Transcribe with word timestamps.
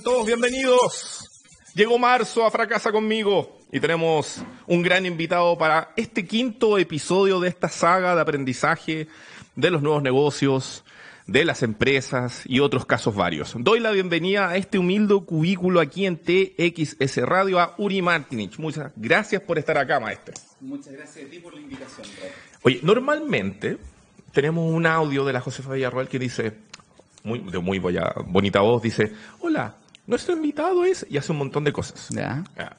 Todos 0.00 0.24
bienvenidos. 0.24 1.44
Llegó 1.74 1.98
marzo 1.98 2.46
a 2.46 2.50
Fracasa 2.50 2.90
conmigo 2.90 3.58
y 3.70 3.78
tenemos 3.78 4.42
un 4.66 4.82
gran 4.82 5.04
invitado 5.04 5.58
para 5.58 5.92
este 5.96 6.26
quinto 6.26 6.78
episodio 6.78 7.40
de 7.40 7.50
esta 7.50 7.68
saga 7.68 8.14
de 8.14 8.22
aprendizaje 8.22 9.06
de 9.54 9.70
los 9.70 9.82
nuevos 9.82 10.02
negocios, 10.02 10.82
de 11.26 11.44
las 11.44 11.62
empresas 11.62 12.42
y 12.46 12.60
otros 12.60 12.86
casos 12.86 13.14
varios. 13.14 13.54
Doy 13.58 13.80
la 13.80 13.90
bienvenida 13.90 14.48
a 14.48 14.56
este 14.56 14.78
humilde 14.78 15.14
cubículo 15.26 15.78
aquí 15.78 16.06
en 16.06 16.16
TXS 16.16 17.18
Radio 17.18 17.60
a 17.60 17.74
Uri 17.76 18.00
Martinich. 18.00 18.58
Muchas 18.58 18.92
gracias 18.96 19.42
por 19.42 19.58
estar 19.58 19.76
acá, 19.76 20.00
maestro. 20.00 20.32
Muchas 20.60 20.94
gracias 20.94 21.26
a 21.26 21.28
ti 21.28 21.38
por 21.38 21.54
la 21.54 21.60
invitación. 21.60 22.06
Oye, 22.62 22.80
normalmente 22.82 23.76
tenemos 24.32 24.72
un 24.72 24.86
audio 24.86 25.22
de 25.26 25.34
la 25.34 25.42
Josefa 25.42 25.74
Villarroel 25.74 26.08
que 26.08 26.18
dice, 26.18 26.54
muy, 27.24 27.40
de 27.40 27.58
muy 27.58 27.78
bonita 27.78 28.60
voz, 28.60 28.82
dice, 28.82 29.12
hola, 29.40 29.76
nuestro 30.06 30.34
invitado 30.34 30.84
es, 30.84 31.06
y 31.08 31.16
hace 31.16 31.32
un 31.32 31.38
montón 31.38 31.64
de 31.64 31.72
cosas. 31.72 32.08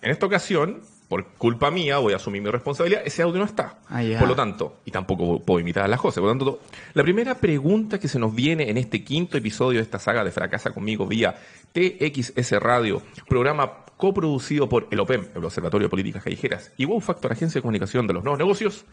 En 0.02 0.12
esta 0.12 0.26
ocasión, 0.26 0.82
por 1.08 1.26
culpa 1.38 1.72
mía, 1.72 2.00
voy 2.00 2.14
a 2.14 2.18
asumir 2.18 2.42
mi 2.42 2.50
responsabilidad, 2.50 3.02
ese 3.06 3.22
audio 3.22 3.40
no 3.40 3.46
está. 3.46 3.78
Ah. 3.88 4.02
Por 4.20 4.28
lo 4.28 4.36
tanto, 4.36 4.78
y 4.86 4.92
tampoco 4.92 5.40
puedo 5.40 5.60
imitar 5.60 5.84
a 5.84 5.88
la 5.88 5.98
José, 5.98 6.20
por 6.20 6.30
lo 6.30 6.38
tanto, 6.38 6.60
la 6.94 7.04
primera 7.04 7.36
pregunta 7.36 8.00
que 8.00 8.08
se 8.08 8.20
nos 8.20 8.34
viene 8.34 8.70
en 8.70 8.78
este 8.78 9.04
quinto 9.04 9.38
episodio 9.38 9.80
de 9.80 9.84
esta 9.84 10.00
saga 10.00 10.24
de 10.24 10.32
Fracasa 10.32 10.72
conmigo 10.72 11.06
vía 11.06 11.36
TXS 11.72 12.54
Radio, 12.54 13.02
programa 13.28 13.72
coproducido 13.96 14.68
por 14.68 14.88
el 14.92 15.00
OPEM, 15.00 15.28
el 15.36 15.46
Observatorio 15.46 15.86
de 15.86 15.90
Políticas 15.90 16.24
Callejeras, 16.24 16.72
y 16.78 16.86
Wow 16.86 17.00
Factor, 17.00 17.32
Agencia 17.32 17.60
de 17.60 17.62
Comunicación 17.62 18.06
de 18.08 18.14
los 18.14 18.24
Nuevos 18.24 18.40
Negocios, 18.40 18.86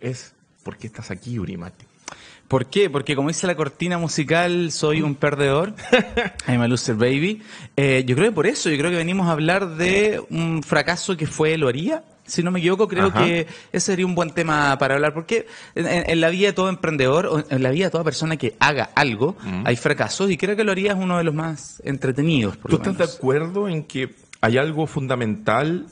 es 0.00 0.34
¿por 0.62 0.76
qué 0.76 0.86
estás 0.86 1.10
aquí, 1.10 1.38
Uri 1.38 1.56
Martin? 1.56 1.88
¿Por 2.52 2.66
qué? 2.66 2.90
Porque 2.90 3.16
como 3.16 3.28
dice 3.28 3.46
la 3.46 3.54
cortina 3.54 3.96
musical, 3.96 4.70
soy 4.72 5.00
un 5.00 5.14
perdedor. 5.14 5.74
I'm 6.46 6.60
a 6.60 6.68
loser 6.68 6.96
baby. 6.96 7.40
Eh, 7.78 8.04
yo 8.06 8.14
creo 8.14 8.28
que 8.28 8.34
por 8.34 8.46
eso, 8.46 8.68
yo 8.68 8.76
creo 8.76 8.90
que 8.90 8.98
venimos 8.98 9.26
a 9.26 9.30
hablar 9.32 9.76
de 9.76 10.20
un 10.28 10.62
fracaso 10.62 11.16
que 11.16 11.26
fue 11.26 11.56
lo 11.56 11.66
haría. 11.68 12.04
Si 12.26 12.42
no 12.42 12.50
me 12.50 12.58
equivoco, 12.58 12.88
creo 12.88 13.06
Ajá. 13.06 13.24
que 13.24 13.46
ese 13.72 13.86
sería 13.92 14.04
un 14.04 14.14
buen 14.14 14.32
tema 14.32 14.76
para 14.78 14.96
hablar, 14.96 15.14
porque 15.14 15.46
en, 15.74 15.86
en- 16.10 16.20
la 16.20 16.28
vida 16.28 16.48
de 16.48 16.52
todo 16.52 16.68
emprendedor, 16.68 17.46
en 17.48 17.62
la 17.62 17.70
vida 17.70 17.86
de 17.86 17.90
toda 17.90 18.04
persona 18.04 18.36
que 18.36 18.54
haga 18.60 18.90
algo, 18.96 19.34
hay 19.64 19.76
fracasos, 19.76 20.30
y 20.30 20.36
creo 20.36 20.54
que 20.54 20.62
lo 20.62 20.72
haría 20.72 20.92
es 20.92 20.98
uno 20.98 21.16
de 21.16 21.24
los 21.24 21.32
más 21.34 21.80
entretenidos. 21.86 22.58
Por 22.58 22.70
¿Tú 22.70 22.76
lo 22.76 22.82
estás 22.82 22.98
de 22.98 23.04
menos. 23.04 23.16
acuerdo 23.16 23.66
en 23.68 23.84
que 23.84 24.14
hay 24.42 24.58
algo 24.58 24.86
fundamental 24.86 25.86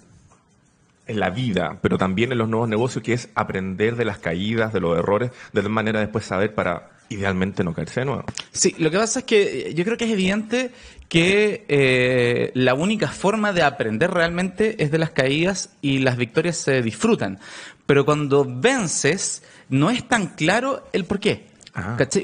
en 1.11 1.21
la 1.21 1.31
vida, 1.31 1.79
pero 1.83 1.99
también 1.99 2.33
en 2.33 2.39
los 2.39 2.49
nuevos 2.49 2.69
negocios, 2.69 3.03
que 3.03 3.13
es 3.13 3.29
aprender 3.35 3.97
de 3.97 4.05
las 4.05 4.19
caídas, 4.19 4.73
de 4.73 4.81
los 4.81 4.99
errores, 4.99 5.31
de 5.53 5.63
tal 5.63 5.71
manera 5.71 6.01
después 6.01 6.25
saber 6.25 6.55
para 6.55 6.91
idealmente 7.11 7.65
no 7.65 7.75
caerse 7.75 8.01
de 8.01 8.07
nuevo? 8.07 8.25
Sí, 8.53 8.75
lo 8.79 8.91
que 8.91 8.97
pasa 8.97 9.21
es 9.21 9.25
que 9.25 9.43
eh, 9.43 9.75
yo 9.75 9.85
creo 9.85 9.97
que 9.97 10.05
es 10.05 10.13
evidente 10.13 10.71
que 11.09 11.65
eh, 11.69 12.53
la 12.55 12.75
única 12.75 13.09
forma 13.09 13.53
de 13.53 13.63
aprender 13.63 14.11
realmente 14.13 14.83
es 14.83 14.91
de 14.91 14.99
las 14.99 15.11
caídas 15.11 15.71
y 15.83 15.99
las 15.99 16.17
victorias 16.17 16.57
se 16.57 16.83
disfrutan. 16.83 17.41
Pero 17.85 18.05
cuando 18.05 18.47
vences, 18.49 19.43
no 19.69 19.91
es 19.91 20.07
tan 20.07 20.29
claro 20.29 20.89
el 20.93 21.05
por 21.05 21.19
qué. 21.19 21.49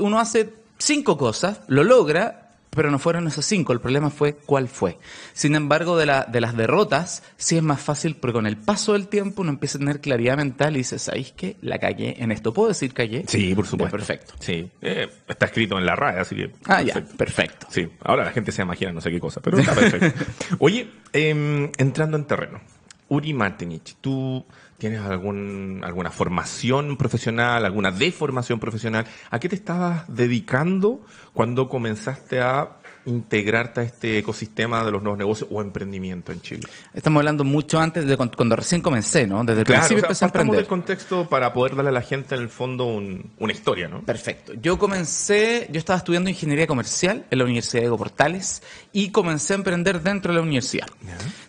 Uno 0.00 0.20
hace 0.20 0.50
cinco 0.78 1.18
cosas, 1.18 1.60
lo 1.66 1.82
logra, 1.82 2.45
pero 2.76 2.90
no 2.92 2.98
fueron 3.00 3.26
esas 3.26 3.44
cinco. 3.46 3.72
El 3.72 3.80
problema 3.80 4.10
fue 4.10 4.34
cuál 4.34 4.68
fue. 4.68 4.98
Sin 5.32 5.56
embargo, 5.56 5.96
de, 5.96 6.06
la- 6.06 6.24
de 6.24 6.40
las 6.40 6.56
derrotas, 6.56 7.24
sí 7.36 7.56
es 7.56 7.62
más 7.62 7.80
fácil 7.80 8.14
porque 8.16 8.34
con 8.34 8.46
el 8.46 8.56
paso 8.56 8.92
del 8.92 9.08
tiempo 9.08 9.42
uno 9.42 9.50
empieza 9.50 9.78
a 9.78 9.80
tener 9.80 10.00
claridad 10.00 10.36
mental 10.36 10.74
y 10.74 10.78
dice, 10.78 10.98
¿sabéis 11.00 11.32
qué? 11.36 11.56
La 11.62 11.78
cagué 11.78 12.22
en 12.22 12.30
esto. 12.30 12.52
¿Puedo 12.52 12.68
decir 12.68 12.92
cagué? 12.94 13.24
Sí, 13.26 13.54
por 13.54 13.64
Ya, 13.64 13.70
supuesto. 13.70 13.96
perfecto. 13.96 14.34
Sí, 14.38 14.70
eh, 14.82 15.08
está 15.26 15.46
escrito 15.46 15.78
en 15.78 15.86
la 15.86 15.96
RAE, 15.96 16.20
así 16.20 16.36
que... 16.36 16.50
Ah, 16.66 16.82
ya, 16.82 16.94
perfecto. 16.94 17.16
perfecto. 17.16 17.66
Sí, 17.70 17.88
ahora 18.04 18.24
la 18.24 18.32
gente 18.32 18.52
se 18.52 18.62
imagina 18.62 18.92
no 18.92 19.00
sé 19.00 19.10
qué 19.10 19.18
cosa, 19.18 19.40
pero 19.40 19.58
está 19.58 19.74
perfecto. 19.74 20.24
Oye, 20.60 20.88
em, 21.12 21.70
entrando 21.78 22.16
en 22.16 22.24
terreno, 22.26 22.60
Uri 23.08 23.32
Martinich, 23.32 23.96
¿tú 24.00 24.44
tienes 24.78 25.00
algún, 25.00 25.80
alguna 25.84 26.10
formación 26.10 26.96
profesional, 26.96 27.64
alguna 27.64 27.90
deformación 27.90 28.58
profesional? 28.60 29.06
¿A 29.30 29.38
qué 29.38 29.48
te 29.48 29.56
estabas 29.56 30.04
dedicando 30.08 31.00
cuando 31.32 31.68
comenzaste 31.68 32.40
a 32.40 32.76
integrarte 33.06 33.80
a 33.80 33.84
este 33.84 34.18
ecosistema 34.18 34.84
de 34.84 34.90
los 34.90 35.00
nuevos 35.00 35.16
negocios 35.16 35.48
o 35.52 35.62
emprendimiento 35.62 36.32
en 36.32 36.40
Chile? 36.40 36.68
Estamos 36.92 37.20
hablando 37.20 37.44
mucho 37.44 37.78
antes 37.78 38.04
de 38.04 38.16
cuando, 38.16 38.36
cuando 38.36 38.56
recién 38.56 38.80
comencé, 38.82 39.26
¿no? 39.28 39.44
Desde 39.44 39.60
el 39.60 39.66
Claro, 39.66 39.82
principio 39.82 39.98
o 39.98 40.00
sea, 40.00 40.06
empecé 40.08 40.24
a 40.24 40.28
partamos 40.28 40.56
del 40.56 40.64
emprender. 40.64 40.86
contexto 40.86 41.28
para 41.28 41.52
poder 41.52 41.76
darle 41.76 41.90
a 41.90 41.92
la 41.92 42.02
gente 42.02 42.34
en 42.34 42.40
el 42.42 42.48
fondo 42.48 42.84
un- 42.86 43.32
una 43.38 43.52
historia, 43.52 43.86
¿no? 43.86 44.02
Perfecto. 44.02 44.54
Yo 44.60 44.76
comencé, 44.78 45.68
yo 45.70 45.78
estaba 45.78 45.98
estudiando 45.98 46.30
ingeniería 46.30 46.66
comercial 46.66 47.26
en 47.30 47.38
la 47.38 47.44
Universidad 47.44 47.74
de 47.74 47.80
Diego 47.82 47.96
Portales 47.98 48.62
y 48.92 49.10
comencé 49.10 49.52
a 49.52 49.56
emprender 49.56 50.02
dentro 50.02 50.32
de 50.32 50.38
la 50.38 50.42
universidad. 50.42 50.88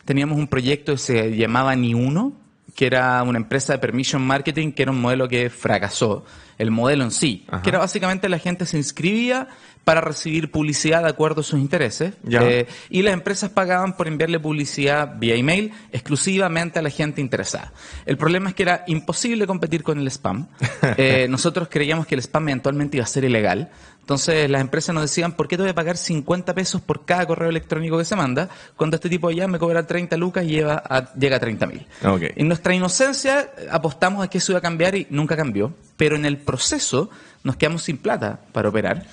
Teníamos 0.05 0.37
un 0.37 0.47
proyecto 0.47 0.91
que 0.93 0.97
se 0.99 1.35
llamaba 1.35 1.75
Ni 1.75 1.95
Uno, 1.95 2.33
que 2.77 2.85
era 2.85 3.23
una 3.23 3.39
empresa 3.39 3.73
de 3.73 3.79
permission 3.79 4.21
marketing, 4.21 4.71
que 4.71 4.83
era 4.83 4.91
un 4.91 5.01
modelo 5.01 5.27
que 5.27 5.49
fracasó. 5.49 6.23
El 6.59 6.69
modelo 6.69 7.03
en 7.03 7.09
sí, 7.09 7.43
Ajá. 7.47 7.63
que 7.63 7.69
era 7.69 7.79
básicamente 7.79 8.29
la 8.29 8.37
gente 8.37 8.67
se 8.67 8.77
inscribía 8.77 9.47
para 9.83 9.99
recibir 9.99 10.51
publicidad 10.51 11.01
de 11.01 11.09
acuerdo 11.09 11.41
a 11.41 11.43
sus 11.43 11.59
intereses. 11.59 12.13
Eh, 12.29 12.67
y 12.91 13.01
las 13.01 13.13
empresas 13.13 13.49
pagaban 13.49 13.97
por 13.97 14.07
enviarle 14.07 14.39
publicidad 14.39 15.15
vía 15.17 15.33
email 15.33 15.71
exclusivamente 15.91 16.77
a 16.77 16.83
la 16.83 16.91
gente 16.91 17.19
interesada. 17.19 17.73
El 18.05 18.15
problema 18.15 18.49
es 18.49 18.55
que 18.55 18.61
era 18.63 18.83
imposible 18.85 19.47
competir 19.47 19.81
con 19.81 19.97
el 19.97 20.07
spam. 20.07 20.47
Eh, 20.99 21.27
nosotros 21.29 21.67
creíamos 21.69 22.07
que 22.07 22.15
el 22.15 22.21
spam 22.21 22.49
eventualmente 22.49 22.97
iba 22.97 23.03
a 23.03 23.07
ser 23.07 23.23
ilegal. 23.23 23.69
Entonces 24.07 24.49
las 24.49 24.61
empresas 24.61 24.95
nos 24.95 25.03
decían, 25.03 25.33
¿por 25.33 25.49
qué 25.49 25.57
te 25.57 25.63
voy 25.63 25.69
a 25.69 25.75
pagar 25.75 25.97
50 25.97 26.55
pesos 26.55 26.79
por 26.79 27.03
cada 27.03 27.25
correo 27.27 27.49
electrónico 27.49 27.97
que 27.97 28.05
se 28.05 28.15
manda? 28.15 28.47
Cuando 28.77 28.95
este 28.95 29.09
tipo 29.09 29.29
ya 29.31 29.49
me 29.49 29.59
cobra 29.59 29.85
30 29.85 30.15
lucas 30.15 30.45
y 30.45 30.47
lleva 30.47 30.81
a- 30.89 31.13
llega 31.15 31.35
a 31.35 31.39
30 31.41 31.65
mil. 31.67 31.85
Ok. 32.05 32.21
En 32.37 32.47
nuestra 32.47 32.73
inocencia 32.73 33.51
apostamos 33.69 34.23
a 34.23 34.29
que 34.29 34.37
eso 34.37 34.53
iba 34.53 34.59
a 34.59 34.61
cambiar 34.61 34.95
y 34.95 35.07
nunca 35.09 35.35
cambió. 35.35 35.73
Pero 35.97 36.15
en 36.15 36.25
el 36.25 36.37
proceso 36.37 37.09
nos 37.43 37.57
quedamos 37.57 37.83
sin 37.83 37.97
plata 37.97 38.39
para 38.53 38.69
operar. 38.69 39.05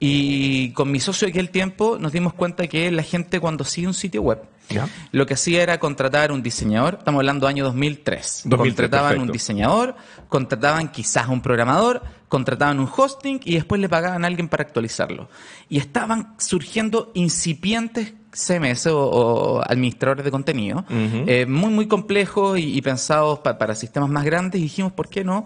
Y 0.00 0.72
con 0.72 0.90
mi 0.90 0.98
socio 0.98 1.26
de 1.26 1.30
aquel 1.30 1.50
tiempo 1.50 1.96
nos 2.00 2.10
dimos 2.10 2.32
cuenta 2.34 2.66
que 2.66 2.90
la 2.90 3.04
gente 3.04 3.38
cuando 3.38 3.62
sigue 3.62 3.86
un 3.86 3.94
sitio 3.94 4.22
web, 4.22 4.40
Ya. 4.72 4.88
lo 5.12 5.26
que 5.26 5.34
hacía 5.34 5.62
era 5.62 5.78
contratar 5.78 6.32
un 6.32 6.42
diseñador, 6.42 6.96
estamos 6.98 7.20
hablando 7.20 7.46
año 7.46 7.64
2003. 7.64 8.42
2003, 8.44 8.74
contrataban 8.74 9.08
perfecto. 9.10 9.22
un 9.24 9.32
diseñador, 9.32 9.96
contrataban 10.28 10.88
quizás 10.90 11.28
un 11.28 11.40
programador, 11.42 12.02
contrataban 12.28 12.80
un 12.80 12.88
hosting 12.94 13.40
y 13.44 13.54
después 13.54 13.80
le 13.80 13.88
pagaban 13.88 14.24
a 14.24 14.26
alguien 14.26 14.48
para 14.48 14.62
actualizarlo. 14.62 15.28
Y 15.68 15.78
estaban 15.78 16.34
surgiendo 16.38 17.10
incipientes 17.14 18.14
CMS 18.34 18.86
o, 18.86 18.98
o 19.10 19.62
administradores 19.62 20.24
de 20.24 20.30
contenido, 20.30 20.86
eh, 20.88 21.44
muy, 21.46 21.68
muy 21.70 21.86
complejos 21.86 22.58
y, 22.58 22.78
y 22.78 22.80
pensados 22.80 23.40
pa- 23.40 23.58
para 23.58 23.74
sistemas 23.74 24.08
más 24.08 24.24
grandes. 24.24 24.58
Y 24.58 24.64
dijimos, 24.64 24.92
¿por 24.92 25.08
qué 25.10 25.22
no? 25.22 25.44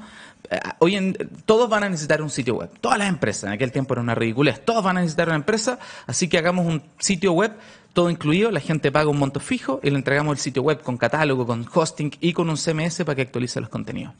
Eh, 0.48 0.60
Hoy 0.78 0.94
en, 0.94 1.16
todos 1.46 1.68
van 1.68 1.82
a 1.82 1.88
necesitar 1.88 2.22
un 2.22 2.30
sitio 2.30 2.54
web. 2.54 2.70
Todas 2.80 2.96
las 2.98 3.08
empresas, 3.08 3.44
en 3.44 3.50
aquel 3.54 3.72
tiempo 3.72 3.94
era 3.94 4.02
una 4.02 4.14
ridiculez. 4.14 4.64
Todos 4.64 4.84
van 4.84 4.98
a 4.98 5.00
necesitar 5.00 5.26
una 5.26 5.34
empresa, 5.36 5.80
así 6.06 6.28
que 6.28 6.38
hagamos 6.38 6.64
un 6.64 6.80
sitio 7.00 7.32
web 7.32 7.52
todo 7.96 8.10
incluido, 8.10 8.50
la 8.50 8.60
gente 8.60 8.92
paga 8.92 9.08
un 9.08 9.18
monto 9.18 9.40
fijo 9.40 9.80
y 9.82 9.88
le 9.88 9.96
entregamos 9.96 10.36
el 10.36 10.38
sitio 10.38 10.62
web 10.62 10.82
con 10.82 10.98
catálogo, 10.98 11.46
con 11.46 11.66
hosting 11.72 12.12
y 12.20 12.34
con 12.34 12.50
un 12.50 12.58
CMS 12.58 13.04
para 13.04 13.14
que 13.14 13.22
actualice 13.22 13.58
los 13.58 13.70
contenidos. 13.70 14.12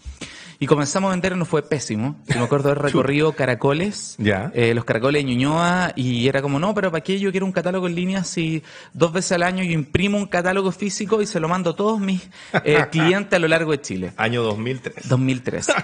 Y 0.58 0.66
comenzamos 0.66 1.08
a 1.08 1.10
vender 1.10 1.36
nos 1.36 1.46
fue 1.46 1.60
pésimo. 1.60 2.16
Yo 2.26 2.38
me 2.38 2.46
acuerdo 2.46 2.70
haber 2.70 2.82
recorrido 2.84 3.32
caracoles, 3.32 4.16
eh, 4.18 4.72
los 4.74 4.86
caracoles 4.86 5.22
de 5.22 5.30
Ñuñoa, 5.30 5.92
y 5.94 6.26
era 6.26 6.40
como, 6.40 6.58
no, 6.58 6.72
pero 6.72 6.90
¿para 6.90 7.04
qué 7.04 7.20
yo 7.20 7.30
quiero 7.30 7.44
un 7.44 7.52
catálogo 7.52 7.86
en 7.86 7.96
línea 7.96 8.24
si 8.24 8.62
dos 8.94 9.12
veces 9.12 9.32
al 9.32 9.42
año 9.42 9.62
yo 9.62 9.72
imprimo 9.72 10.16
un 10.16 10.26
catálogo 10.26 10.72
físico 10.72 11.20
y 11.20 11.26
se 11.26 11.38
lo 11.38 11.46
mando 11.46 11.70
a 11.72 11.76
todos 11.76 12.00
mis 12.00 12.30
eh, 12.64 12.82
clientes 12.90 13.34
a 13.34 13.38
lo 13.38 13.46
largo 13.46 13.72
de 13.72 13.82
Chile? 13.82 14.12
Año 14.16 14.42
2003. 14.42 15.06
2003. 15.06 15.66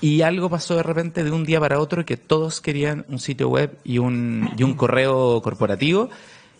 Y 0.00 0.22
algo 0.22 0.48
pasó 0.48 0.76
de 0.76 0.84
repente 0.84 1.24
de 1.24 1.32
un 1.32 1.44
día 1.44 1.58
para 1.58 1.80
otro 1.80 2.04
que 2.04 2.16
todos 2.16 2.60
querían 2.60 3.04
un 3.08 3.18
sitio 3.18 3.48
web 3.48 3.78
y 3.82 3.98
un, 3.98 4.48
y 4.56 4.62
un 4.62 4.74
correo 4.74 5.42
corporativo 5.42 6.08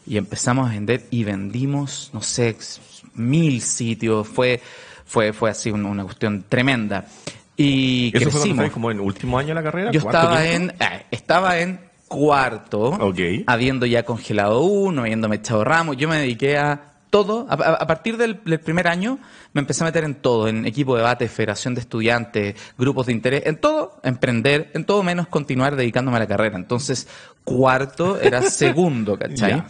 y 0.09 0.17
empezamos 0.17 0.69
a 0.69 0.73
vender 0.73 1.05
y 1.11 1.25
vendimos, 1.25 2.11
no 2.15 2.23
sé, 2.23 2.57
mil 3.15 3.61
sitios. 3.61 4.27
Fue, 4.27 4.61
fue, 5.05 5.33
fue 5.33 5.51
así 5.51 5.71
una, 5.71 6.03
cuestión 6.05 6.45
tremenda. 6.49 7.07
Y 7.57 8.09
¿Eso 8.09 8.31
fue 8.31 8.33
crecimos. 8.33 8.49
estabas 8.51 8.71
como 8.73 8.91
en 8.91 8.97
el 8.99 9.03
último 9.03 9.39
año 9.39 9.49
de 9.49 9.55
la 9.55 9.63
carrera? 9.63 9.91
Yo 9.91 10.01
¿Cuarto, 10.01 10.19
estaba 10.21 10.47
en, 10.47 10.71
eh, 10.71 11.07
estaba 11.11 11.59
en 11.59 11.81
cuarto, 12.07 12.85
Ok. 12.85 13.19
habiendo 13.47 13.85
ya 13.85 14.05
congelado 14.05 14.63
uno, 14.63 15.03
habiéndome 15.03 15.37
echado 15.37 15.63
ramos. 15.63 15.97
Yo 15.97 16.09
me 16.09 16.17
dediqué 16.17 16.57
a 16.57 16.81
todo. 17.11 17.47
A, 17.49 17.87
partir 17.87 18.17
del, 18.17 18.41
del 18.45 18.61
primer 18.61 18.89
año 18.89 19.19
me 19.53 19.61
empecé 19.61 19.85
a 19.85 19.87
meter 19.87 20.05
en 20.05 20.15
todo, 20.15 20.49
en 20.49 20.67
equipo 20.67 20.95
de 20.95 21.03
debate, 21.03 21.29
federación 21.29 21.75
de 21.75 21.81
estudiantes, 21.81 22.55
grupos 22.77 23.07
de 23.07 23.13
interés, 23.13 23.43
en 23.47 23.57
todo, 23.57 24.01
emprender, 24.03 24.71
en 24.75 24.85
todo 24.85 25.03
menos 25.03 25.29
continuar 25.29 25.77
dedicándome 25.77 26.17
a 26.17 26.21
la 26.21 26.27
carrera. 26.27 26.57
Entonces, 26.57 27.09
cuarto 27.45 28.21
era 28.21 28.43
segundo, 28.51 29.19
¿cachai? 29.19 29.63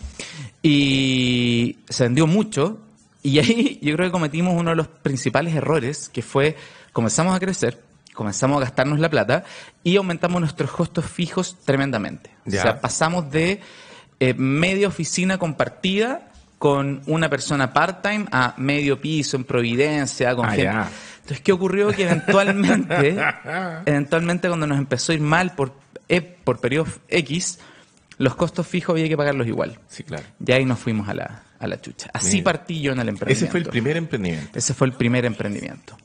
Y 0.62 1.78
se 1.88 2.04
vendió 2.04 2.26
mucho. 2.26 2.80
Y 3.22 3.38
ahí 3.38 3.78
yo 3.82 3.94
creo 3.96 4.08
que 4.08 4.12
cometimos 4.12 4.54
uno 4.54 4.70
de 4.70 4.76
los 4.76 4.88
principales 4.88 5.54
errores, 5.54 6.08
que 6.08 6.22
fue 6.22 6.56
comenzamos 6.92 7.34
a 7.34 7.40
crecer, 7.40 7.80
comenzamos 8.14 8.56
a 8.58 8.60
gastarnos 8.60 8.98
la 8.98 9.08
plata 9.08 9.44
y 9.84 9.96
aumentamos 9.96 10.40
nuestros 10.40 10.70
costos 10.70 11.04
fijos 11.04 11.56
tremendamente. 11.64 12.30
O 12.46 12.50
sea, 12.50 12.80
pasamos 12.80 13.30
de 13.30 13.60
eh, 14.20 14.34
media 14.34 14.88
oficina 14.88 15.38
compartida 15.38 16.32
con 16.58 17.02
una 17.06 17.28
persona 17.30 17.72
part-time 17.72 18.26
a 18.32 18.54
medio 18.56 19.00
piso 19.00 19.36
en 19.36 19.44
Providencia, 19.44 20.34
con 20.34 20.46
Ah, 20.46 20.50
gente. 20.50 20.64
ya. 20.64 20.90
Entonces, 21.20 21.40
¿qué 21.40 21.52
ocurrió? 21.52 21.88
Que 21.92 22.04
eventualmente, 22.04 23.16
eventualmente 23.86 24.48
cuando 24.48 24.66
nos 24.66 24.78
empezó 24.78 25.12
a 25.12 25.14
ir 25.14 25.20
mal 25.20 25.54
por, 25.54 25.72
eh, 26.08 26.20
por 26.22 26.58
periodos 26.60 26.88
X, 27.08 27.58
los 28.18 28.34
costos 28.34 28.66
fijos 28.66 28.94
había 28.94 29.08
que 29.08 29.16
pagarlos 29.16 29.46
igual. 29.46 29.78
Sí, 29.88 30.02
claro. 30.02 30.24
Y 30.44 30.50
ahí 30.52 30.64
nos 30.64 30.78
fuimos 30.80 31.08
a 31.08 31.14
la, 31.14 31.42
a 31.60 31.66
la 31.68 31.80
chucha. 31.80 32.10
Así 32.12 32.38
Mira. 32.38 32.44
partí 32.44 32.80
yo 32.80 32.92
en 32.92 32.98
el 33.00 33.08
emprendimiento. 33.10 33.44
Ese 33.44 33.50
fue 33.50 33.60
el 33.60 33.66
primer 33.66 33.96
emprendimiento. 33.96 34.58
Ese 34.58 34.74
fue 34.74 34.86
el 34.88 34.92
primer 34.94 35.24
emprendimiento. 35.26 35.96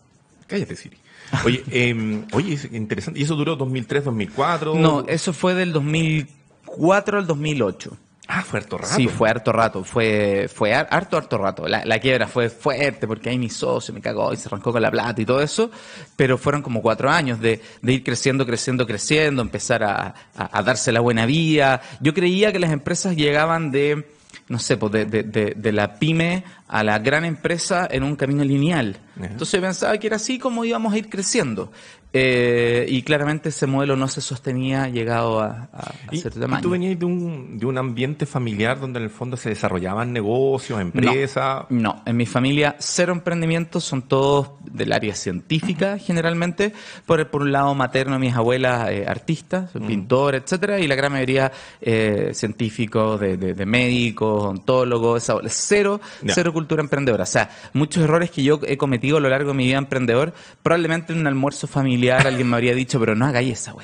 Cállate, 0.46 0.76
Siri. 0.76 0.98
Oye, 1.46 1.64
eh, 1.72 2.26
oye, 2.34 2.54
es 2.54 2.66
interesante. 2.72 3.20
¿Y 3.20 3.24
eso 3.24 3.36
duró 3.36 3.56
2003, 3.56 4.04
2004? 4.06 4.76
No, 4.76 5.06
eso 5.08 5.34
fue 5.34 5.56
del 5.56 5.74
2004 5.74 7.18
al 7.18 7.26
2008. 7.28 7.98
Ah, 8.28 8.42
fue 8.42 8.60
harto 8.60 8.78
rato. 8.78 8.96
Sí, 8.96 9.08
fue 9.10 9.30
harto 9.30 9.52
rato, 9.52 9.84
fue, 9.84 10.50
fue 10.54 10.74
har- 10.74 10.88
harto, 10.90 11.18
harto 11.18 11.38
rato. 11.38 11.68
La, 11.68 11.84
la 11.84 12.00
quiebra 12.00 12.26
fue 12.26 12.50
fuerte 12.50 13.06
porque 13.06 13.30
ahí 13.30 13.38
mi 13.38 13.50
socio 13.50 13.94
me 13.94 14.00
cagó 14.00 14.32
y 14.34 14.38
se 14.38 14.48
arrancó 14.48 14.72
con 14.72 14.82
la 14.82 14.90
plata 14.90 15.22
y 15.22 15.26
todo 15.26 15.42
eso, 15.42 15.70
pero 16.16 16.38
fueron 16.38 16.62
como 16.62 16.82
cuatro 16.82 17.10
años 17.10 17.42
de, 17.42 17.62
de 17.82 17.94
ir 17.94 18.04
creciendo, 18.04 18.46
creciendo, 18.46 18.88
creciendo, 18.88 19.42
empezar 19.42 19.84
a, 19.84 20.14
a- 20.38 20.58
a 20.58 20.64
darse 20.64 20.94
la 20.94 21.02
buena 21.02 21.26
vía. 21.26 21.82
Yo 22.00 22.14
creía 22.14 22.54
que 22.54 22.60
las 22.60 22.72
empresas 22.72 23.16
llegaban 23.18 23.72
de, 23.72 24.08
no 24.48 24.58
sé, 24.58 24.78
pues 24.78 24.94
de, 24.94 25.06
de- 25.06 25.24
de- 25.24 25.54
de 25.58 25.72
la 25.74 25.96
pyme 26.00 26.46
a 26.70 26.82
la 26.84 27.00
gran 27.00 27.26
empresa 27.26 27.88
en 27.92 28.04
un 28.04 28.16
camino 28.16 28.44
lineal. 28.46 28.98
Ajá. 29.18 29.26
Entonces 29.26 29.60
yo 29.60 29.62
pensaba 29.68 29.98
que 29.98 30.08
era 30.08 30.16
así 30.16 30.40
como 30.40 30.64
íbamos 30.64 30.94
a 30.94 30.98
ir 30.98 31.10
creciendo. 31.10 31.74
Eh, 32.16 32.86
y 32.90 33.02
claramente 33.02 33.50
ese 33.50 33.66
modelo 33.66 33.96
no 33.96 34.08
se 34.08 34.22
sostenía 34.22 34.88
llegado 34.88 35.42
a, 35.42 35.68
a, 35.74 35.80
a 35.90 35.94
¿Y, 36.12 36.18
cierto 36.20 36.38
y 36.38 36.42
tamaño. 36.44 36.62
tú 36.62 36.70
venías 36.70 37.00
de 37.00 37.06
un, 37.06 37.58
de 37.58 37.66
un 37.66 37.76
ambiente 37.80 38.28
familiar 38.28 38.80
donde 38.80 39.00
en 39.00 39.06
el 39.06 39.10
fondo 39.10 39.36
se 39.36 39.50
desarrollaban 39.50 40.14
negocios, 40.14 40.80
empresas. 40.80 41.66
No, 41.70 42.04
en 42.06 42.16
mi 42.16 42.28
familia 42.28 42.76
cero 42.78 43.14
emprendimientos, 43.14 43.84
son 43.84 44.04
todos 44.04 44.52
del 44.64 44.94
área 44.94 45.16
científica 45.16 45.98
generalmente. 45.98 46.72
Por, 47.08 47.28
por 47.32 47.42
un 47.42 47.52
lado 47.52 47.74
materno, 47.74 48.20
mis 48.20 48.36
abuelas 48.36 48.92
eh, 48.92 49.06
artistas, 49.08 49.72
pintores, 49.88 50.44
etcétera, 50.44 50.80
y 50.80 50.88
la 50.88 50.94
gran 50.94 51.12
mayoría 51.14 51.52
eh, 51.82 52.30
científicos, 52.36 53.20
de, 53.20 53.38
de- 53.38 53.54
de 53.56 53.66
médicos, 53.66 54.44
ontólogos, 54.46 55.24
esa- 55.24 55.40
cero, 55.48 56.00
cero 56.28 56.54
cultura 56.54 56.84
emprendedora. 56.84 57.24
O 57.24 57.26
sea, 57.26 57.50
muchos 57.74 58.04
errores 58.04 58.30
que 58.30 58.44
yo 58.44 58.60
he 58.68 58.78
cometido 58.78 59.18
a 59.18 59.20
lo 59.20 59.30
largo 59.30 59.50
de 59.50 59.58
mi 59.58 59.66
vida 59.66 59.78
emprendedor, 59.80 60.32
probablemente 60.62 61.12
en 61.14 61.20
un 61.20 61.26
almuerzo 61.28 61.66
familiar 61.66 62.03
alguien 62.10 62.50
me 62.50 62.56
habría 62.56 62.74
dicho, 62.74 63.00
pero 63.00 63.16
no 63.16 63.26
hagáis 63.26 63.54
esa. 63.60 63.74
O 63.74 63.80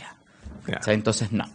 sea, 0.83 0.93
entonces 0.93 1.31
no. 1.31 1.45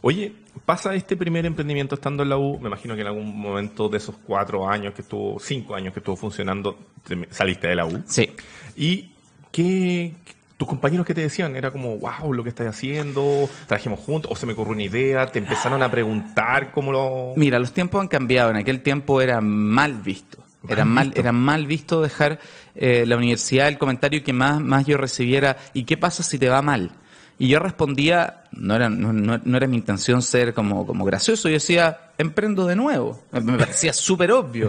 Oye, 0.00 0.32
pasa 0.66 0.94
este 0.94 1.16
primer 1.16 1.46
emprendimiento 1.46 1.94
estando 1.94 2.22
en 2.22 2.28
la 2.28 2.36
U, 2.36 2.58
me 2.60 2.68
imagino 2.68 2.94
que 2.94 3.00
en 3.00 3.06
algún 3.06 3.38
momento 3.40 3.88
de 3.88 3.96
esos 3.98 4.14
cuatro 4.26 4.68
años 4.68 4.92
que 4.94 5.00
estuvo, 5.02 5.38
cinco 5.40 5.74
años 5.74 5.94
que 5.94 6.00
estuvo 6.00 6.16
funcionando, 6.16 6.78
te- 7.06 7.26
saliste 7.30 7.68
de 7.68 7.74
la 7.76 7.86
U. 7.86 8.02
Sí. 8.06 8.30
¿Y 8.76 9.12
qué, 9.50 10.12
tus 10.58 10.68
compañeros 10.68 11.06
que 11.06 11.14
te 11.14 11.22
decían? 11.22 11.56
Era 11.56 11.70
como, 11.70 11.96
wow, 11.96 12.34
lo 12.34 12.42
que 12.42 12.50
estás 12.50 12.66
haciendo, 12.66 13.48
trabajemos 13.66 13.98
juntos, 14.00 14.30
o 14.30 14.36
se 14.36 14.44
me 14.44 14.52
ocurrió 14.52 14.74
una 14.74 14.82
idea, 14.82 15.26
te 15.32 15.38
empezaron 15.38 15.82
a 15.82 15.90
preguntar 15.90 16.70
cómo 16.72 16.92
lo... 16.92 17.32
Mira, 17.36 17.58
los 17.58 17.72
tiempos 17.72 18.00
han 18.02 18.08
cambiado. 18.08 18.50
En 18.50 18.56
aquel 18.56 18.82
tiempo 18.82 19.22
era 19.22 19.40
mal 19.40 19.94
visto. 19.94 20.43
Era 20.68 20.84
Mal 20.84 21.06
visto. 21.08 21.20
era 21.20 21.32
mal 21.32 21.66
visto 21.66 22.00
dejar 22.02 22.40
eh, 22.74 23.04
la 23.06 23.16
universidad 23.16 23.68
el 23.68 23.78
comentario 23.78 24.22
que 24.24 24.32
más, 24.32 24.60
más 24.60 24.86
yo 24.86 24.96
recibiera. 24.96 25.56
¿Y 25.74 25.84
qué 25.84 25.96
pasa 25.96 26.22
si 26.22 26.38
te 26.38 26.48
va 26.48 26.62
mal? 26.62 26.90
Y 27.36 27.48
yo 27.48 27.58
respondía, 27.58 28.44
no 28.52 28.76
era, 28.76 28.88
no, 28.88 29.12
no- 29.12 29.56
era 29.56 29.66
mi 29.66 29.76
intención 29.76 30.22
ser 30.22 30.54
como, 30.54 30.86
como 30.86 31.04
gracioso, 31.04 31.48
yo 31.48 31.54
decía, 31.54 31.98
emprendo 32.16 32.64
de 32.64 32.76
nuevo. 32.76 33.20
Me- 33.32 33.58
parecía 33.58 33.92
súper 33.92 34.30
obvio. 34.30 34.68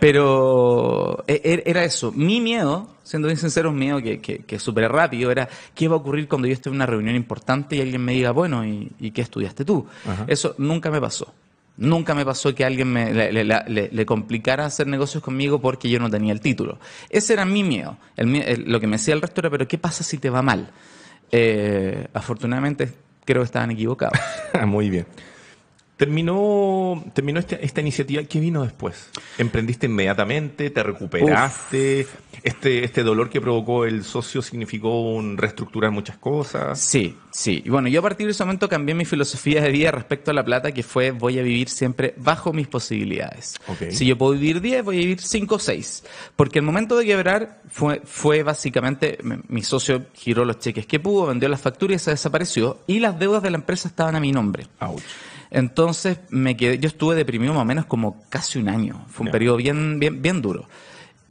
Pero 0.00 1.22
e- 1.28 1.40
e- 1.44 1.62
era 1.70 1.84
eso. 1.84 2.10
Mi 2.12 2.40
miedo, 2.40 2.88
siendo 3.04 3.28
bien 3.28 3.38
sincero, 3.38 3.70
un 3.70 3.78
miedo 3.78 4.02
que, 4.02 4.20
que, 4.20 4.38
que 4.40 4.58
superé 4.58 4.88
rápido, 4.88 5.30
era 5.30 5.48
qué 5.74 5.86
va 5.86 5.94
a 5.94 5.98
ocurrir 5.98 6.26
cuando 6.26 6.48
yo 6.48 6.54
esté 6.54 6.68
en 6.68 6.74
una 6.74 6.86
reunión 6.86 7.14
importante 7.14 7.76
y 7.76 7.80
alguien 7.80 8.04
me 8.04 8.12
diga, 8.12 8.32
bueno, 8.32 8.64
¿y, 8.66 8.90
y 8.98 9.12
qué 9.12 9.22
estudiaste 9.22 9.64
tú? 9.64 9.86
Ajá. 10.04 10.24
Eso 10.26 10.54
nunca 10.58 10.90
me 10.90 11.00
pasó. 11.00 11.32
Nunca 11.80 12.14
me 12.14 12.24
pasó 12.24 12.54
que 12.54 12.64
alguien 12.64 12.92
me, 12.92 13.12
le, 13.12 13.32
le- 13.44 13.88
le- 13.90 14.06
complicara 14.06 14.66
hacer 14.66 14.86
negocios 14.86 15.22
conmigo 15.22 15.60
porque 15.60 15.88
yo 15.90 15.98
no 15.98 16.08
tenía 16.08 16.32
el 16.32 16.40
título. 16.40 16.78
Ese 17.08 17.32
era 17.32 17.44
mi 17.44 17.64
miedo. 17.64 17.96
El 18.16 18.34
el- 18.36 18.70
lo 18.70 18.78
que 18.80 18.86
me 18.86 18.96
decía 18.98 19.14
el 19.14 19.20
resto 19.22 19.40
era, 19.40 19.50
pero 19.50 19.66
¿qué 19.66 19.78
pasa 19.78 20.04
si 20.04 20.18
te 20.18 20.30
va 20.30 20.42
mal? 20.42 20.70
Eh, 21.32 22.06
afortunadamente 22.12 22.92
creo 23.24 23.40
que 23.42 23.46
estaban 23.46 23.70
equivocados. 23.70 24.18
Muy 24.66 24.90
bien. 24.90 25.06
Terminó, 26.00 27.04
terminó 27.14 27.38
este- 27.40 27.64
esta 27.64 27.80
iniciativa. 27.82 28.22
¿Qué 28.24 28.40
vino 28.40 28.62
después? 28.62 29.10
¿Emprendiste 29.38 29.84
inmediatamente? 29.86 30.70
¿Te 30.70 30.82
recuperaste? 30.82 32.06
Este, 32.42 32.84
¿Este 32.84 33.02
dolor 33.02 33.28
que 33.28 33.40
provocó 33.40 33.84
el 33.84 34.02
socio 34.02 34.40
significó 34.40 35.02
un 35.14 35.36
reestructurar 35.36 35.90
muchas 35.90 36.16
cosas? 36.16 36.80
Sí, 36.80 37.16
sí. 37.30 37.62
Y 37.66 37.68
bueno, 37.68 37.88
yo 37.88 38.00
a 38.00 38.02
partir 38.02 38.26
de 38.26 38.32
ese 38.32 38.42
momento 38.44 38.68
cambié 38.68 38.94
mi 38.94 39.04
filosofía 39.04 39.60
de 39.60 39.70
vida 39.70 39.90
respecto 39.90 40.30
a 40.30 40.34
la 40.34 40.42
plata, 40.44 40.72
que 40.72 40.82
fue 40.82 41.10
voy 41.10 41.38
a 41.38 41.42
vivir 41.42 41.68
siempre 41.68 42.14
bajo 42.16 42.52
mis 42.54 42.66
posibilidades. 42.66 43.60
Si 43.90 44.06
yo 44.06 44.16
puedo 44.16 44.32
vivir 44.32 44.60
10, 44.62 44.82
voy 44.84 44.96
a 44.96 45.00
vivir 45.00 45.20
5 45.20 45.56
o 45.56 45.58
6. 45.58 46.04
Porque 46.34 46.60
el 46.60 46.64
momento 46.64 46.96
de 46.96 47.04
quebrar 47.04 47.60
fue, 47.68 48.00
fue 48.04 48.42
básicamente, 48.42 49.18
mi- 49.22 49.36
mi 49.48 49.62
socio 49.62 50.06
giró 50.14 50.44
los 50.46 50.58
cheques 50.60 50.86
que 50.86 50.98
pudo, 50.98 51.26
vendió 51.26 51.48
las 51.50 51.60
facturas 51.60 52.00
y 52.00 52.04
se 52.06 52.10
desapareció. 52.12 52.78
Y 52.86 53.00
las 53.00 53.18
deudas 53.18 53.42
de 53.42 53.50
la 53.50 53.58
empresa 53.58 53.86
estaban 53.88 54.16
a 54.16 54.20
mi 54.20 54.32
nombre. 54.32 54.66
Ouch. 54.80 55.02
Entonces 55.50 56.18
me 56.30 56.56
quedé, 56.56 56.78
yo 56.78 56.88
estuve 56.88 57.14
deprimido 57.16 57.52
más 57.54 57.62
o 57.62 57.66
menos 57.66 57.86
como 57.86 58.22
casi 58.28 58.58
un 58.58 58.68
año. 58.68 59.04
Fue 59.08 59.22
un 59.24 59.28
Ya. 59.28 59.32
periodo 59.32 59.56
bien, 59.56 59.98
bien, 59.98 60.22
bien 60.22 60.40
duro. 60.42 60.68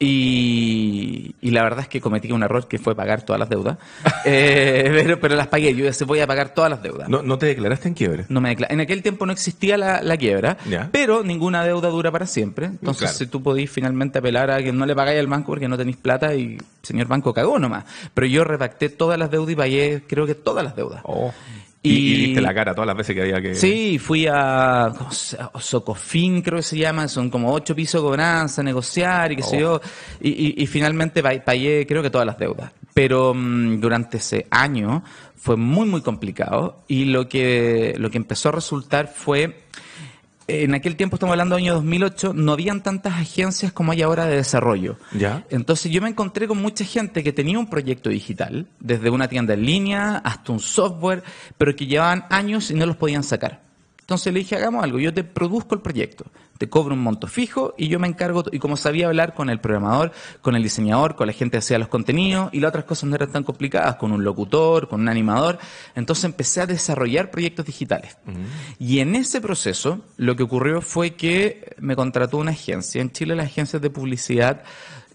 Y, 0.02 1.34
y 1.42 1.50
la 1.50 1.62
verdad 1.62 1.80
es 1.80 1.88
que 1.88 2.00
cometí 2.00 2.32
un 2.32 2.42
error 2.42 2.66
que 2.66 2.78
fue 2.78 2.94
pagar 2.96 3.22
todas 3.22 3.38
las 3.38 3.48
deudas. 3.50 3.76
Eh, 4.26 4.90
pero, 5.02 5.18
pero 5.18 5.34
las 5.34 5.46
pagué. 5.46 5.74
Yo 5.74 5.86
decía, 5.86 6.06
voy 6.06 6.20
a 6.20 6.26
pagar 6.26 6.52
todas 6.52 6.70
las 6.70 6.82
deudas. 6.82 7.08
¿No, 7.08 7.22
no 7.22 7.38
te 7.38 7.46
declaraste 7.46 7.88
en 7.88 7.94
quiebre? 7.94 8.26
No 8.28 8.42
me 8.42 8.54
decla- 8.54 8.66
en 8.68 8.80
aquel 8.80 9.02
tiempo 9.02 9.24
no 9.24 9.32
existía 9.32 9.78
la, 9.78 10.02
la 10.02 10.18
quiebra, 10.18 10.58
pero 10.92 11.22
ninguna 11.22 11.64
deuda 11.64 11.88
dura 11.88 12.10
para 12.10 12.26
siempre. 12.26 12.66
Entonces, 12.66 12.98
Claro. 13.04 13.14
si 13.16 13.26
tú 13.28 13.42
podís 13.42 13.70
finalmente 13.70 14.18
apelar 14.18 14.50
a 14.50 14.62
que 14.62 14.72
no 14.72 14.84
le 14.84 14.94
pagáis 14.94 15.18
al 15.20 15.26
banco 15.26 15.46
porque 15.52 15.68
no 15.68 15.78
tenéis 15.78 15.96
plata 15.96 16.34
y 16.34 16.58
señor 16.82 17.06
banco 17.08 17.32
cagó 17.32 17.58
nomás. 17.58 17.84
Pero 18.12 18.26
yo 18.26 18.44
redacté 18.44 18.90
todas 18.90 19.18
las 19.18 19.30
deudas 19.30 19.52
y 19.52 19.56
pagué, 19.56 20.02
creo 20.06 20.26
que 20.26 20.34
todas 20.34 20.62
las 20.62 20.76
deudas. 20.76 21.00
Oh. 21.04 21.32
Y, 21.82 22.32
Y- 22.32 22.34
la 22.34 22.52
cara 22.52 22.74
todas 22.74 22.86
las 22.88 22.96
veces 22.96 23.14
que 23.14 23.22
había 23.22 23.40
que... 23.40 23.54
Sí, 23.54 23.98
fui 23.98 24.26
a 24.30 24.92
¿cómo 24.98 25.10
se 25.12 25.38
llama? 25.38 25.50
Socofin, 25.58 26.42
creo 26.42 26.58
que 26.58 26.62
se 26.62 26.76
llama, 26.76 27.08
son 27.08 27.30
como 27.30 27.52
ocho 27.54 27.74
pisos 27.74 28.02
de 28.02 28.06
cobranza, 28.08 28.62
negociar 28.62 29.32
y 29.32 29.36
qué 29.36 29.42
sé 29.42 29.56
Oh. 29.56 29.60
yo. 29.60 29.80
Y, 30.20 30.28
y- 30.30 30.54
y 30.62 30.66
finalmente 30.66 31.22
pa- 31.22 31.42
pagué, 31.42 31.86
creo 31.86 32.02
que 32.02 32.10
todas 32.10 32.26
las 32.26 32.38
deudas. 32.38 32.70
Pero 32.92 33.32
mm, 33.34 33.80
durante 33.80 34.18
ese 34.18 34.46
año 34.50 35.02
fue 35.36 35.56
muy, 35.56 35.86
muy 35.88 36.02
complicado 36.02 36.82
y 36.86 37.06
lo 37.06 37.26
que, 37.30 37.94
lo 37.96 38.10
que 38.10 38.18
empezó 38.18 38.50
a 38.50 38.52
resultar 38.52 39.08
fue. 39.08 39.60
En 40.52 40.74
aquel 40.74 40.96
tiempo, 40.96 41.14
estamos 41.14 41.34
hablando 41.34 41.54
del 41.54 41.64
año 41.64 41.74
2008, 41.74 42.32
no 42.34 42.52
habían 42.52 42.82
tantas 42.82 43.14
agencias 43.14 43.72
como 43.72 43.92
hay 43.92 44.02
ahora 44.02 44.26
de 44.26 44.34
desarrollo. 44.34 44.96
¿Ya? 45.12 45.46
Entonces 45.48 45.92
yo 45.92 46.02
me 46.02 46.08
encontré 46.08 46.48
con 46.48 46.60
mucha 46.60 46.84
gente 46.84 47.22
que 47.22 47.32
tenía 47.32 47.56
un 47.56 47.70
proyecto 47.70 48.10
digital, 48.10 48.66
desde 48.80 49.10
una 49.10 49.28
tienda 49.28 49.54
en 49.54 49.64
línea 49.64 50.16
hasta 50.16 50.50
un 50.50 50.58
software, 50.58 51.22
pero 51.56 51.76
que 51.76 51.86
llevaban 51.86 52.24
años 52.30 52.72
y 52.72 52.74
no 52.74 52.84
los 52.84 52.96
podían 52.96 53.22
sacar. 53.22 53.62
Entonces 54.00 54.32
le 54.32 54.40
dije, 54.40 54.56
hagamos 54.56 54.82
algo, 54.82 54.98
yo 54.98 55.14
te 55.14 55.22
produzco 55.22 55.76
el 55.76 55.82
proyecto, 55.82 56.24
te 56.60 56.68
cobro 56.68 56.94
un 56.94 57.00
monto 57.00 57.26
fijo 57.26 57.74
y 57.78 57.88
yo 57.88 57.98
me 57.98 58.06
encargo, 58.06 58.44
y 58.52 58.58
como 58.58 58.76
sabía 58.76 59.06
hablar 59.06 59.32
con 59.32 59.48
el 59.48 59.60
programador, 59.60 60.12
con 60.42 60.54
el 60.56 60.62
diseñador, 60.62 61.16
con 61.16 61.26
la 61.26 61.32
gente 61.32 61.52
que 61.52 61.60
hacía 61.60 61.78
los 61.78 61.88
contenidos, 61.88 62.50
y 62.52 62.60
las 62.60 62.68
otras 62.68 62.84
cosas 62.84 63.08
no 63.08 63.16
eran 63.16 63.32
tan 63.32 63.44
complicadas, 63.44 63.96
con 63.96 64.12
un 64.12 64.22
locutor, 64.22 64.86
con 64.86 65.00
un 65.00 65.08
animador, 65.08 65.58
entonces 65.94 66.26
empecé 66.26 66.60
a 66.60 66.66
desarrollar 66.66 67.30
proyectos 67.30 67.64
digitales. 67.64 68.18
Y 68.78 68.98
en 68.98 69.14
ese 69.14 69.40
proceso, 69.40 70.04
lo 70.18 70.36
que 70.36 70.42
ocurrió 70.42 70.82
fue 70.82 71.14
que 71.14 71.74
me 71.78 71.96
contrató 71.96 72.36
una 72.36 72.50
agencia. 72.50 73.00
En 73.00 73.10
Chile 73.10 73.34
las 73.34 73.46
agencias 73.46 73.80
de 73.80 73.88
publicidad 73.88 74.62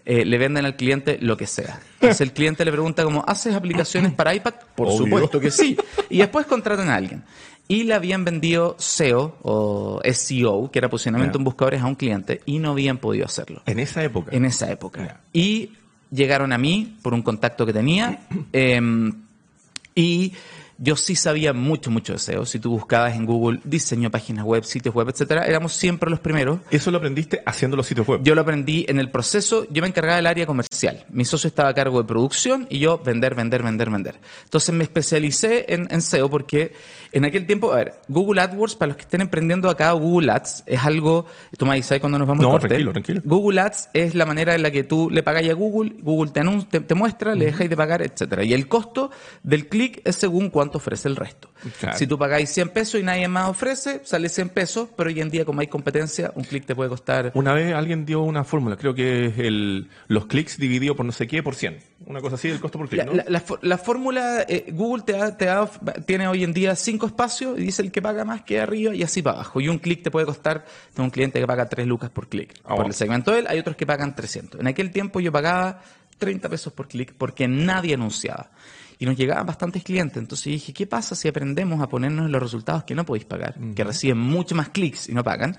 eh, 0.04 0.24
le 0.24 0.38
venden 0.38 0.64
al 0.64 0.74
cliente 0.74 1.16
lo 1.20 1.36
que 1.36 1.46
sea. 1.46 1.80
Entonces 1.94 2.22
el 2.22 2.32
cliente 2.32 2.64
le 2.64 2.72
pregunta 2.72 3.04
como, 3.04 3.24
¿haces 3.24 3.54
aplicaciones 3.54 4.12
para 4.12 4.34
iPad? 4.34 4.54
Por 4.74 4.88
Obvio. 4.88 4.98
supuesto 4.98 5.38
que 5.38 5.52
sí. 5.52 5.76
Y 6.10 6.18
después 6.18 6.44
contratan 6.46 6.88
a 6.88 6.96
alguien. 6.96 7.22
Y 7.68 7.82
le 7.84 7.94
habían 7.94 8.24
vendido 8.24 8.76
SEO 8.78 9.36
o 9.42 10.00
SEO, 10.04 10.70
que 10.70 10.78
era 10.78 10.88
posicionamiento 10.88 11.38
Ya. 11.38 11.40
en 11.40 11.44
buscadores 11.44 11.82
a 11.82 11.86
un 11.86 11.96
cliente, 11.96 12.40
y 12.46 12.58
no 12.60 12.70
habían 12.70 12.98
podido 12.98 13.26
hacerlo 13.26 13.62
En 13.66 13.80
esa 13.80 14.04
época. 14.04 14.30
en 14.34 14.44
esa 14.44 14.70
época. 14.70 15.20
Y 15.32 15.72
llegaron 16.12 16.52
a 16.52 16.58
mí 16.58 16.96
por 17.02 17.12
un 17.12 17.22
contacto 17.22 17.66
que 17.66 17.72
tenía. 17.72 18.20
eh, 18.52 18.80
y 19.96 20.32
Yo 20.78 20.94
sí 20.96 21.16
sabía 21.16 21.52
mucho, 21.54 21.90
mucho 21.90 22.12
de 22.12 22.18
SEO. 22.18 22.44
Si 22.44 22.58
tú 22.58 22.70
buscabas 22.70 23.14
en 23.16 23.24
Google 23.24 23.60
diseño, 23.64 24.10
páginas 24.10 24.44
web, 24.44 24.62
sitios 24.64 24.94
web, 24.94 25.08
etcétera, 25.08 25.46
éramos 25.46 25.72
siempre 25.72 26.10
los 26.10 26.20
primeros. 26.20 26.60
¿Eso 26.70 26.90
lo 26.90 26.98
aprendiste 26.98 27.42
haciendo 27.46 27.76
los 27.78 27.86
sitios 27.86 28.06
web? 28.06 28.20
Yo 28.22 28.34
lo 28.34 28.42
aprendí 28.42 28.84
en 28.88 28.98
el 28.98 29.10
proceso, 29.10 29.66
yo 29.70 29.80
me 29.80 29.88
encargaba 29.88 30.16
del 30.16 30.26
área 30.26 30.44
comercial. 30.44 31.06
Mi 31.10 31.24
socio 31.24 31.48
estaba 31.48 31.70
a 31.70 31.74
cargo 31.74 32.02
de 32.02 32.06
producción 32.06 32.66
y 32.68 32.78
yo 32.78 32.98
vender, 32.98 33.34
vender, 33.34 33.62
vender, 33.62 33.88
vender. 33.90 34.16
Entonces 34.44 34.74
me 34.74 34.84
especialicé 34.84 35.64
en, 35.72 35.88
en 35.90 36.02
SEO 36.02 36.28
porque 36.28 36.72
en 37.12 37.24
aquel 37.24 37.46
tiempo, 37.46 37.72
a 37.72 37.76
ver, 37.76 37.94
Google 38.08 38.42
AdWords, 38.42 38.74
para 38.76 38.88
los 38.88 38.96
que 38.96 39.02
estén 39.04 39.22
emprendiendo 39.22 39.70
acá, 39.70 39.92
Google 39.92 40.30
Ads 40.32 40.64
es 40.66 40.84
algo, 40.84 41.24
tú 41.56 41.64
me 41.64 41.76
dices 41.76 42.00
cuando 42.00 42.18
nos 42.18 42.28
vamos 42.28 42.42
No, 42.42 42.48
a 42.48 42.52
corte. 42.52 42.68
tranquilo, 42.68 42.92
tranquilo. 42.92 43.22
Google 43.24 43.60
Ads 43.60 43.88
es 43.94 44.14
la 44.14 44.26
manera 44.26 44.54
en 44.54 44.62
la 44.62 44.70
que 44.70 44.84
tú 44.84 45.08
le 45.10 45.22
pagas 45.22 45.48
a 45.48 45.52
Google, 45.54 45.94
Google 46.02 46.32
te, 46.32 46.40
anun- 46.42 46.68
te, 46.68 46.80
te 46.80 46.94
muestra, 46.94 47.34
le 47.34 47.46
dejáis 47.46 47.70
de 47.70 47.76
pagar, 47.76 48.02
etcétera. 48.02 48.44
Y 48.44 48.52
el 48.52 48.68
costo 48.68 49.10
del 49.42 49.68
clic 49.68 50.02
es 50.04 50.16
según 50.16 50.50
cuánto 50.50 50.65
ofrece 50.74 51.08
el 51.08 51.16
resto. 51.16 51.50
Claro. 51.80 51.96
Si 51.98 52.06
tú 52.06 52.18
pagáis 52.18 52.50
100 52.50 52.68
pesos 52.70 53.00
y 53.00 53.02
nadie 53.04 53.28
más 53.28 53.48
ofrece, 53.48 54.00
sale 54.04 54.28
100 54.28 54.48
pesos, 54.50 54.88
pero 54.96 55.08
hoy 55.08 55.20
en 55.20 55.30
día 55.30 55.44
como 55.44 55.60
hay 55.60 55.66
competencia, 55.68 56.32
un 56.34 56.44
clic 56.44 56.66
te 56.66 56.74
puede 56.74 56.90
costar... 56.90 57.30
Una 57.34 57.52
vez 57.54 57.74
alguien 57.74 58.04
dio 58.04 58.22
una 58.22 58.44
fórmula, 58.44 58.76
creo 58.76 58.94
que 58.94 59.26
es 59.26 59.38
el, 59.38 59.88
los 60.08 60.26
clics 60.26 60.58
dividido 60.58 60.96
por 60.96 61.06
no 61.06 61.12
sé 61.12 61.26
qué 61.26 61.42
por 61.42 61.54
100. 61.54 61.78
Una 62.06 62.20
cosa 62.20 62.34
así 62.36 62.48
del 62.48 62.60
costo 62.60 62.78
por 62.78 62.88
clic, 62.88 62.98
La, 63.00 63.04
¿no? 63.06 63.12
la- 63.14 63.24
la 63.28 63.40
fó- 63.44 63.58
la 63.62 63.78
fórmula, 63.78 64.44
eh, 64.48 64.66
Google 64.72 65.02
te 65.04 65.12
da, 65.12 65.36
te 65.36 65.46
da- 65.46 65.70
tiene 66.04 66.28
hoy 66.28 66.44
en 66.44 66.52
día 66.52 66.76
cinco 66.76 67.06
espacios 67.06 67.58
y 67.58 67.62
dice 67.62 67.82
el 67.82 67.90
que 67.92 68.02
paga 68.02 68.24
más 68.24 68.42
queda 68.42 68.64
arriba 68.64 68.94
y 68.94 69.02
así 69.02 69.22
para 69.22 69.36
abajo. 69.36 69.60
Y 69.60 69.68
un 69.68 69.78
clic 69.78 70.02
te 70.02 70.10
puede 70.10 70.26
costar, 70.26 70.64
tengo 70.94 71.04
un 71.04 71.10
cliente 71.10 71.40
que 71.40 71.46
paga 71.46 71.68
3 71.68 71.86
lucas 71.86 72.10
por 72.10 72.28
clic. 72.28 72.54
Ah, 72.64 72.76
por 72.76 72.86
el 72.86 72.92
segmento 72.94 73.32
de 73.32 73.40
él, 73.40 73.46
hay 73.48 73.58
otros 73.58 73.76
que 73.76 73.86
pagan 73.86 74.14
300. 74.14 74.60
En 74.60 74.66
aquel 74.66 74.90
tiempo 74.90 75.20
yo 75.20 75.32
pagaba 75.32 75.80
30 76.18 76.48
pesos 76.48 76.72
por 76.72 76.88
clic 76.88 77.12
porque 77.16 77.46
nadie 77.48 77.94
anunciaba. 77.94 78.50
Y 78.98 79.04
nos 79.06 79.16
llegaban 79.16 79.44
bastantes 79.46 79.82
clientes. 79.82 80.16
Entonces 80.16 80.46
dije, 80.46 80.72
¿qué 80.72 80.86
pasa 80.86 81.14
si 81.14 81.28
aprendemos 81.28 81.82
a 81.82 81.88
ponernos 81.88 82.26
en 82.26 82.32
los 82.32 82.42
resultados 82.42 82.84
que 82.84 82.94
no 82.94 83.04
podéis 83.04 83.26
pagar? 83.26 83.54
Que 83.74 83.84
reciben 83.84 84.18
mucho 84.18 84.54
más 84.54 84.70
clics 84.70 85.08
y 85.08 85.12
no 85.12 85.22
pagan. 85.22 85.56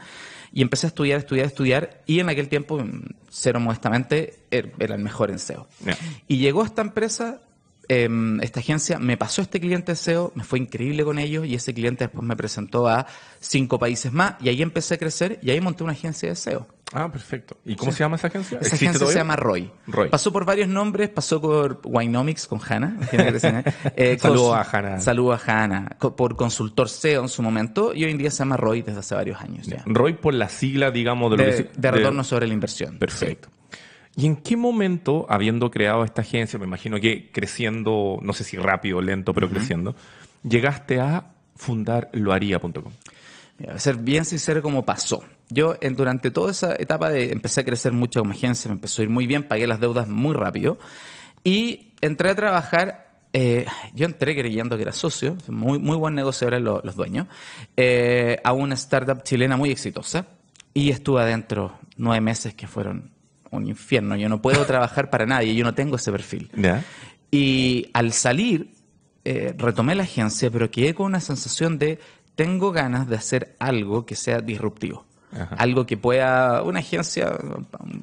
Y 0.52 0.62
empecé 0.64 0.88
a 0.88 0.90
estudiar, 0.90 1.20
estudiar, 1.20 1.46
estudiar. 1.46 2.02
Y 2.08 2.20
en 2.20 2.30
aquel 2.30 2.48
tiempo, 2.50 2.84
cero 3.30 3.60
modestamente, 3.60 4.40
er- 4.50 4.72
era 4.80 4.96
el 4.96 5.02
mejor 5.04 5.30
en 5.30 5.38
SEO. 5.40 5.68
Y 6.28 6.38
llegó 6.38 6.64
esta 6.64 6.82
empresa, 6.82 7.42
em, 7.90 8.40
esta 8.42 8.60
agencia, 8.60 9.00
me 9.00 9.18
pasó 9.18 9.42
este 9.42 9.60
cliente 9.60 9.92
de 9.94 9.96
SEO, 9.96 10.32
me 10.36 10.44
fue 10.44 10.60
increíble 10.60 11.04
con 11.04 11.20
ellos 11.20 11.46
y 11.46 11.56
ese 11.56 11.74
cliente 11.74 12.06
después 12.06 12.24
me 12.26 12.36
presentó 12.36 12.88
a 12.88 13.06
cinco 13.40 13.80
países 13.80 14.12
más 14.12 14.36
y 14.42 14.50
ahí 14.50 14.62
empecé 14.62 14.96
a 14.96 14.98
crecer 14.98 15.40
y 15.42 15.52
ahí 15.52 15.62
monté 15.62 15.84
una 15.84 15.94
agencia 15.94 16.30
de 16.30 16.36
SEO. 16.36 16.68
Ah, 16.94 17.12
perfecto. 17.12 17.58
¿Y 17.66 17.76
cómo 17.76 17.92
se 17.92 18.00
llama 18.00 18.16
esa 18.16 18.28
agencia? 18.28 18.60
Esa 18.60 18.68
¿Existe 18.76 18.86
agencia 18.88 19.08
se 19.08 19.16
llama 19.16 19.36
Roy. 19.36 19.70
Roy. 19.88 20.08
Pasó 20.10 20.32
por 20.32 20.46
varios 20.46 20.70
nombres, 20.70 21.10
pasó 21.10 21.42
por 21.42 21.82
Winomics 21.84 22.48
con 22.48 22.62
Hanna. 22.66 22.98
eh, 23.96 24.18
Saludo 24.18 24.54
cons- 24.54 24.56
a 24.74 24.78
Hanna. 24.78 25.02
Saludo 25.02 25.34
a 25.34 25.42
Hanna. 25.46 25.98
Por 26.00 26.38
consultor 26.38 26.88
SEO 26.88 27.24
en 27.24 27.30
su 27.30 27.42
momento 27.42 27.94
y 27.94 28.06
hoy 28.06 28.12
en 28.12 28.18
día 28.18 28.32
se 28.32 28.38
llama 28.40 28.56
Roy 28.56 28.84
desde 28.84 29.00
hace 29.02 29.16
varios 29.16 29.42
años 29.42 29.68
ya. 29.68 29.84
Roy 29.86 30.14
por 30.14 30.34
la 30.34 30.48
sigla, 30.48 30.90
digamos, 30.90 31.30
de, 31.32 31.38
lo 31.38 31.44
De, 31.44 31.50
que 31.52 31.58
se- 31.58 31.70
de 31.76 31.92
retorno 31.92 32.24
sobre 32.24 32.48
la 32.48 32.54
inversión. 32.54 32.98
Perfecto. 32.98 33.50
¿Y 34.18 34.26
en 34.26 34.36
qué 34.36 34.58
momento, 34.58 35.28
habiendo 35.30 35.70
creado 35.70 36.04
esta 36.04 36.22
agencia, 36.22 36.58
me 36.58 36.66
imagino 36.66 37.00
que 37.00 37.30
creciendo, 37.32 38.18
no 38.24 38.34
sé 38.34 38.44
si 38.44 38.58
rápido 38.58 38.98
o 38.98 39.02
lento, 39.02 39.32
pero 39.32 39.48
creciendo, 39.48 39.96
llegaste 40.42 41.00
a 41.00 41.36
fundar 41.56 42.10
voy 43.60 43.76
a 43.76 43.80
ser 43.80 43.98
bien 43.98 44.26
sincero 44.26 44.64
como 44.64 44.84
pasó. 44.84 45.24
Yo 45.50 45.76
en, 45.82 45.96
durante 45.96 46.32
toda 46.32 46.50
esa 46.50 46.76
etapa 46.76 47.12
de 47.12 47.32
empecé 47.32 47.62
a 47.62 47.64
crecer 47.64 47.92
mucho 47.92 48.20
como 48.22 48.32
agencia, 48.32 48.70
me 48.70 48.76
empezó 48.76 49.02
a 49.02 49.06
ir 49.06 49.10
muy 49.12 49.28
bien, 49.28 49.44
pagué 49.44 49.68
las 49.68 49.80
deudas 49.80 50.08
muy 50.08 50.34
rápido 50.34 50.80
y 51.44 51.94
entré 52.02 52.32
a 52.32 52.36
trabajar. 52.36 53.06
eh, 53.34 53.68
yo 53.94 54.08
entré 54.08 54.36
creyendo 54.36 54.78
que 54.78 54.82
era 54.82 54.94
socio, 54.94 55.38
muy, 55.48 55.78
muy 55.78 55.96
buen 55.96 56.16
negocio 56.16 56.48
eran 56.48 56.64
los, 56.64 56.84
los 56.84 56.96
dueños, 56.96 57.28
eh, 57.76 58.40
a 58.44 58.52
una 58.52 58.74
startup 58.74 59.22
chilena 59.22 59.58
muy 59.58 59.70
exitosa 59.70 60.26
y 60.74 60.90
estuve 60.90 61.22
adentro 61.22 61.78
nueve 61.98 62.22
meses 62.22 62.56
que 62.56 62.66
fueron 62.66 63.17
un 63.52 63.68
infierno. 63.68 64.16
Yo 64.16 64.30
no 64.30 64.42
puedo 64.42 64.66
trabajar 64.68 65.10
para 65.10 65.26
nadie, 65.26 65.56
yo 65.56 65.64
no 65.64 65.74
tengo 65.74 65.96
ese 65.98 66.12
perfil. 66.12 66.50
Y 67.32 67.90
al 67.94 68.14
salir, 68.14 68.72
eh, 69.26 69.54
retomé 69.58 69.96
la 69.96 70.04
agencia, 70.04 70.50
pero 70.50 70.72
quedé 70.72 70.94
con 70.94 71.08
una 71.08 71.20
sensación 71.20 71.78
de 71.78 72.00
tengo 72.36 72.72
ganas 72.72 73.08
de 73.10 73.16
hacer 73.16 73.56
algo 73.60 74.06
que 74.06 74.16
sea 74.16 74.40
disruptivo. 74.40 75.06
Ajá. 75.34 75.56
Algo 75.56 75.86
que 75.86 75.98
pueda, 75.98 76.62
una 76.64 76.80
agencia, 76.80 77.38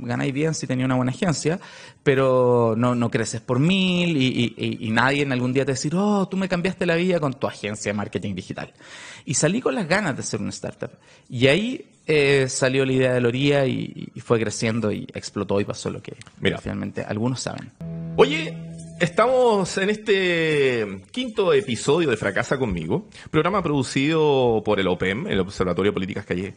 ganáis 0.00 0.34
bien 0.34 0.52
si 0.54 0.66
tenía 0.66 0.84
una 0.84 0.96
buena 0.96 1.10
agencia, 1.12 1.58
pero 2.02 2.74
no, 2.76 2.94
no 2.94 3.10
creces 3.10 3.40
por 3.40 3.58
mil 3.60 4.14
y, 4.16 4.26
y- 4.26 4.54
y- 4.58 4.86
y 4.88 4.90
nadie 4.90 5.22
en 5.22 5.32
algún 5.32 5.52
día 5.54 5.64
te 5.64 5.72
decir, 5.72 5.94
oh, 5.96 6.28
tú 6.28 6.36
me 6.36 6.48
cambiaste 6.48 6.84
la 6.84 6.96
vida 6.96 7.20
con 7.20 7.32
tu 7.32 7.46
agencia 7.46 7.92
de 7.92 7.96
marketing 7.96 8.34
digital. 8.34 8.74
Y 9.24 9.34
salí 9.34 9.62
con 9.62 9.74
las 9.74 9.88
ganas 9.88 10.14
de 10.16 10.20
hacer 10.20 10.40
una 10.40 10.50
startup. 10.50 10.90
Y 11.30 11.46
ahí 11.46 11.90
eh, 12.06 12.46
salió 12.48 12.84
la 12.84 12.92
idea 12.92 13.12
de 13.14 13.20
Loría 13.20 13.66
y, 13.66 14.10
y 14.14 14.20
fue 14.20 14.38
creciendo 14.40 14.92
y 14.92 15.06
explotó 15.14 15.60
y 15.60 15.64
pasó 15.64 15.90
lo 15.90 16.02
que 16.02 16.14
Mira. 16.40 16.58
finalmente 16.58 17.02
algunos 17.02 17.40
saben. 17.40 17.70
Oye, 18.16 18.54
estamos 19.00 19.76
en 19.78 19.90
este 19.90 21.02
quinto 21.10 21.52
episodio 21.52 22.10
de 22.10 22.16
Fracasa 22.16 22.58
conmigo, 22.58 23.08
programa 23.30 23.62
producido 23.62 24.62
por 24.64 24.78
el 24.80 24.86
OPEM, 24.88 25.26
el 25.26 25.40
Observatorio 25.40 25.90
de 25.90 25.94
Políticas 25.94 26.24
Calle... 26.24 26.54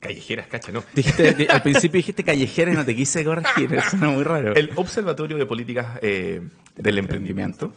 Callejeras, 0.00 0.46
cacha, 0.46 0.70
¿no? 0.70 0.84
Dijiste, 0.94 1.32
di- 1.34 1.46
al 1.48 1.60
principio 1.60 1.98
dijiste 1.98 2.22
callejera 2.22 2.72
y 2.72 2.76
no 2.76 2.84
te 2.84 2.94
quise 2.94 3.24
corregir, 3.24 3.74
eso 3.74 3.96
no 3.96 4.12
muy 4.12 4.22
raro. 4.22 4.54
El 4.54 4.70
Observatorio 4.76 5.36
de 5.36 5.44
Políticas 5.44 5.98
eh, 6.02 6.40
del 6.76 6.98
Emprendimiento 6.98 7.72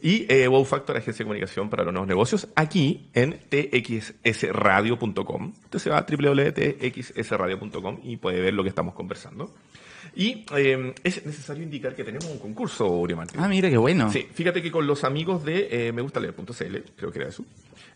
y 0.00 0.26
eh, 0.32 0.48
Wow 0.48 0.64
Factor, 0.64 0.96
Agencia 0.96 1.22
de 1.22 1.24
Comunicación 1.24 1.70
para 1.70 1.84
los 1.84 1.92
Nuevos 1.92 2.08
Negocios, 2.08 2.48
aquí 2.54 3.08
en 3.14 3.38
txsradio.com. 3.48 5.52
Usted 5.64 5.78
se 5.78 5.90
va 5.90 5.98
a 5.98 6.06
www.txsradio.com 6.08 7.98
y 8.02 8.16
puede 8.16 8.40
ver 8.40 8.54
lo 8.54 8.62
que 8.62 8.68
estamos 8.68 8.94
conversando. 8.94 9.52
Y 10.16 10.44
eh, 10.56 10.94
es 11.02 11.26
necesario 11.26 11.62
indicar 11.62 11.94
que 11.94 12.04
tenemos 12.04 12.26
un 12.26 12.38
concurso, 12.38 12.88
Uri 12.88 13.14
Martín. 13.14 13.40
Ah, 13.40 13.48
mira 13.48 13.68
qué 13.68 13.76
bueno. 13.76 14.10
Sí, 14.12 14.26
fíjate 14.32 14.62
que 14.62 14.70
con 14.70 14.86
los 14.86 15.04
amigos 15.04 15.44
de 15.44 15.88
eh, 15.88 15.92
megustaleer.cl, 15.92 16.76
creo 16.96 17.10
que 17.10 17.18
era 17.18 17.28
eso, 17.28 17.44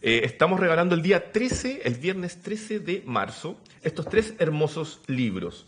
eh, 0.03 0.23
estamos 0.25 0.59
regalando 0.59 0.95
el 0.95 1.03
día 1.03 1.33
13, 1.33 1.83
el 1.85 1.95
viernes 1.95 2.43
13 2.43 2.81
de 2.81 3.03
marzo, 3.07 3.57
estos 3.83 4.09
tres 4.09 4.35
hermosos 4.39 5.01
libros. 5.07 5.67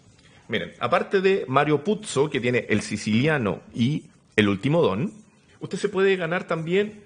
Miren, 0.48 0.72
aparte 0.80 1.20
de 1.20 1.44
Mario 1.46 1.84
Puzzo, 1.84 2.28
que 2.28 2.40
tiene 2.40 2.66
El 2.68 2.80
Siciliano 2.80 3.60
y 3.72 4.06
El 4.34 4.48
Último 4.48 4.82
Don, 4.82 5.12
usted 5.60 5.78
se 5.78 5.88
puede 5.88 6.16
ganar 6.16 6.44
también 6.44 7.04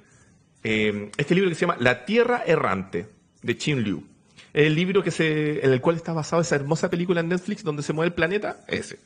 eh, 0.62 1.10
este 1.16 1.34
libro 1.34 1.50
que 1.50 1.54
se 1.54 1.62
llama 1.62 1.76
La 1.78 2.04
Tierra 2.04 2.42
Errante, 2.46 3.06
de 3.42 3.58
Chin 3.58 3.82
Liu. 3.82 4.04
El 4.52 4.74
libro 4.74 5.02
que 5.02 5.10
se, 5.10 5.64
en 5.64 5.72
el 5.72 5.80
cual 5.80 5.96
está 5.96 6.12
basado 6.12 6.40
esa 6.40 6.56
hermosa 6.56 6.88
película 6.88 7.20
en 7.20 7.28
Netflix 7.28 7.64
donde 7.64 7.82
se 7.82 7.92
mueve 7.92 8.08
el 8.08 8.14
planeta, 8.14 8.64
ese. 8.68 9.00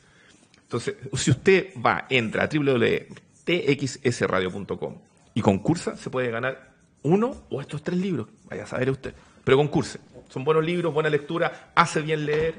Entonces, 0.61 0.95
si 1.15 1.31
usted 1.31 1.73
va, 1.83 2.05
entra 2.09 2.43
a 2.43 2.47
www.txsradio.com 2.47 4.95
y 5.33 5.41
concursa, 5.41 5.97
se 5.97 6.11
puede 6.11 6.29
ganar 6.29 6.69
uno 7.01 7.45
o 7.49 7.61
estos 7.61 7.81
tres 7.81 7.97
libros. 7.97 8.27
Vaya 8.45 8.63
a 8.63 8.67
saber 8.67 8.91
usted. 8.91 9.15
Pero 9.43 9.57
concurse. 9.57 9.99
Son 10.29 10.43
buenos 10.43 10.63
libros, 10.63 10.93
buena 10.93 11.09
lectura, 11.09 11.71
hace 11.73 12.01
bien 12.01 12.25
leer. 12.25 12.53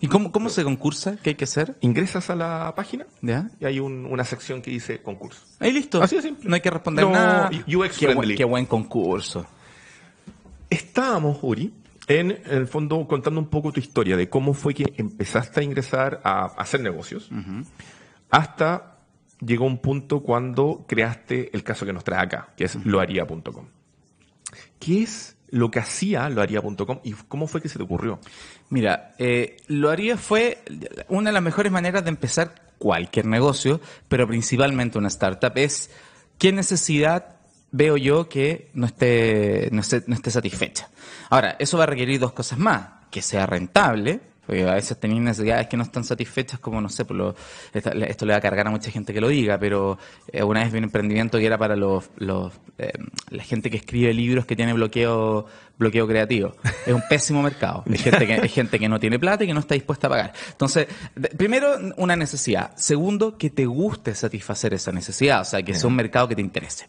¿Y 0.00 0.08
cómo, 0.08 0.30
cómo 0.32 0.48
se 0.48 0.62
concursa? 0.64 1.16
¿Qué 1.22 1.30
hay 1.30 1.34
que 1.36 1.44
hacer? 1.44 1.76
Ingresas 1.80 2.30
a 2.30 2.36
la 2.36 2.72
página 2.76 3.06
¿Ya? 3.22 3.50
y 3.60 3.64
hay 3.64 3.80
un- 3.80 4.06
una 4.06 4.24
sección 4.24 4.62
que 4.62 4.70
dice 4.70 5.00
concurso. 5.02 5.40
Ahí 5.58 5.72
listo. 5.72 6.02
Así 6.02 6.16
de 6.16 6.22
simple. 6.22 6.48
No 6.48 6.54
hay 6.54 6.60
que 6.60 6.70
responder 6.70 7.04
No, 7.04 7.12
nada. 7.12 7.50
UX 7.50 7.96
qué, 7.98 8.06
buen, 8.06 8.18
friendly. 8.18 8.34
qué 8.36 8.44
buen 8.44 8.66
concurso. 8.66 9.46
Estábamos, 10.70 11.38
Uri, 11.42 11.72
en, 12.08 12.30
en 12.32 12.40
el 12.46 12.66
fondo 12.66 13.06
contando 13.06 13.40
un 13.40 13.46
poco 13.48 13.72
tu 13.72 13.80
historia 13.80 14.16
de 14.16 14.28
cómo 14.28 14.52
fue 14.54 14.74
que 14.74 14.92
empezaste 14.96 15.60
a 15.60 15.62
ingresar 15.62 16.20
a, 16.24 16.42
a 16.42 16.46
hacer 16.46 16.80
negocios 16.80 17.30
hasta 18.30 18.98
llegó 19.40 19.66
un 19.66 19.78
punto 19.78 20.20
cuando 20.20 20.84
creaste 20.88 21.50
el 21.54 21.62
caso 21.62 21.86
que 21.86 21.92
nos 21.92 22.02
trae 22.04 22.20
acá, 22.20 22.48
que 22.56 22.64
es 22.64 22.74
loaría.com. 22.84 23.66
¿Qué 24.80 25.02
es 25.02 25.35
lo 25.50 25.70
que 25.70 25.78
hacía 25.78 26.28
loaría.com 26.28 27.00
y 27.04 27.12
cómo 27.12 27.46
fue 27.46 27.60
que 27.62 27.68
se 27.68 27.78
te 27.78 27.84
ocurrió? 27.84 28.18
Mira, 28.68 29.14
eh, 29.18 29.56
lo 29.68 29.90
haría 29.90 30.16
fue 30.16 30.58
una 31.08 31.30
de 31.30 31.34
las 31.34 31.42
mejores 31.42 31.72
maneras 31.72 32.04
de 32.04 32.10
empezar 32.10 32.54
cualquier 32.78 33.26
negocio, 33.26 33.80
pero 34.08 34.26
principalmente 34.26 34.98
una 34.98 35.08
startup, 35.08 35.52
es 35.56 35.90
qué 36.38 36.52
necesidad 36.52 37.36
veo 37.72 37.96
yo 37.96 38.28
que 38.28 38.70
no 38.74 38.86
no 38.86 38.86
esté, 38.86 39.70
no 40.06 40.14
esté 40.14 40.30
satisfecha. 40.30 40.88
Ahora, 41.30 41.56
eso 41.58 41.78
va 41.78 41.84
a 41.84 41.88
requerir 41.88 42.20
dos 42.20 42.32
cosas 42.32 42.58
más, 42.58 42.88
que 43.10 43.22
sea 43.22 43.46
rentable 43.46 44.20
Porque 44.46 44.62
a 44.62 44.74
veces 44.74 44.98
tenéis 44.98 45.20
necesidades 45.20 45.66
que 45.66 45.76
no 45.76 45.82
están 45.82 46.04
satisfechas, 46.04 46.60
como 46.60 46.80
no 46.80 46.88
sé, 46.88 47.04
por 47.04 47.16
lo, 47.16 47.34
esto 47.72 48.26
le 48.26 48.32
va 48.32 48.38
a 48.38 48.40
cargar 48.40 48.66
a 48.68 48.70
mucha 48.70 48.90
gente 48.90 49.12
que 49.12 49.20
lo 49.20 49.28
diga, 49.28 49.58
pero 49.58 49.98
eh, 50.32 50.42
una 50.42 50.62
vez 50.62 50.72
vi 50.72 50.78
un 50.78 50.84
emprendimiento 50.84 51.38
que 51.38 51.46
era 51.46 51.58
para 51.58 51.76
los, 51.76 52.10
los 52.16 52.52
eh, 52.78 52.92
la 53.30 53.42
gente 53.42 53.70
que 53.70 53.76
escribe 53.78 54.12
libros 54.12 54.46
que 54.46 54.56
tiene 54.56 54.72
bloqueo 54.72 55.46
bloqueo 55.78 56.06
creativo. 56.06 56.54
Es 56.86 56.94
un 56.94 57.02
pésimo 57.08 57.42
mercado. 57.42 57.84
Hay 57.86 57.98
gente, 58.48 58.78
que, 58.78 58.88
no 58.88 58.98
tiene 58.98 59.18
plata 59.18 59.44
y 59.44 59.46
que 59.46 59.54
no 59.54 59.60
está 59.60 59.74
dispuesta 59.74 60.06
a 60.06 60.10
pagar. 60.10 60.32
Entonces, 60.50 60.86
primero, 61.36 61.76
una 61.96 62.16
necesidad. 62.16 62.72
Segundo, 62.76 63.36
que 63.36 63.50
te 63.50 63.66
guste 63.66 64.14
satisfacer 64.14 64.74
esa 64.74 64.92
necesidad, 64.92 65.42
o 65.42 65.44
sea, 65.44 65.62
que 65.62 65.74
sea 65.74 65.88
un 65.88 65.96
mercado 65.96 66.28
que 66.28 66.34
te 66.34 66.40
interese. 66.40 66.86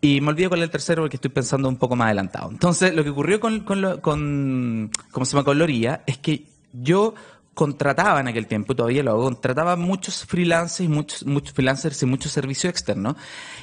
Y 0.00 0.20
me 0.20 0.30
olvido 0.30 0.50
con 0.50 0.60
el 0.60 0.70
tercero 0.70 1.02
porque 1.02 1.16
estoy 1.16 1.30
pensando 1.30 1.68
un 1.68 1.76
poco 1.76 1.96
más 1.96 2.06
adelantado. 2.06 2.50
Entonces, 2.50 2.94
lo 2.94 3.04
que 3.04 3.10
ocurrió 3.10 3.40
con, 3.40 3.60
con 3.60 4.90
¿cómo 5.10 5.26
se 5.26 5.32
llama? 5.32 5.44
Con 5.44 5.58
Loría 5.58 6.02
es 6.06 6.18
que 6.18 6.57
yo 6.72 7.14
contrataba 7.54 8.20
en 8.20 8.28
aquel 8.28 8.46
tiempo, 8.46 8.76
todavía 8.76 9.02
lo 9.02 9.10
hago, 9.10 9.24
contrataba 9.24 9.74
muchos 9.74 10.24
freelancers 10.24 10.80
y 10.80 10.88
muchos, 10.88 11.26
muchos 11.26 11.52
freelancers 11.52 12.02
y 12.02 12.06
muchos 12.06 12.30
servicios 12.30 12.70
externos. 12.70 13.16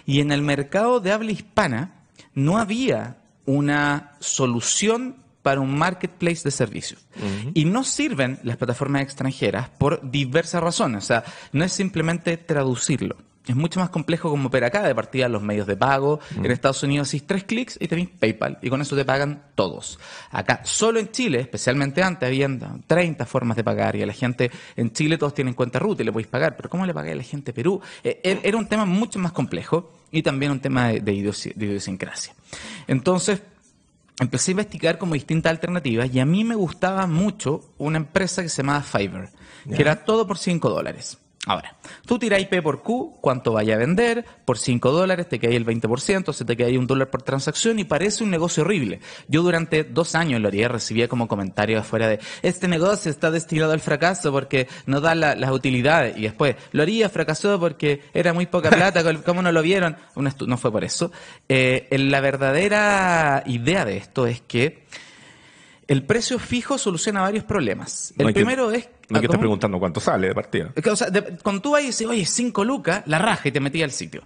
Y 0.05 0.19
en 0.19 0.31
el 0.31 0.41
mercado 0.41 0.99
de 0.99 1.11
habla 1.13 1.31
hispana 1.31 2.03
no 2.33 2.57
había 2.57 3.17
una 3.45 4.17
solución 4.19 5.15
para 5.41 5.61
un 5.61 5.77
marketplace 5.77 6.41
de 6.43 6.51
servicios. 6.51 7.07
Y 7.53 7.65
no 7.65 7.83
sirven 7.83 8.39
las 8.43 8.57
plataformas 8.57 9.03
extranjeras 9.03 9.69
por 9.69 10.09
diversas 10.09 10.61
razones. 10.61 11.03
O 11.03 11.07
sea, 11.07 11.23
no 11.51 11.63
es 11.63 11.71
simplemente 11.71 12.35
traducirlo 12.35 13.15
es 13.47 13.55
mucho 13.55 13.79
más 13.79 13.89
complejo 13.89 14.29
como 14.29 14.47
opera 14.47 14.67
acá, 14.67 14.83
de 14.83 14.95
partida 14.95 15.29
los 15.29 15.41
medios 15.41 15.67
de 15.67 15.75
pago. 15.75 16.19
En 16.35 16.49
Estados 16.49 16.81
Unidos 16.83 17.07
hacéis 17.07 17.27
tres 17.27 17.43
clics 17.43 17.77
y 17.79 17.87
tenéis 17.87 18.09
PayPal 18.09 18.57
y 18.61 18.69
con 18.69 18.81
eso 18.81 18.95
te 18.95 19.05
pagan 19.05 19.43
todos. 19.55 19.99
Acá, 20.31 20.61
solo 20.63 20.99
en 20.99 21.11
Chile, 21.11 21.39
especialmente 21.41 22.01
antes, 22.01 22.27
habían 22.27 22.83
30 22.87 23.25
formas 23.25 23.57
de 23.57 23.63
pagar 23.63 23.95
y 23.95 24.01
a 24.01 24.05
la 24.05 24.13
gente 24.13 24.51
en 24.75 24.91
Chile 24.93 25.17
todos 25.17 25.33
tienen 25.33 25.53
cuenta 25.53 25.79
ruta 25.79 26.01
y 26.01 26.05
le 26.05 26.11
podéis 26.11 26.27
pagar, 26.27 26.55
pero 26.55 26.69
¿cómo 26.69 26.85
le 26.85 26.93
pagáis 26.93 27.13
a 27.13 27.17
la 27.17 27.23
gente 27.23 27.51
en 27.51 27.55
Perú? 27.55 27.81
Eh, 28.03 28.19
er, 28.23 28.39
era 28.43 28.57
un 28.57 28.67
tema 28.67 28.85
mucho 28.85 29.19
más 29.19 29.31
complejo 29.31 29.91
y 30.11 30.23
también 30.23 30.51
un 30.51 30.59
tema 30.59 30.89
de, 30.89 31.13
idiosincrasia. 31.13 32.33
Entonces, 32.87 33.41
empecé 34.19 34.51
a 34.51 34.53
investigar 34.53 34.97
como 34.97 35.13
distintas 35.13 35.51
alternativas 35.51 36.13
y 36.13 36.19
a 36.19 36.25
mí 36.25 36.43
me 36.43 36.55
gustaba 36.55 37.05
mucho 37.05 37.73
una 37.77 37.97
empresa 37.97 38.41
que 38.41 38.49
se 38.49 38.63
llamaba 38.63 38.81
Fiverr, 38.81 39.29
que 39.69 39.81
era 39.81 40.05
todo 40.05 40.25
por 40.25 40.37
5 40.37 40.69
dólares. 40.69 41.17
Ahora, 41.45 41.75
tú 42.05 42.17
tiráis 42.17 42.47
P 42.47 42.61
por 42.61 42.81
Q, 42.81 43.17
cuánto 43.21 43.53
vaya 43.53 43.75
a 43.75 43.77
vender, 43.77 44.25
por 44.45 44.57
5 44.57 44.91
dólares 44.91 45.29
te 45.29 45.39
queda 45.39 45.53
el 45.53 45.65
20%, 45.65 46.33
se 46.33 46.43
te 46.43 46.63
ahí 46.63 46.77
un 46.77 46.87
dólar 46.87 47.09
por 47.09 47.21
transacción 47.21 47.77
y 47.79 47.83
parece 47.83 48.23
un 48.23 48.31
negocio 48.31 48.63
horrible. 48.63 48.99
Yo 49.27 49.43
durante 49.43 49.83
dos 49.83 50.15
años 50.15 50.41
lo 50.41 50.47
haría, 50.47 50.67
recibía 50.67 51.07
como 51.07 51.27
comentario 51.27 51.79
afuera 51.79 52.07
de, 52.07 52.19
este 52.41 52.67
negocio 52.67 53.11
está 53.11 53.29
destinado 53.29 53.73
al 53.73 53.79
fracaso 53.79 54.31
porque 54.31 54.67
no 54.87 55.01
da 55.01 55.13
las 55.13 55.51
utilidades. 55.51 56.17
Y 56.17 56.23
después, 56.23 56.55
lo 56.71 56.81
haría, 56.81 57.09
fracasó 57.09 57.59
porque 57.59 58.01
era 58.13 58.33
muy 58.33 58.47
poca 58.47 58.69
plata, 58.69 59.03
¿cómo 59.23 59.41
no 59.41 59.51
lo 59.51 59.61
vieron? 59.61 59.95
No 60.15 60.57
fue 60.57 60.71
por 60.71 60.83
eso. 60.83 61.11
Eh, 61.47 61.87
la 61.91 62.21
verdadera 62.21 63.43
idea 63.45 63.85
de 63.85 63.97
esto 63.97 64.25
es 64.25 64.41
que 64.41 64.85
el 65.87 66.03
precio 66.03 66.39
fijo 66.39 66.77
soluciona 66.77 67.21
varios 67.21 67.43
problemas. 67.43 68.13
El 68.17 68.33
primero 68.33 68.71
es... 68.71 68.87
No 69.09 69.19
que 69.19 69.27
estás 69.27 69.39
preguntando 69.39 69.77
cuánto 69.79 69.99
sale 69.99 70.27
de 70.27 70.33
partida. 70.33 70.73
O 70.91 70.95
sea, 70.95 71.09
cuando 71.43 71.61
tú 71.61 71.71
vas 71.71 71.83
y 71.83 71.87
dices, 71.87 72.07
oye, 72.07 72.25
5 72.25 72.63
lucas, 72.63 73.03
la 73.05 73.19
raja 73.19 73.49
y 73.49 73.51
te 73.51 73.59
metí 73.59 73.83
al 73.83 73.91
sitio. 73.91 74.23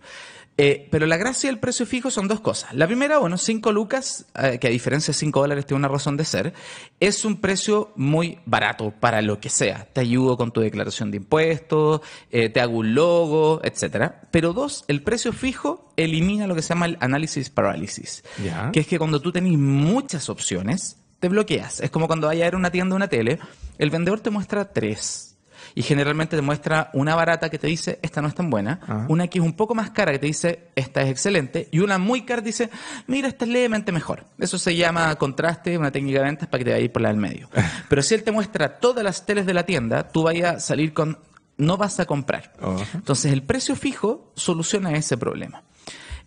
Eh, 0.62 0.90
pero 0.92 1.06
la 1.06 1.16
gracia 1.16 1.50
del 1.50 1.58
precio 1.58 1.86
fijo 1.86 2.12
son 2.12 2.28
dos 2.28 2.42
cosas. 2.42 2.74
La 2.74 2.86
primera, 2.86 3.18
bueno, 3.18 3.38
5 3.38 3.72
lucas, 3.72 4.26
eh, 4.36 4.58
que 4.60 4.68
a 4.68 4.70
diferencia 4.70 5.14
de 5.14 5.18
5 5.18 5.40
dólares 5.40 5.66
tiene 5.66 5.80
una 5.80 5.88
razón 5.88 6.18
de 6.18 6.26
ser, 6.26 6.54
es 7.00 7.24
un 7.24 7.40
precio 7.40 7.94
muy 7.96 8.40
barato 8.46 8.92
para 8.92 9.22
lo 9.22 9.40
que 9.40 9.48
sea. 9.48 9.88
Te 9.94 10.02
ayudo 10.02 10.36
con 10.36 10.52
tu 10.52 10.60
declaración 10.60 11.12
de 11.12 11.18
impuestos, 11.18 12.02
eh, 12.30 12.50
te 12.50 12.60
hago 12.60 12.80
un 12.80 12.94
logo, 12.94 13.62
etcétera. 13.64 14.28
Pero 14.32 14.52
dos, 14.52 14.84
el 14.90 15.02
precio 15.02 15.32
fijo 15.32 15.94
elimina 15.96 16.46
lo 16.46 16.56
que 16.56 16.62
se 16.62 16.70
llama 16.70 16.88
el 16.88 16.98
análisis 17.00 17.50
parálisis, 17.50 18.26
que 18.74 18.82
es 18.82 18.88
que 18.88 19.00
cuando 19.00 19.22
tú 19.22 19.32
tenés 19.32 19.58
muchas 19.58 20.28
opciones, 20.28 20.99
te 21.20 21.30
bloqueas. 21.30 21.82
Es 21.82 21.90
como 21.90 22.08
cuando 22.08 22.28
vayas 22.28 22.46
a 22.46 22.48
ir 22.48 22.54
a 22.54 22.58
una 22.58 22.72
tienda 22.72 22.96
o 22.96 22.98
una 22.98 23.08
tele, 23.08 23.40
el 23.78 23.90
vendedor 23.90 24.20
te 24.20 24.30
muestra 24.30 24.72
tres. 24.72 25.38
Y 25.76 25.84
generalmente 25.84 26.36
te 26.36 26.42
muestra 26.42 26.90
una 26.94 27.16
barata 27.16 27.50
que 27.50 27.60
te 27.60 27.68
dice, 27.68 28.00
esta 28.02 28.22
no 28.22 28.28
es 28.28 28.36
tan 28.36 28.50
buena, 28.50 28.80
ah. 28.88 29.06
una 29.08 29.28
que 29.28 29.40
es 29.40 29.46
un 29.46 29.54
poco 29.54 29.76
más 29.76 29.92
cara 29.92 30.12
que 30.12 30.20
te 30.20 30.26
dice, 30.26 30.70
esta 30.76 31.02
es 31.02 31.10
excelente, 31.10 31.68
y 31.72 31.80
una 31.80 31.98
muy 31.98 32.24
cara 32.24 32.42
dice, 32.42 32.70
mira, 33.08 33.28
esta 33.28 33.46
es 33.46 33.52
levemente 33.52 33.92
mejor. 33.92 34.26
Eso 34.40 34.58
se 34.58 34.76
llama 34.76 35.16
contraste, 35.16 35.78
una 35.78 35.92
técnica 35.92 36.20
de 36.20 36.26
ventas 36.26 36.48
para 36.48 36.60
que 36.60 36.66
te 36.66 36.72
vaya 36.72 36.82
a 36.82 36.86
ir 36.86 36.92
por 36.92 37.02
la 37.02 37.10
del 37.10 37.18
medio. 37.18 37.50
Pero 37.90 38.02
si 38.02 38.16
él 38.16 38.24
te 38.24 38.32
muestra 38.32 38.80
todas 38.80 39.04
las 39.04 39.26
teles 39.26 39.46
de 39.46 39.54
la 39.54 39.64
tienda, 39.64 40.08
tú 40.08 40.24
vayas 40.24 40.56
a 40.56 40.60
salir 40.60 40.94
con, 40.94 41.20
no 41.58 41.78
vas 41.78 42.00
a 42.00 42.06
comprar. 42.06 42.54
Entonces 42.94 43.32
el 43.32 43.44
precio 43.44 43.76
fijo 43.76 44.32
soluciona 44.36 44.94
ese 44.94 45.18
problema. 45.18 45.64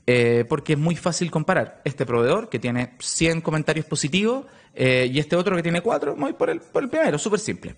Eh, 0.04 0.44
porque 0.48 0.72
es 0.72 0.78
muy 0.78 0.96
fácil 0.96 1.30
comparar 1.30 1.80
este 1.84 2.04
proveedor 2.04 2.48
que 2.48 2.58
tiene 2.58 2.94
100 2.98 3.40
comentarios 3.40 3.86
positivos 3.86 4.46
eh, 4.74 5.08
y 5.12 5.20
este 5.20 5.36
otro 5.36 5.54
que 5.54 5.62
tiene 5.62 5.80
4, 5.80 6.16
voy 6.16 6.32
por 6.32 6.50
el, 6.50 6.60
por 6.60 6.82
el 6.82 6.88
primero, 6.88 7.18
súper 7.18 7.38
simple. 7.38 7.76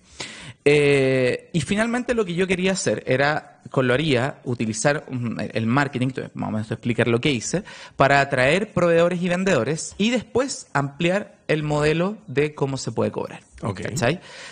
Eh, 0.63 1.51
y 1.53 1.61
finalmente 1.61 2.15
lo 2.15 2.25
que 2.25 2.33
yo 2.33 2.47
quería 2.47 2.71
hacer 2.71 3.03
era, 3.05 3.61
con 3.69 3.87
lo 3.87 3.93
haría, 3.93 4.39
utilizar 4.43 5.05
el 5.53 5.67
marketing, 5.67 6.09
vamos 6.33 6.71
a 6.71 6.73
explicar 6.73 7.07
lo 7.07 7.21
que 7.21 7.29
hice, 7.29 7.63
para 7.95 8.21
atraer 8.21 8.73
proveedores 8.73 9.21
y 9.21 9.29
vendedores 9.29 9.93
y 9.99 10.09
después 10.09 10.67
ampliar 10.73 11.35
el 11.47 11.61
modelo 11.61 12.17
de 12.25 12.55
cómo 12.55 12.77
se 12.77 12.91
puede 12.91 13.11
cobrar. 13.11 13.41
Okay. 13.61 13.93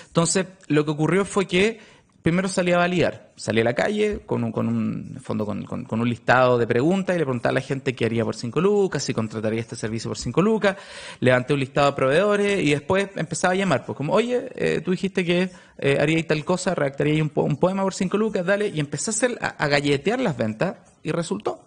Entonces, 0.07 0.45
lo 0.67 0.85
que 0.85 0.91
ocurrió 0.91 1.25
fue 1.25 1.47
que 1.47 1.79
primero 2.23 2.47
salí 2.47 2.71
a 2.71 2.77
validar. 2.77 3.31
Salí 3.35 3.61
a 3.61 3.63
la 3.65 3.73
calle 3.73 4.21
con 4.25 4.43
un, 4.43 4.51
con 4.51 4.67
un 4.67 5.19
fondo 5.21 5.45
con, 5.45 5.63
con, 5.63 5.99
un 5.99 6.09
listado 6.09 6.57
de 6.57 6.65
preguntas 6.65 7.15
y 7.15 7.19
le 7.19 7.25
preguntaba 7.25 7.51
a 7.51 7.55
la 7.55 7.61
gente 7.61 7.93
qué 7.93 8.05
haría 8.05 8.23
por 8.23 8.35
5 8.35 8.61
lucas, 8.61 9.03
si 9.03 9.13
contrataría 9.13 9.59
este 9.59 9.75
servicio 9.75 10.09
por 10.09 10.17
5 10.17 10.41
lucas. 10.41 10.77
Levanté 11.19 11.53
un 11.53 11.59
listado 11.59 11.91
de 11.91 11.95
proveedores 11.95 12.63
y 12.63 12.71
después 12.71 13.09
empezaba 13.15 13.53
a 13.53 13.57
llamar. 13.57 13.85
Pues 13.85 13.97
como, 13.97 14.13
oye, 14.13 14.49
eh, 14.55 14.81
tú 14.83 14.91
dijiste 14.91 15.25
que 15.25 15.51
eh, 15.77 15.97
haría 15.99 16.25
tal 16.25 16.43
cosa, 16.45 16.73
redactaría 16.73 17.21
un, 17.21 17.31
un, 17.35 17.57
poema 17.57 17.83
por 17.83 17.93
5 17.93 18.17
lucas, 18.17 18.45
dale. 18.45 18.69
Y 18.69 18.79
empecé 18.79 19.11
a, 19.11 19.13
hacer, 19.13 19.37
a, 19.41 19.67
galletear 19.67 20.19
las 20.19 20.37
ventas 20.37 20.77
y 21.03 21.11
resultó. 21.11 21.61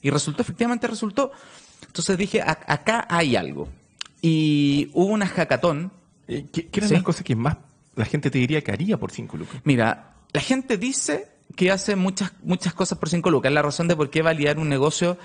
Y 0.00 0.10
resultó, 0.10 0.42
efectivamente 0.42 0.86
resultó. 0.86 1.32
Entonces 1.86 2.16
dije, 2.16 2.40
acá 2.42 3.06
hay 3.10 3.36
algo. 3.36 3.68
Y 4.22 4.90
hubo 4.94 5.12
una 5.12 5.26
hackathon. 5.26 5.92
Eh, 6.28 6.46
¿Qué, 6.50 6.68
qué 6.68 6.80
eran 6.80 6.92
las 6.92 7.02
cosas 7.02 7.24
que 7.24 7.36
más 7.36 7.56
la 7.94 8.04
gente 8.04 8.30
te 8.30 8.38
diría 8.38 8.62
que 8.62 8.72
haría 8.72 8.98
por 8.98 9.10
5 9.10 9.36
lucas? 9.36 9.60
Mira, 9.64 10.16
la 10.32 10.40
gente 10.40 10.76
dice 10.76 11.32
que 11.54 11.70
hace 11.70 11.96
muchas 11.96 12.32
muchas 12.42 12.72
cosas 12.74 12.98
por 12.98 13.08
5 13.08 13.30
lucas. 13.30 13.50
Es 13.50 13.54
la 13.54 13.62
razón 13.62 13.88
de 13.88 13.96
por 13.96 14.10
qué 14.10 14.22
validar 14.22 14.58
un 14.58 14.68
negocio. 14.68 15.18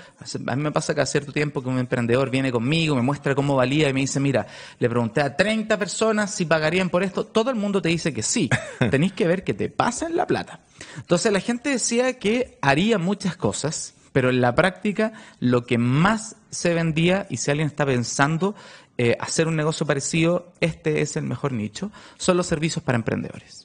A 0.46 0.56
mí 0.56 0.62
me 0.62 0.72
pasa 0.72 0.94
que 0.94 1.00
hace 1.00 1.12
cierto 1.12 1.32
tiempo 1.32 1.62
que 1.62 1.68
un 1.68 1.78
emprendedor 1.78 2.30
viene 2.30 2.52
conmigo, 2.52 2.94
me 2.94 3.02
muestra 3.02 3.34
cómo 3.34 3.56
valía 3.56 3.88
y 3.88 3.92
me 3.92 4.00
dice, 4.00 4.20
mira, 4.20 4.46
le 4.78 4.88
pregunté 4.88 5.22
a 5.22 5.36
30 5.36 5.78
personas 5.78 6.34
si 6.34 6.44
pagarían 6.44 6.90
por 6.90 7.02
esto. 7.02 7.24
Todo 7.26 7.50
el 7.50 7.56
mundo 7.56 7.80
te 7.80 7.88
dice 7.88 8.12
que 8.12 8.22
sí. 8.22 8.50
Tenéis 8.90 9.12
que 9.12 9.26
ver 9.26 9.44
que 9.44 9.54
te 9.54 9.68
pasen 9.68 10.16
la 10.16 10.26
plata. 10.26 10.60
Entonces 10.96 11.32
la 11.32 11.40
gente 11.40 11.70
decía 11.70 12.18
que 12.18 12.58
haría 12.60 12.98
muchas 12.98 13.36
cosas, 13.36 13.94
pero 14.12 14.30
en 14.30 14.40
la 14.40 14.54
práctica 14.54 15.12
lo 15.40 15.64
que 15.64 15.78
más 15.78 16.36
se 16.50 16.74
vendía, 16.74 17.26
y 17.30 17.38
si 17.38 17.50
alguien 17.50 17.68
está 17.68 17.84
pensando 17.84 18.54
eh, 19.00 19.16
hacer 19.20 19.46
un 19.46 19.54
negocio 19.54 19.86
parecido, 19.86 20.52
este 20.60 21.02
es 21.02 21.16
el 21.16 21.22
mejor 21.22 21.52
nicho, 21.52 21.92
son 22.16 22.36
los 22.36 22.46
servicios 22.46 22.84
para 22.84 22.96
emprendedores. 22.96 23.64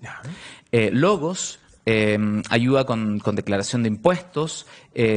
Eh, 0.71 0.91
logos, 0.93 1.59
eh, 1.87 2.19
ayuda 2.51 2.85
con, 2.85 3.17
declaración 3.33 3.81
de 3.81 3.89
impuestos, 3.89 4.67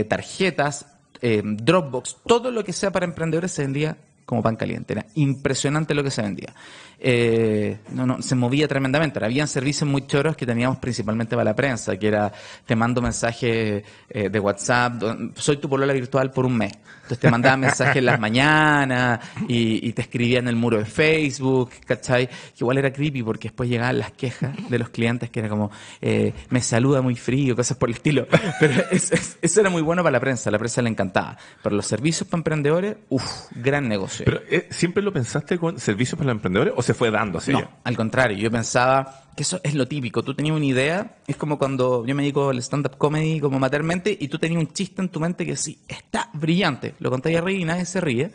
tarjetas, 0.09 0.87
Dropbox, 1.21 2.17
todo 2.27 2.51
lo 2.51 2.65
que 2.65 2.73
sea 2.73 2.91
para 2.93 3.05
emprendedores 3.05 3.53
se 3.53 3.63
vendía 3.63 3.99
como 4.27 4.43
pan 4.43 4.57
caliente. 4.57 4.93
Era 4.93 5.07
impresionante 5.15 5.95
lo 5.95 6.05
que 6.05 6.11
se 6.11 6.21
vendía. 6.21 6.53
Eh, 6.99 7.79
no, 7.91 8.07
no, 8.07 8.21
se 8.21 8.35
movía 8.35 8.67
tremendamente. 8.67 9.25
Habían 9.25 9.49
servicios 9.49 9.89
muy 9.89 10.07
choros 10.07 10.37
que 10.37 10.45
teníamos 10.45 10.79
principalmente 10.79 11.37
para 11.37 11.45
la 11.45 11.57
prensa, 11.57 11.97
que 11.97 12.09
era, 12.09 12.33
te 12.67 12.75
mando 12.75 13.01
mensaje 13.01 13.85
eh, 14.11 14.29
de 14.29 14.41
WhatsApp, 14.41 15.03
soy 15.37 15.59
tu 15.59 15.69
polola 15.69 15.93
virtual 15.93 16.31
por 16.33 16.45
un 16.45 16.57
mes. 16.57 16.73
Entonces 16.97 17.21
te 17.21 17.31
mandaba 17.31 17.57
mensajes 17.57 17.97
en 17.97 18.07
las 18.07 18.19
mañanas 18.19 19.21
y, 19.47 19.93
te 19.93 20.03
escribía 20.03 20.41
en 20.41 20.49
el 20.49 20.57
muro 20.57 20.79
de 20.79 20.85
Facebook, 20.85 21.71
¿cachai? 21.87 22.27
Que 22.27 22.61
igual 22.61 22.79
era 22.79 22.93
creepy 22.93 23.23
porque 23.23 23.49
después 23.49 23.71
llegaban 23.71 24.01
las 24.01 24.11
quejas 24.11 24.57
de 24.69 24.79
los 24.79 24.89
clientes 24.89 25.31
que 25.31 25.39
era 25.39 25.49
como, 25.49 25.71
eh, 26.03 26.35
me 26.51 26.61
saluda 26.61 27.03
muy 27.03 27.15
frío, 27.15 27.55
cosas 27.55 27.77
por 27.77 27.91
el 27.91 27.95
estilo. 27.95 28.27
Pero 28.59 28.83
eso 28.91 29.61
era 29.61 29.71
muy 29.71 29.83
bueno 29.83 30.03
para 30.03 30.15
la 30.15 30.21
prensa, 30.21 30.51
la 30.51 30.59
prensa 30.59 30.83
le 30.83 30.91
encantaba. 30.91 31.39
Pero 31.63 31.77
los 31.77 31.87
servicios 31.87 32.29
para 32.29 32.41
emprendedores, 32.41 32.97
uff, 33.09 33.25
gran 33.55 33.87
negocio. 33.87 34.16
Pero 34.25 34.41
¿siempre 34.71 35.03
lo 35.03 35.13
pensaste 35.13 35.59
con 35.59 35.79
servicios 35.79 36.17
para 36.19 36.29
los 36.29 36.37
emprendedores 36.37 36.75
o 36.77 36.83
se 36.83 36.95
fue 36.95 37.11
dando 37.11 37.39
así? 37.39 37.53
No, 37.53 37.69
al 37.85 37.97
contrario, 37.97 38.37
yo 38.37 38.51
pensaba 38.51 39.25
que 39.37 39.43
eso 39.43 39.61
es 39.63 39.75
lo 39.75 39.87
típico. 39.87 40.23
Tú 40.23 40.35
tenías 40.35 40.57
una 40.57 40.65
idea, 40.65 41.17
es 41.27 41.37
como 41.37 41.59
cuando 41.59 42.05
yo 42.07 42.15
me 42.15 42.23
dedico 42.23 42.51
al 42.51 42.59
stand-up 42.59 42.97
comedy 42.97 43.41
como 43.41 43.59
matermente 43.59 44.17
y 44.19 44.29
tú 44.29 44.39
tenías 44.39 44.61
un 44.61 44.73
chiste 44.73 45.03
en 45.03 45.09
tu 45.09 45.21
mente 45.21 45.45
que 45.45 45.57
sí, 45.57 45.79
está 45.87 46.31
brillante. 46.33 46.95
Lo 46.99 47.11
contáis 47.11 47.39
a 47.39 47.41
reír 47.43 47.61
y 47.61 47.65
nadie 47.65 47.85
se 47.85 48.01
ríe. 48.01 48.33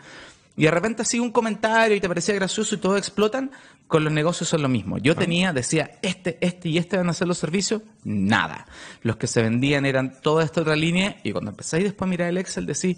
Y 0.57 0.65
de 0.65 0.71
repente 0.71 1.01
así 1.01 1.19
un 1.19 1.31
comentario 1.31 1.95
y 1.95 1.99
te 1.99 2.07
parecía 2.07 2.35
gracioso 2.35 2.75
y 2.75 2.77
todos 2.77 2.97
explotan, 2.97 3.51
con 3.87 4.03
los 4.03 4.13
negocios 4.13 4.47
son 4.47 4.61
lo 4.61 4.69
mismo. 4.69 4.97
Yo 4.99 5.15
tenía, 5.15 5.53
decía, 5.53 5.91
este, 6.01 6.37
este 6.39 6.69
y 6.69 6.77
este 6.77 6.97
van 6.97 7.09
a 7.09 7.13
ser 7.13 7.27
los 7.27 7.37
servicios, 7.37 7.81
nada. 8.03 8.67
Los 9.01 9.15
que 9.17 9.27
se 9.27 9.41
vendían 9.41 9.85
eran 9.85 10.21
toda 10.21 10.43
esta 10.43 10.61
otra 10.61 10.75
línea 10.75 11.17
y 11.23 11.31
cuando 11.31 11.51
empezáis 11.51 11.85
después 11.85 12.07
a 12.07 12.09
mirar 12.09 12.29
el 12.29 12.37
Excel 12.37 12.65
decís, 12.65 12.97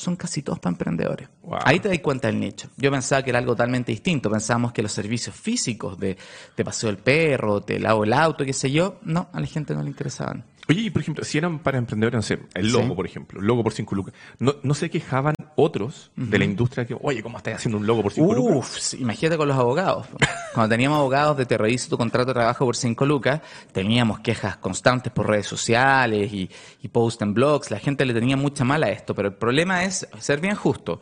son 0.00 0.16
casi 0.16 0.42
todos 0.42 0.58
para 0.58 0.72
emprendedores. 0.72 1.28
Wow. 1.42 1.58
Ahí 1.64 1.78
te 1.78 1.88
das 1.88 1.98
cuenta 1.98 2.28
del 2.28 2.40
nicho. 2.40 2.68
Yo 2.76 2.90
pensaba 2.90 3.22
que 3.22 3.30
era 3.30 3.38
algo 3.38 3.52
totalmente 3.52 3.92
distinto. 3.92 4.30
Pensábamos 4.30 4.72
que 4.72 4.82
los 4.82 4.92
servicios 4.92 5.36
físicos 5.36 5.98
de, 5.98 6.16
de 6.56 6.64
paseo 6.64 6.90
el 6.90 6.96
perro, 6.96 7.60
te 7.60 7.78
lavo 7.78 8.04
el 8.04 8.12
auto, 8.12 8.44
qué 8.44 8.52
sé 8.52 8.70
yo, 8.70 8.98
no, 9.02 9.28
a 9.32 9.40
la 9.40 9.46
gente 9.46 9.74
no 9.74 9.82
le 9.82 9.90
interesaban. 9.90 10.44
Oye, 10.70 10.82
y 10.82 10.90
por 10.90 11.02
ejemplo, 11.02 11.24
si 11.24 11.36
eran 11.36 11.58
para 11.58 11.78
emprendedores, 11.78 12.16
no 12.16 12.22
sé, 12.22 12.38
el 12.54 12.70
logo, 12.72 12.88
Sí. 12.90 12.94
por 12.94 13.06
ejemplo, 13.06 13.40
el 13.40 13.46
logo 13.46 13.62
por 13.64 13.72
5 13.72 13.94
lucas, 13.96 14.14
no, 14.38 14.54
no 14.62 14.72
se 14.74 14.88
quejaban 14.88 15.34
otros 15.56 16.12
de 16.14 16.38
la 16.38 16.44
industria 16.44 16.86
que, 16.86 16.96
oye, 17.00 17.22
¿cómo 17.22 17.38
estás 17.38 17.54
haciendo 17.56 17.76
un 17.78 17.86
logo 17.86 18.02
por 18.04 18.12
5 18.12 18.32
lucas? 18.34 18.56
Uf, 18.92 19.00
imagínate 19.00 19.36
con 19.36 19.48
los 19.48 19.56
abogados. 19.56 20.06
Cuando 20.54 20.70
teníamos 20.72 20.98
abogados 20.98 21.36
de 21.36 21.44
te 21.46 21.58
reviso 21.58 21.88
tu 21.90 21.98
contrato 21.98 22.28
de 22.28 22.34
trabajo 22.34 22.64
por 22.64 22.76
5 22.76 23.04
lucas, 23.04 23.40
teníamos 23.72 24.20
quejas 24.20 24.56
constantes 24.58 25.12
por 25.12 25.28
redes 25.28 25.46
sociales 25.46 26.32
y, 26.32 26.48
y 26.82 26.88
post 26.88 27.20
en 27.22 27.34
blogs. 27.34 27.70
La 27.72 27.80
gente 27.80 28.04
le 28.04 28.14
tenía 28.14 28.36
mucha 28.36 28.62
mala 28.64 28.86
a 28.86 28.90
esto, 28.90 29.12
pero 29.14 29.28
el 29.28 29.34
problema 29.34 29.84
es 29.84 30.06
ser 30.20 30.40
bien 30.40 30.54
justo. 30.54 31.00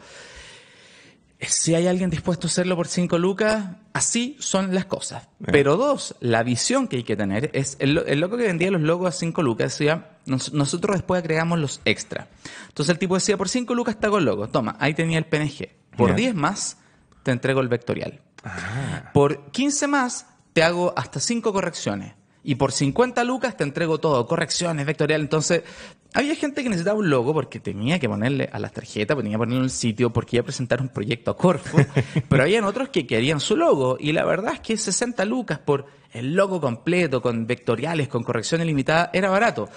Si 1.40 1.74
hay 1.74 1.87
alguien 1.87 2.11
dispuesto 2.11 2.46
a 2.46 2.51
hacerlo 2.51 2.74
por 2.74 2.88
5 2.88 3.16
lucas, 3.16 3.64
así 3.92 4.37
son 4.40 4.74
las 4.74 4.87
cosas. 4.87 5.29
Pero 5.46 5.77
dos, 5.77 6.16
la 6.18 6.42
visión 6.42 6.88
que 6.88 6.96
hay 6.96 7.05
que 7.05 7.16
tener 7.16 7.51
es, 7.55 7.77
el, 7.79 7.94
lo- 7.94 8.05
el 8.07 8.18
loco 8.18 8.37
que 8.37 8.42
vendía 8.42 8.70
los 8.72 8.81
logos 8.81 9.09
a 9.14 9.16
5 9.16 9.40
lucas 9.42 9.72
decía, 9.79 10.16
nos- 10.27 10.53
nosotros 10.53 10.96
después 10.96 11.20
agregamos 11.22 11.61
los 11.61 11.81
extra. 11.85 12.27
Entonces 12.66 12.92
el 12.92 12.98
tipo 12.98 13.14
decía, 13.14 13.37
por 13.37 13.48
5 13.48 13.72
lucas 13.74 14.01
te 14.01 14.07
hago 14.07 14.18
el 14.18 14.24
logo, 14.24 14.48
toma, 14.48 14.77
ahí 14.81 14.94
tenía 14.94 15.16
el 15.18 15.27
PNG. 15.27 15.68
Por 15.96 16.11
Ya. 16.11 16.16
10 16.16 16.35
más, 16.35 16.77
te 17.22 17.31
entrego 17.31 17.61
el 17.61 17.68
vectorial. 17.68 18.20
Por 19.14 19.51
15 19.53 19.87
más, 19.87 20.27
te 20.53 20.62
hago 20.64 20.92
hasta 20.96 21.20
5 21.20 21.53
correcciones. 21.53 22.14
Y 22.49 22.55
por 22.55 22.73
50 22.73 23.25
lucas 23.25 23.59
te 23.59 23.63
entrego 23.63 23.99
todo, 23.99 24.27
correcciones, 24.27 24.87
vectorial. 24.87 25.21
Entonces, 25.21 25.65
había 26.15 26.35
gente 26.35 26.63
que 26.63 26.71
necesitaba 26.71 26.99
un 26.99 27.11
logo 27.11 27.35
porque 27.35 27.61
tenía 27.61 27.99
que 27.99 28.09
ponerle 28.09 28.49
a 28.51 28.59
las 28.59 28.73
tarjetas, 28.73 29.15
tenía 29.19 29.33
que 29.33 29.39
ponerlo 29.39 29.59
en 29.59 29.65
el 29.65 29.71
sitio, 29.71 30.11
porque 30.15 30.37
iba 30.37 30.41
a 30.41 30.47
presentar 30.47 30.81
un 30.81 30.89
proyecto 30.89 31.31
a 31.31 31.37
Corfo. 31.37 31.77
pero 32.31 32.45
habían 32.45 32.65
otros 32.65 32.89
que 32.89 33.07
querían 33.07 33.41
su 33.41 33.55
logo. 33.55 33.99
Y 34.01 34.13
la 34.13 34.25
verdad 34.25 34.55
es 34.55 34.61
que 34.61 34.79
60 34.79 35.27
lucas 35.27 35.59
por 35.59 35.89
el 36.11 36.33
logo 36.33 36.59
completo, 36.59 37.21
con 37.21 37.47
vectoriales, 37.47 38.09
con 38.09 38.25
corrección 38.25 38.63
ilimitada, 38.63 39.11
era 39.13 39.29
barato. 39.29 39.69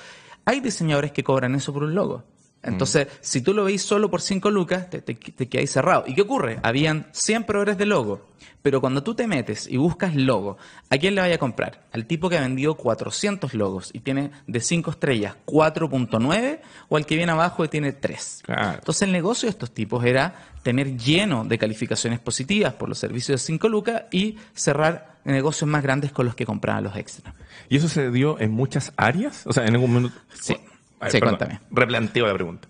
Hay 0.46 0.62
diseñadores 0.62 1.12
que 1.12 1.26
cobran 1.26 1.54
eso 1.56 1.74
por 1.74 1.84
un 1.84 1.94
logo. 1.94 2.24
Entonces, 2.64 3.08
si 3.22 3.42
tú 3.42 3.54
lo 3.54 3.64
veis 3.64 3.82
solo 3.82 4.10
por 4.10 4.22
5 4.22 4.52
lucas, 4.52 4.90
te, 4.90 5.02
te, 5.02 5.16
te 5.16 5.50
quedáis 5.50 5.72
cerrado. 5.72 6.04
¿Y 6.06 6.14
qué 6.14 6.22
ocurre? 6.22 6.60
Habían 6.62 7.08
100 7.12 7.46
proveedores 7.46 7.78
de 7.78 7.86
logo, 7.86 8.32
pero 8.62 8.80
cuando 8.80 9.02
tú 9.02 9.16
te 9.16 9.28
metes 9.28 9.68
y 9.68 9.78
buscas 9.78 10.16
logo, 10.16 10.58
¿a 10.90 10.98
quién 10.98 11.16
le 11.16 11.22
vaya 11.22 11.36
a 11.36 11.40
comprar? 11.40 11.88
Al 11.92 12.06
tipo 12.06 12.30
que 12.30 12.38
ha 12.38 12.42
vendido 12.42 12.76
400 12.76 13.54
logos 13.56 13.90
y 13.94 14.00
tiene 14.00 14.32
de 14.46 14.60
5 14.60 14.92
estrellas 14.92 15.36
4.9 15.46 16.60
o 16.90 16.98
al 16.98 17.06
que 17.06 17.16
viene 17.16 17.32
abajo 17.32 17.66
y 17.66 17.68
tiene 17.68 17.94
3. 17.94 18.44
Claro. 18.44 18.74
Entonces, 18.76 19.02
el 19.04 19.12
negocio 19.12 19.48
de 19.48 19.52
estos 19.52 19.72
tipos 19.74 20.06
era 20.06 20.36
tener 20.62 20.96
lleno 20.98 21.44
de 21.44 21.58
calificaciones 21.58 22.20
positivas 22.20 22.74
por 22.74 22.88
los 22.90 23.00
servicios 23.00 23.42
de 23.42 23.46
5 23.46 23.70
lucas 23.70 24.04
y 24.12 24.38
cerrar 24.54 25.20
negocios 25.24 25.70
más 25.70 25.82
grandes 25.82 26.12
con 26.12 26.26
los 26.26 26.36
que 26.36 26.46
compraban 26.46 26.84
los 26.84 26.96
extras. 26.96 27.34
¿Y 27.70 27.78
eso 27.78 27.88
se 27.88 28.12
dio 28.12 28.40
en 28.40 28.52
muchas 28.52 28.94
áreas? 28.98 29.46
O 29.48 29.54
sea, 29.54 29.66
en 29.66 29.74
algún 29.74 29.94
momento... 29.94 30.18
Sí. 30.40 30.56
Ver, 31.02 31.12
Sí, 31.12 31.20
perdón, 31.20 31.38
cuéntame. 31.38 31.60
Replanteo 31.72 32.28
la 32.28 32.34
pregunta. 32.34 32.68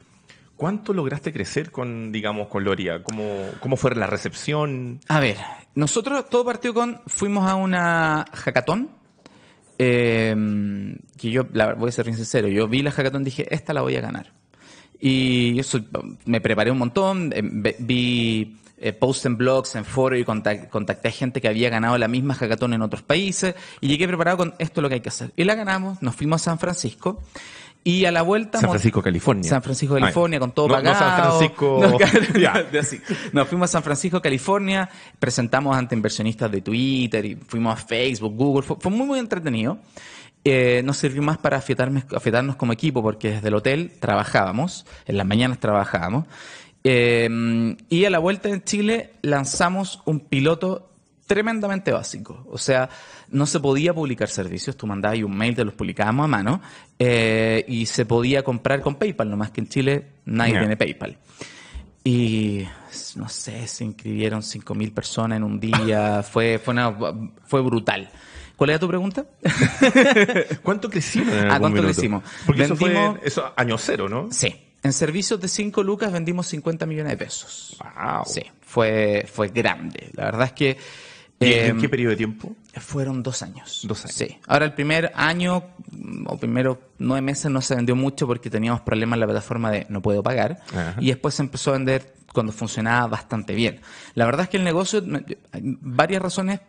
¿Cuánto 0.55 0.93
lograste 0.93 1.33
crecer 1.33 1.71
con, 1.71 2.11
digamos, 2.11 2.47
con 2.47 2.63
Loria? 2.63 3.03
¿Cómo, 3.03 3.23
cómo 3.59 3.75
fue 3.77 3.95
la 3.95 4.05
recepción? 4.07 4.99
A 5.07 5.19
ver, 5.19 5.37
nosotros 5.73 6.29
todo 6.29 6.45
partió 6.45 6.73
con, 6.73 7.01
fuimos 7.07 7.49
a 7.49 7.55
una 7.55 8.25
hackathon, 8.31 8.89
eh, 9.79 10.35
que 11.17 11.31
yo, 11.31 11.47
la, 11.53 11.73
voy 11.73 11.89
a 11.89 11.91
ser 11.91 12.05
bien 12.05 12.15
sincero, 12.17 12.47
yo 12.47 12.67
vi 12.67 12.81
la 12.83 12.91
hackathon 12.91 13.21
y 13.23 13.25
dije, 13.25 13.53
esta 13.53 13.73
la 13.73 13.81
voy 13.81 13.95
a 13.95 14.01
ganar. 14.01 14.31
Y 14.99 15.55
yo 15.55 15.63
soy- 15.63 15.87
me 16.25 16.41
preparé 16.41 16.69
un 16.69 16.77
montón, 16.77 17.33
eh, 17.35 17.41
vi 17.79 18.57
eh, 18.77 18.93
posts 18.93 19.25
en 19.25 19.37
blogs, 19.37 19.75
en 19.75 19.85
foros 19.85 20.19
y 20.19 20.23
contac- 20.23 20.69
contacté 20.69 21.07
a 21.07 21.11
gente 21.11 21.41
que 21.41 21.47
había 21.47 21.69
ganado 21.69 21.97
la 21.97 22.07
misma 22.07 22.35
hackathon 22.35 22.73
en 22.73 22.81
otros 22.83 23.01
países 23.01 23.55
y 23.79 23.87
llegué 23.87 24.07
preparado 24.07 24.37
con 24.37 24.53
esto 24.59 24.79
es 24.79 24.83
lo 24.83 24.89
que 24.89 24.95
hay 24.95 25.01
que 25.01 25.09
hacer. 25.09 25.31
Y 25.35 25.43
la 25.43 25.55
ganamos, 25.55 26.01
nos 26.03 26.15
fuimos 26.15 26.41
a 26.41 26.45
San 26.45 26.59
Francisco 26.59 27.21
y 27.83 28.05
a 28.05 28.11
la 28.11 28.21
vuelta... 28.21 28.59
San 28.59 28.69
Francisco, 28.69 29.01
California. 29.01 29.49
San 29.49 29.63
Francisco, 29.63 29.95
California, 29.95 30.37
Ay, 30.37 30.39
con 30.39 30.51
todo 30.51 30.67
no- 30.67 30.75
no 30.77 30.83
pagado. 30.83 30.99
San 30.99 31.39
Francisco- 31.39 31.79
No, 32.71 32.79
así. 32.79 33.01
Nos 33.33 33.47
fuimos 33.47 33.69
a 33.69 33.71
San 33.73 33.83
Francisco, 33.83 34.21
California, 34.21 34.87
presentamos 35.19 35.75
ante 35.75 35.95
inversionistas 35.95 36.51
de 36.51 36.61
Twitter 36.61 37.25
y 37.25 37.35
fuimos 37.35 37.73
a 37.73 37.77
Facebook, 37.77 38.35
Google. 38.35 38.61
Fue, 38.67 38.77
fue 38.79 38.91
muy, 38.91 39.05
muy 39.07 39.19
entretenido. 39.19 39.79
Eh, 40.43 40.81
nos 40.83 40.97
sirvió 40.97 41.21
más 41.21 41.37
para 41.37 41.57
afiatarnos 41.57 42.55
como 42.55 42.73
equipo 42.73 43.01
porque 43.03 43.31
desde 43.31 43.47
el 43.49 43.53
hotel 43.55 43.91
trabajábamos, 43.99 44.85
en 45.05 45.17
las 45.17 45.25
mañanas 45.25 45.59
trabajábamos. 45.59 46.25
Eh, 46.83 47.75
y 47.89 48.05
a 48.05 48.09
la 48.09 48.19
vuelta 48.19 48.49
en 48.49 48.63
Chile 48.63 49.11
lanzamos 49.21 50.01
un 50.05 50.19
piloto 50.19 50.90
tremendamente 51.33 51.91
básico. 51.93 52.45
O 52.49 52.57
sea, 52.57 52.89
no 53.29 53.45
se 53.45 53.59
podía 53.61 53.93
publicar 53.93 54.27
servicios, 54.29 54.75
tú 54.75 54.85
mandabas 54.85 55.13
ahí 55.15 55.23
un 55.23 55.35
mail, 55.37 55.55
te 55.55 55.63
los 55.63 55.73
publicábamos 55.73 56.25
a 56.25 56.27
mano, 56.27 56.61
eh, 56.99 57.63
y 57.69 57.85
se 57.85 58.05
podía 58.05 58.43
comprar 58.43 58.81
con 58.81 58.95
PayPal, 58.95 59.29
nomás 59.29 59.51
que 59.51 59.61
en 59.61 59.69
Chile 59.69 60.07
nadie 60.25 60.59
tiene 60.59 60.75
PayPal. 60.75 61.17
Y 62.03 62.65
no 63.15 63.29
sé, 63.29 63.65
se 63.67 63.85
inscribieron 63.85 64.41
5.000 64.41 64.93
personas 64.93 65.37
en 65.37 65.43
un 65.43 65.59
día, 65.59 66.21
fue, 66.29 66.59
fue, 66.59 66.73
una- 66.73 66.93
fue 67.45 67.61
brutal. 67.61 68.09
¿Cuál 68.57 68.71
era 68.71 68.79
tu 68.79 68.87
pregunta? 68.89 69.25
¿Cuánto 70.63 70.89
crecimos? 70.89 71.33
Ah, 71.33 71.57
¿cuánto 71.59 71.69
minuto? 71.69 71.87
crecimos? 71.93 72.23
Porque 72.45 72.63
eso 72.63 72.75
fue 72.75 72.93
eso, 73.23 73.53
año 73.55 73.77
cero, 73.77 74.07
¿no? 74.09 74.27
Sí. 74.31 74.53
En 74.83 74.93
servicios 74.93 75.39
de 75.39 75.47
5 75.47 75.83
lucas 75.83 76.11
vendimos 76.11 76.47
50 76.47 76.85
millones 76.87 77.11
de 77.11 77.17
pesos. 77.17 77.77
Wow. 77.79 78.23
Sí, 78.25 78.41
fue, 78.61 79.25
fue 79.31 79.49
grande. 79.49 80.09
La 80.13 80.25
verdad 80.25 80.47
es 80.47 80.53
que... 80.53 80.77
¿Y 81.41 81.53
en 81.53 81.77
eh, 81.77 81.81
qué 81.81 81.89
periodo 81.89 82.11
de 82.11 82.17
tiempo? 82.17 82.55
Fueron 82.75 83.23
dos 83.23 83.41
años. 83.41 83.81
Dos 83.83 84.05
años. 84.05 84.15
Sí. 84.15 84.37
Ahora, 84.47 84.65
el 84.65 84.73
primer 84.73 85.11
año 85.15 85.63
o 86.27 86.37
primero 86.37 86.79
nueve 86.99 87.21
meses 87.21 87.51
no 87.51 87.61
se 87.61 87.75
vendió 87.75 87.95
mucho 87.95 88.27
porque 88.27 88.49
teníamos 88.49 88.81
problemas 88.81 89.17
en 89.17 89.21
la 89.21 89.25
plataforma 89.25 89.71
de 89.71 89.85
no 89.89 90.01
puedo 90.01 90.21
pagar. 90.21 90.59
Ajá. 90.69 90.95
Y 90.99 91.07
después 91.07 91.35
se 91.35 91.41
empezó 91.41 91.71
a 91.71 91.73
vender 91.73 92.13
cuando 92.31 92.53
funcionaba 92.53 93.07
bastante 93.07 93.55
bien. 93.55 93.81
La 94.13 94.25
verdad 94.25 94.43
es 94.43 94.49
que 94.49 94.57
el 94.57 94.63
negocio, 94.63 95.03
varias 95.53 96.21
razones 96.21 96.61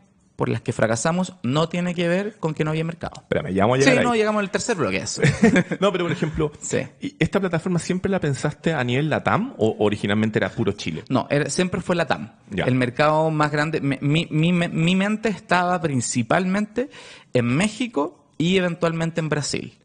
por 0.43 0.49
las 0.49 0.61
que 0.61 0.73
fracasamos, 0.73 1.35
no 1.45 1.69
tiene 1.69 1.95
que 1.95 2.09
ver 2.09 2.35
con 2.41 2.53
que 2.53 2.65
no 2.65 2.71
había 2.73 2.83
mercado. 2.83 3.13
Espérame, 3.17 3.55
ya 3.55 3.63
vamos 3.63 3.79
a 3.79 3.83
Sí, 3.83 3.91
llegar 3.91 3.99
ahí. 4.05 4.11
no, 4.11 4.17
llegamos 4.17 4.41
al 4.41 4.51
tercer 4.51 4.77
bloque. 4.77 4.97
eso. 4.97 5.23
No, 5.79 5.93
pero 5.93 6.03
por 6.03 6.11
ejemplo, 6.11 6.51
Sí. 6.61 6.79
¿y 7.01 7.15
¿esta 7.21 7.39
plataforma 7.39 7.79
siempre 7.79 8.11
la 8.11 8.19
pensaste 8.19 8.73
a 8.73 8.83
nivel 8.83 9.09
LATAM 9.09 9.55
o 9.59 9.77
originalmente 9.79 10.41
era 10.41 10.49
puro 10.49 10.73
Chile? 10.73 11.05
No, 11.11 11.29
era- 11.31 11.49
siempre 11.49 11.81
fue 11.81 11.95
la 11.95 12.09
TAM. 12.09 12.33
Ya. 12.51 12.65
El 12.65 12.75
mercado 12.75 13.31
más 13.31 13.53
grande. 13.53 13.81
Mi, 13.81 13.99
mi, 14.01 14.27
mi- 14.53 14.67
mi 14.69 14.97
mente 14.97 15.29
estaba 15.29 15.81
principalmente 15.81 16.91
en 17.33 17.47
México 17.47 18.27
y 18.39 18.57
eventualmente 18.57 19.21
en 19.21 19.29
Brasil. 19.29 19.79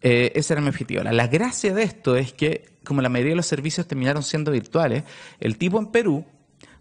Eh, 0.00 0.32
ese 0.34 0.54
era 0.54 0.60
mi 0.62 0.68
objetivo. 0.68 1.04
La, 1.04 1.12
la 1.12 1.28
gracia 1.28 1.72
de 1.72 1.84
esto 1.84 2.16
es 2.16 2.32
que, 2.32 2.70
como 2.84 3.02
la 3.02 3.08
mayoría 3.08 3.34
de 3.34 3.36
los 3.36 3.46
servicios 3.46 3.86
terminaron 3.86 4.24
siendo 4.24 4.50
virtuales, 4.50 5.04
el 5.38 5.56
tipo 5.58 5.78
en 5.78 5.86
Perú 5.86 6.24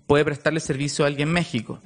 puede 0.07 0.25
prestarle 0.25 0.59
servicio 0.59 1.05
a 1.05 1.07
alguien 1.07 1.29
en 1.29 1.33
México. 1.33 1.79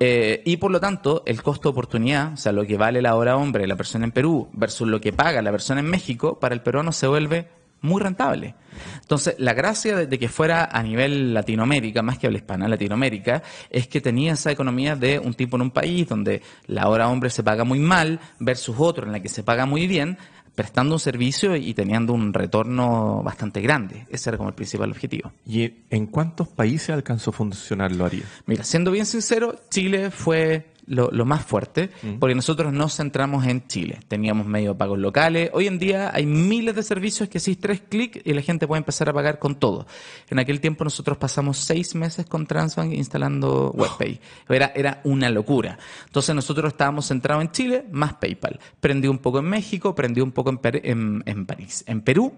Eh, 0.00 0.42
y 0.44 0.56
por 0.56 0.70
lo 0.70 0.80
tanto, 0.80 1.22
el 1.26 1.42
costo 1.42 1.68
de 1.68 1.72
oportunidad, 1.72 2.32
o 2.32 2.36
sea, 2.36 2.52
lo 2.52 2.66
que 2.66 2.76
vale 2.76 3.02
la 3.02 3.14
hora 3.14 3.36
hombre 3.36 3.66
la 3.66 3.76
persona 3.76 4.04
en 4.04 4.12
Perú 4.12 4.48
versus 4.52 4.88
lo 4.88 5.00
que 5.00 5.12
paga 5.12 5.42
la 5.42 5.50
persona 5.50 5.80
en 5.80 5.86
México, 5.86 6.38
para 6.38 6.54
el 6.54 6.60
peruano 6.60 6.92
se 6.92 7.06
vuelve 7.06 7.48
muy 7.80 8.02
rentable. 8.02 8.54
Entonces, 9.00 9.36
la 9.38 9.54
gracia 9.54 9.96
de, 9.96 10.06
de 10.06 10.18
que 10.18 10.28
fuera 10.28 10.64
a 10.64 10.82
nivel 10.82 11.32
Latinoamérica, 11.32 12.02
más 12.02 12.18
que 12.18 12.26
habla 12.26 12.38
hispana, 12.38 12.68
Latinoamérica, 12.68 13.42
es 13.70 13.86
que 13.86 14.00
tenía 14.00 14.32
esa 14.32 14.50
economía 14.50 14.96
de 14.96 15.18
un 15.18 15.34
tipo 15.34 15.56
en 15.56 15.62
un 15.62 15.70
país 15.70 16.08
donde 16.08 16.42
la 16.66 16.88
hora 16.88 17.08
hombre 17.08 17.30
se 17.30 17.42
paga 17.42 17.64
muy 17.64 17.78
mal 17.78 18.18
versus 18.40 18.76
otro 18.78 19.06
en 19.06 19.12
la 19.12 19.20
que 19.20 19.28
se 19.28 19.42
paga 19.42 19.66
muy 19.66 19.86
bien, 19.86 20.18
prestando 20.58 20.96
un 20.96 20.98
servicio 20.98 21.54
y 21.54 21.72
teniendo 21.72 22.12
un 22.12 22.34
retorno 22.34 23.22
bastante 23.22 23.60
grande. 23.60 24.08
Ese 24.10 24.30
era 24.30 24.38
como 24.38 24.48
el 24.48 24.56
principal 24.56 24.90
objetivo. 24.90 25.30
¿Y 25.46 25.72
en 25.88 26.06
cuántos 26.06 26.48
países 26.48 26.90
alcanzó 26.90 27.30
a 27.30 27.32
funcionar 27.32 27.92
lo 27.92 28.04
haría? 28.04 28.24
Mira, 28.44 28.64
siendo 28.64 28.90
bien 28.90 29.06
sincero, 29.06 29.54
Chile 29.70 30.10
fue 30.10 30.66
lo, 30.88 31.10
lo 31.12 31.24
más 31.24 31.44
fuerte, 31.44 31.90
porque 32.18 32.34
nosotros 32.34 32.72
nos 32.72 32.96
centramos 32.96 33.46
en 33.46 33.66
Chile. 33.68 34.00
Teníamos 34.08 34.46
medio 34.46 34.76
pagos 34.76 34.98
locales. 34.98 35.50
Hoy 35.52 35.66
en 35.66 35.78
día 35.78 36.10
hay 36.14 36.26
miles 36.26 36.74
de 36.74 36.82
servicios 36.82 37.28
que 37.28 37.40
si 37.40 37.56
tres 37.56 37.82
clics 37.88 38.20
y 38.24 38.32
la 38.32 38.42
gente 38.42 38.66
puede 38.66 38.78
empezar 38.78 39.08
a 39.08 39.12
pagar 39.12 39.38
con 39.38 39.56
todo. 39.56 39.86
En 40.30 40.38
aquel 40.38 40.60
tiempo 40.60 40.84
nosotros 40.84 41.18
pasamos 41.18 41.58
seis 41.58 41.94
meses 41.94 42.26
con 42.26 42.46
Transbank 42.46 42.92
instalando 42.92 43.70
WebPay. 43.72 44.20
Era, 44.48 44.72
era 44.74 45.00
una 45.04 45.30
locura. 45.30 45.78
Entonces 46.06 46.34
nosotros 46.34 46.72
estábamos 46.72 47.06
centrados 47.06 47.42
en 47.44 47.52
Chile, 47.52 47.84
más 47.92 48.14
PayPal. 48.14 48.58
Prendí 48.80 49.08
un 49.08 49.18
poco 49.18 49.38
en 49.40 49.44
México, 49.46 49.94
prendí 49.94 50.20
un 50.20 50.32
poco 50.32 50.50
en, 50.50 50.58
Per- 50.58 50.80
en- 50.86 51.22
en 51.26 51.46
París. 51.46 51.84
En 51.86 52.00
Perú 52.00 52.32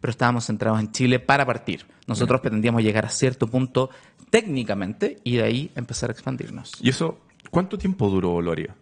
pero 0.00 0.10
estábamos 0.10 0.46
centrados 0.46 0.80
en 0.80 0.90
Chile 0.90 1.18
para 1.20 1.44
partir. 1.44 1.84
Nosotros 2.06 2.40
pretendíamos 2.40 2.82
llegar 2.82 3.04
a 3.04 3.10
cierto 3.10 3.46
punto 3.46 3.90
técnicamente 4.30 5.18
y 5.24 5.36
de 5.36 5.42
ahí 5.42 5.70
empezar 5.74 6.10
a 6.10 6.12
expandirnos. 6.12 6.72
¿Y 6.80 6.88
eso 6.90 7.18
cuánto 7.50 7.78
tiempo 7.78 8.08
duró 8.08 8.40
Loria? 8.40 8.74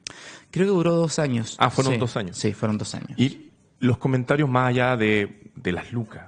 Creo 0.50 0.66
que 0.66 0.72
duró 0.72 0.94
dos 0.94 1.18
años. 1.18 1.56
Ah, 1.58 1.70
fueron 1.70 1.94
Sí, 1.94 1.98
dos 1.98 2.16
años. 2.16 2.38
Sí, 2.38 2.52
fueron 2.52 2.78
dos 2.78 2.94
años. 2.94 3.18
Y 3.18 3.50
los 3.80 3.98
comentarios 3.98 4.48
más 4.48 4.68
allá 4.70 4.96
de, 4.96 5.50
de 5.56 5.72
las 5.72 5.92
lucas. 5.92 6.26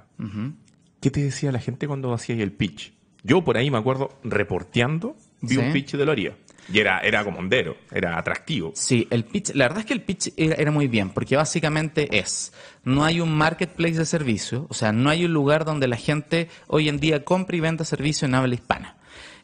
¿Qué 0.99 1.11
te 1.11 1.21
decía 1.23 1.51
la 1.51 1.59
gente 1.59 1.87
cuando 1.87 2.13
hacías 2.13 2.39
el 2.39 2.51
pitch? 2.51 2.93
Yo 3.23 3.43
por 3.43 3.57
ahí 3.57 3.69
me 3.71 3.77
acuerdo 3.77 4.17
reporteando, 4.23 5.15
vi 5.41 5.55
Sí. 5.55 5.57
un 5.57 5.71
pitch 5.73 5.93
de 5.95 6.05
Loria. 6.05 6.37
Y 6.71 6.79
era, 6.79 6.99
era 6.99 7.23
como 7.23 7.39
hondero, 7.39 7.77
era 7.91 8.17
atractivo. 8.17 8.73
Sí, 8.75 9.07
el 9.09 9.23
pitch, 9.23 9.53
la 9.55 9.65
verdad 9.65 9.79
es 9.79 9.85
que 9.85 9.93
el 9.93 10.01
pitch 10.01 10.33
era, 10.35 10.55
era 10.55 10.69
muy 10.71 10.87
bien, 10.87 11.11
porque 11.11 11.37
básicamente 11.37 12.19
es, 12.19 12.51
no 12.83 13.05
hay 13.05 13.21
un 13.21 13.33
marketplace 13.33 13.93
de 13.97 14.05
servicio, 14.05 14.65
o 14.69 14.73
sea, 14.73 14.91
no 14.91 15.09
hay 15.09 15.23
un 15.23 15.31
lugar 15.31 15.63
donde 15.63 15.87
la 15.87 15.95
gente 15.95 16.49
hoy 16.67 16.89
en 16.89 16.99
día 16.99 17.23
compre 17.23 17.55
y 17.57 17.61
venda 17.61 17.85
servicio 17.85 18.25
en 18.27 18.35
habla 18.35 18.53
hispana. 18.55 18.97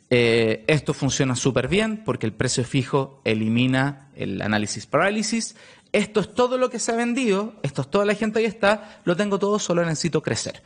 Eh, 0.09 0.63
esto 0.67 0.93
funciona 0.93 1.35
súper 1.35 1.67
bien 1.67 2.03
porque 2.03 2.25
el 2.25 2.33
precio 2.33 2.63
fijo 2.63 3.21
elimina 3.23 4.09
el 4.15 4.41
análisis 4.41 4.85
parálisis. 4.85 5.55
Esto 5.91 6.19
es 6.19 6.33
todo 6.33 6.57
lo 6.57 6.69
que 6.69 6.79
se 6.79 6.91
ha 6.91 6.95
vendido, 6.95 7.53
esto 7.61 7.83
es 7.83 7.89
toda 7.89 8.05
la 8.05 8.15
gente 8.15 8.39
que 8.39 8.47
está, 8.47 8.99
lo 9.05 9.15
tengo 9.15 9.37
todo, 9.37 9.59
solo 9.59 9.85
necesito 9.85 10.23
crecer. 10.23 10.63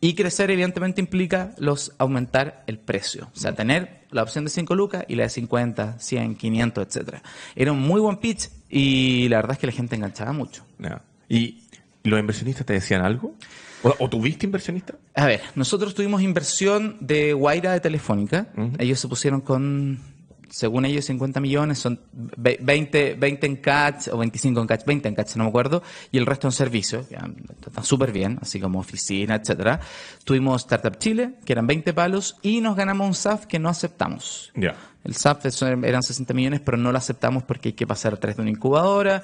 Y 0.00 0.14
crecer 0.14 0.52
evidentemente 0.52 1.00
implica 1.00 1.52
los 1.58 1.92
aumentar 1.98 2.62
el 2.68 2.78
precio, 2.78 3.28
o 3.34 3.38
sea, 3.38 3.56
tener 3.56 4.02
la 4.12 4.22
opción 4.22 4.44
de 4.44 4.50
5 4.50 4.76
lucas 4.76 5.04
y 5.08 5.16
la 5.16 5.24
de 5.24 5.30
50, 5.30 5.98
100, 5.98 6.36
500, 6.36 6.86
etcétera. 6.86 7.22
Era 7.56 7.72
un 7.72 7.80
muy 7.80 8.00
buen 8.00 8.18
pitch 8.18 8.50
y 8.68 9.28
la 9.28 9.38
verdad 9.38 9.52
es 9.52 9.58
que 9.58 9.66
la 9.66 9.72
gente 9.72 9.96
enganchaba 9.96 10.32
mucho. 10.32 10.64
¿Y 11.28 11.64
los 12.04 12.20
inversionistas 12.20 12.64
te 12.64 12.74
decían 12.74 13.02
algo? 13.02 13.34
¿O, 13.82 13.94
o 13.98 14.08
tuviste 14.08 14.46
inversionistas? 14.46 14.96
A 15.14 15.26
ver, 15.26 15.40
nosotros 15.54 15.94
tuvimos 15.94 16.22
inversión 16.22 16.96
de 17.00 17.32
Guaira 17.32 17.72
de 17.72 17.80
Telefónica. 17.80 18.48
Ellos 18.78 18.98
se 18.98 19.06
pusieron 19.08 19.40
con, 19.40 20.00
según 20.50 20.84
ellos, 20.84 21.04
50 21.04 21.38
millones, 21.40 21.78
son 21.78 22.00
ve- 22.12 22.58
20, 22.60 23.14
20 23.14 23.46
en 23.46 23.56
catch 23.56 24.08
o 24.08 24.18
25 24.18 24.60
en 24.60 24.66
catch, 24.66 24.84
20 24.84 25.08
en 25.08 25.14
catch, 25.14 25.36
no 25.36 25.44
me 25.44 25.50
acuerdo, 25.50 25.82
y 26.10 26.18
el 26.18 26.26
resto 26.26 26.48
en 26.48 26.52
servicio, 26.52 27.06
que 27.08 27.16
están 27.16 27.84
súper 27.84 28.10
bien, 28.12 28.38
así 28.42 28.58
como 28.58 28.80
oficina, 28.80 29.36
etcétera. 29.36 29.78
Tuvimos 30.24 30.62
Startup 30.62 30.96
Chile, 30.98 31.34
que 31.44 31.52
eran 31.52 31.66
20 31.68 31.92
palos, 31.94 32.36
y 32.42 32.60
nos 32.60 32.74
ganamos 32.76 33.06
un 33.06 33.14
SAF 33.14 33.46
que 33.46 33.58
no 33.60 33.68
aceptamos. 33.68 34.50
Ya. 34.56 34.74
El 35.04 35.14
SAF 35.14 35.44
eran 35.84 36.02
60 36.02 36.34
millones, 36.34 36.60
pero 36.64 36.76
no 36.76 36.90
lo 36.90 36.98
aceptamos 36.98 37.42
porque 37.44 37.68
hay 37.70 37.72
que 37.74 37.86
pasar 37.86 38.14
a 38.14 38.16
través 38.16 38.36
de 38.36 38.42
una 38.42 38.50
incubadora. 38.50 39.22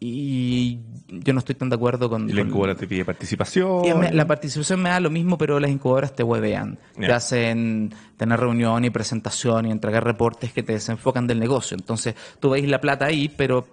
Y 0.00 0.78
yo 1.08 1.32
no 1.32 1.40
estoy 1.40 1.54
tan 1.56 1.68
de 1.70 1.74
acuerdo 1.76 2.08
con. 2.08 2.28
Y 2.28 2.32
la 2.32 2.42
con- 2.42 2.48
incubadora 2.48 2.74
te 2.76 2.86
pide 2.86 3.04
participación. 3.04 3.98
me- 3.98 4.12
la 4.12 4.26
participación 4.26 4.80
me 4.80 4.90
da 4.90 5.00
lo 5.00 5.10
mismo, 5.10 5.36
pero 5.36 5.58
las 5.58 5.70
incubadoras 5.70 6.14
te 6.14 6.22
huevean. 6.22 6.78
Te 6.98 7.12
hacen 7.12 7.92
tener 8.16 8.38
reunión 8.38 8.84
y 8.84 8.90
presentación 8.90 9.66
y 9.66 9.70
entregar 9.72 10.04
reportes 10.04 10.52
que 10.52 10.62
te 10.62 10.72
desenfocan 10.74 11.26
del 11.26 11.40
negocio. 11.40 11.76
Entonces, 11.76 12.14
tú 12.38 12.50
veis 12.50 12.68
la 12.68 12.80
plata 12.80 13.06
ahí, 13.06 13.28
pero 13.28 13.66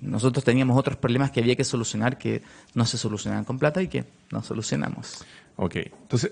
nosotros 0.00 0.44
teníamos 0.44 0.78
otros 0.78 0.96
problemas 0.96 1.32
que 1.32 1.40
había 1.40 1.56
que 1.56 1.64
solucionar 1.64 2.18
que 2.18 2.42
no 2.74 2.84
se 2.86 2.96
solucionaban 2.98 3.44
con 3.44 3.58
plata 3.58 3.82
y 3.82 3.88
que 3.88 4.04
no 4.30 4.42
solucionamos. 4.44 5.24
Ok. 5.56 5.74
Entonces, 5.76 6.30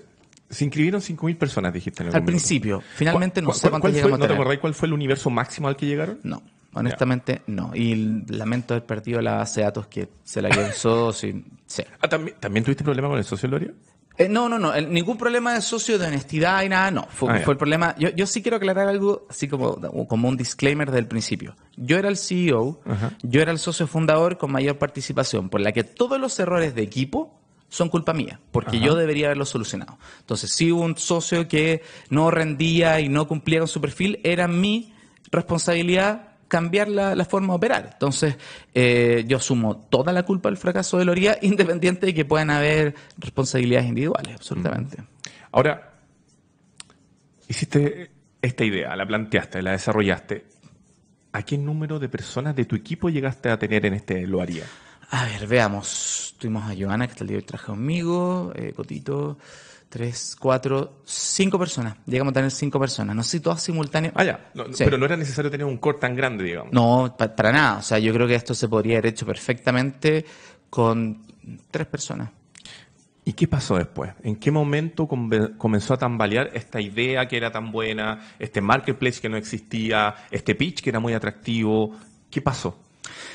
se 0.49 0.63
inscribieron 0.63 1.01
5.000 1.01 1.35
personas, 1.37 1.73
dijiste. 1.73 2.03
En 2.03 2.15
Al 2.15 2.23
principio, 2.23 2.81
finalmente 2.95 3.41
no 3.41 3.47
¿Cuál- 3.47 3.57
sé 3.59 3.69
fue- 3.69 3.91
llegamos 3.91 4.13
a 4.13 4.17
¿No 4.19 4.27
te 4.27 4.33
acordás 4.33 4.57
cuál 4.59 4.73
fue 4.73 4.87
el 4.87 4.93
universo 4.93 5.29
máximo 5.29 5.67
al 5.67 5.75
que 5.75 5.85
llegaron? 5.85 6.19
No, 6.23 6.41
honestamente 6.73 7.41
no. 7.47 7.71
Y 7.75 8.23
lamento 8.29 8.73
haber 8.73 8.85
perdido 8.85 9.21
la 9.21 9.35
base 9.35 9.61
de 9.61 9.65
datos 9.65 9.87
que 9.87 10.09
se 10.23 10.41
la 10.41 10.49
lanzó 10.49 11.11
sin... 11.13 11.45
Sí. 11.65 11.83
Ah, 12.01 12.07
¿también, 12.07 12.37
¿También 12.39 12.63
tuviste 12.63 12.83
problema 12.83 13.07
con 13.09 13.17
el 13.17 13.23
socio 13.25 13.49
Loria? 13.49 13.71
Eh, 14.19 14.27
no, 14.27 14.49
no, 14.49 14.57
no. 14.57 14.73
el- 14.73 14.91
ningún 14.91 15.15
problema 15.17 15.53
de 15.53 15.61
socio, 15.61 15.99
de 15.99 16.07
honestidad 16.07 16.63
y 16.63 16.69
nada, 16.69 16.89
no. 16.89 17.07
Fue, 17.09 17.31
Ah, 17.31 17.41
fue 17.45 17.53
el 17.53 17.57
problema. 17.59 17.95
Yo, 17.99 18.09
yo 18.09 18.25
sí 18.25 18.41
quiero 18.41 18.57
aclarar 18.57 18.87
algo, 18.87 19.27
así 19.29 19.47
como, 19.47 19.75
como 20.07 20.27
un 20.27 20.35
disclaimer 20.37 20.89
del 20.89 21.05
principio. 21.07 21.55
Yo 21.75 21.99
era 21.99 22.09
el 22.09 22.17
CEO, 22.17 22.81
yo 23.21 23.41
era 23.41 23.51
el 23.51 23.59
socio 23.59 23.85
fundador 23.85 24.39
con 24.39 24.51
mayor 24.51 24.77
participación, 24.79 25.49
por 25.49 25.61
la 25.61 25.71
que 25.71 25.83
todos 25.83 26.19
los 26.19 26.39
errores 26.39 26.73
de 26.73 26.81
equipo 26.81 27.39
son 27.69 27.89
culpa 27.89 28.13
mía, 28.13 28.39
porque 28.51 28.79
yo 28.79 28.95
debería 28.95 29.27
haberlo 29.27 29.45
solucionado. 29.45 29.99
Entonces, 30.21 30.51
si 30.51 30.71
hubo 30.71 30.81
un 30.81 30.97
socio 30.97 31.47
que 31.47 31.83
no 32.09 32.31
rendía 32.31 32.99
y 33.01 33.09
no 33.09 33.27
cumplía 33.27 33.59
con 33.59 33.67
su 33.67 33.81
perfil, 33.81 34.19
era 34.23 34.47
mi 34.47 34.93
responsabilidad 35.31 36.26
cambiar 36.47 36.87
la, 36.87 37.15
la 37.15 37.25
forma 37.25 37.53
de 37.53 37.57
operar. 37.57 37.89
Entonces, 37.93 38.35
eh, 38.73 39.25
yo 39.27 39.37
asumo 39.37 39.77
toda 39.89 40.13
la 40.13 40.23
culpa 40.23 40.49
del 40.49 40.57
fracaso 40.57 40.97
de 40.97 41.05
Loría, 41.05 41.37
independiente 41.41 42.05
de 42.07 42.13
que 42.13 42.25
puedan 42.25 42.49
haber 42.49 42.95
responsabilidades 43.17 43.87
individuales, 43.87 44.35
absolutamente. 44.35 44.97
Ahora, 45.51 45.93
hiciste 47.47 48.11
esta 48.41 48.63
idea, 48.63 48.95
la 48.95 49.05
planteaste, 49.05 49.61
la 49.61 49.71
desarrollaste. 49.71 50.45
¿A 51.33 51.43
qué 51.43 51.57
número 51.57 51.99
de 51.99 52.09
personas 52.09 52.55
de 52.55 52.65
tu 52.65 52.75
equipo 52.75 53.09
llegaste 53.09 53.49
a 53.49 53.59
tener 53.59 53.85
en 53.85 53.93
este 53.93 54.25
Lo 54.25 54.41
Haría? 54.41 54.63
A 55.09 55.25
ver, 55.25 55.47
veamos. 55.47 56.35
Tuvimos 56.37 56.69
a 56.69 56.75
Joana, 56.77 57.07
que 57.07 57.11
está 57.11 57.23
el 57.23 57.29
día 57.29 57.37
de 57.37 57.41
hoy 57.41 57.45
trabaja 57.45 57.67
conmigo, 57.67 58.51
eh, 58.55 58.73
Cotito, 58.75 59.37
tres, 59.89 60.35
cuatro, 60.39 61.01
cinco 61.05 61.57
personas. 61.57 61.95
Llegamos 62.05 62.31
a 62.31 62.33
tener 62.35 62.51
cinco 62.51 62.79
personas. 62.79 63.15
No 63.15 63.23
sé 63.23 63.31
si 63.37 63.39
todas 63.39 63.61
simultáneas. 63.61 64.13
Ah, 64.15 64.23
ya. 64.23 64.49
No, 64.53 64.65
Sí. 64.73 64.83
Pero 64.83 64.97
no 64.97 65.05
era 65.05 65.15
necesario 65.17 65.49
tener 65.49 65.65
un 65.65 65.77
core 65.77 65.97
tan 65.99 66.15
grande, 66.15 66.43
digamos. 66.43 66.73
No, 66.73 67.15
pa- 67.17 67.35
para 67.35 67.51
nada. 67.51 67.77
O 67.79 67.81
sea, 67.81 67.99
yo 67.99 68.13
creo 68.13 68.27
que 68.27 68.35
esto 68.35 68.53
se 68.53 68.67
podría 68.67 68.97
haber 68.97 69.07
hecho 69.07 69.25
perfectamente 69.25 70.25
con 70.69 71.23
tres 71.71 71.87
personas. 71.87 72.29
¿Y 73.23 73.33
qué 73.33 73.45
pasó 73.47 73.77
después? 73.77 74.11
¿En 74.23 74.37
qué 74.37 74.51
momento 74.51 75.05
comenzó 75.57 75.93
a 75.93 75.97
tambalear 75.97 76.49
esta 76.53 76.79
idea 76.79 77.27
que 77.27 77.35
era 77.35 77.51
tan 77.51 77.73
buena, 77.73 78.21
este 78.39 78.61
marketplace 78.61 79.19
que 79.19 79.27
no 79.27 79.35
existía, 79.35 80.15
este 80.31 80.55
pitch 80.55 80.81
que 80.81 80.89
era 80.91 81.01
muy 81.01 81.13
atractivo? 81.13 81.93
¿Qué 82.31 82.41
pasó? 82.41 82.79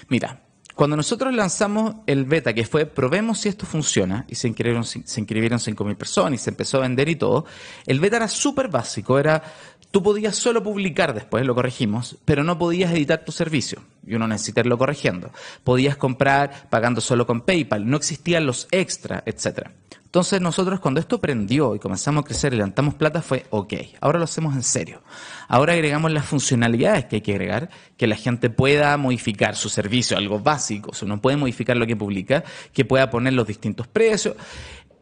Mira, 0.08 0.40
cuando 0.82 0.96
nosotros 0.96 1.32
lanzamos 1.32 1.94
el 2.08 2.24
beta, 2.24 2.54
que 2.54 2.64
fue 2.64 2.86
probemos 2.86 3.38
si 3.38 3.48
esto 3.48 3.66
funciona, 3.66 4.26
y 4.28 4.34
se 4.34 4.48
inscribieron, 4.48 4.82
se 4.82 5.20
inscribieron 5.20 5.60
5.000 5.60 5.94
personas 5.94 6.40
y 6.40 6.42
se 6.42 6.50
empezó 6.50 6.78
a 6.78 6.80
vender 6.80 7.08
y 7.08 7.14
todo, 7.14 7.46
el 7.86 8.00
beta 8.00 8.16
era 8.16 8.26
súper 8.26 8.66
básico, 8.66 9.16
era, 9.16 9.44
tú 9.92 10.02
podías 10.02 10.34
solo 10.34 10.62
publicar 10.64 11.14
después, 11.14 11.46
lo 11.46 11.54
corregimos, 11.54 12.16
pero 12.24 12.42
no 12.42 12.58
podías 12.58 12.90
editar 12.92 13.24
tu 13.24 13.30
servicio, 13.30 13.80
y 14.04 14.14
uno 14.14 14.26
necesita 14.26 14.60
irlo 14.60 14.78
corrigiendo. 14.78 15.30
Podías 15.62 15.96
comprar 15.96 16.66
pagando 16.70 17.00
solo 17.00 17.26
con 17.26 17.42
PayPal, 17.42 17.88
no 17.88 17.96
existían 17.98 18.46
los 18.46 18.66
extra, 18.72 19.22
etcétera. 19.24 19.70
Entonces 20.12 20.42
nosotros 20.42 20.78
cuando 20.78 21.00
esto 21.00 21.22
prendió 21.22 21.74
y 21.74 21.78
comenzamos 21.78 22.22
a 22.22 22.26
crecer 22.26 22.52
y 22.52 22.56
levantamos 22.56 22.92
plata 22.94 23.22
fue, 23.22 23.46
ok, 23.48 23.72
ahora 23.98 24.18
lo 24.18 24.26
hacemos 24.26 24.54
en 24.54 24.62
serio. 24.62 25.00
Ahora 25.48 25.72
agregamos 25.72 26.12
las 26.12 26.26
funcionalidades 26.26 27.06
que 27.06 27.16
hay 27.16 27.22
que 27.22 27.32
agregar, 27.32 27.70
que 27.96 28.06
la 28.06 28.16
gente 28.16 28.50
pueda 28.50 28.94
modificar 28.98 29.56
su 29.56 29.70
servicio, 29.70 30.18
algo 30.18 30.38
básico, 30.38 30.90
o 30.90 31.04
uno 31.06 31.18
puede 31.22 31.38
modificar 31.38 31.78
lo 31.78 31.86
que 31.86 31.96
publica, 31.96 32.44
que 32.74 32.84
pueda 32.84 33.08
poner 33.08 33.32
los 33.32 33.46
distintos 33.46 33.86
precios. 33.86 34.36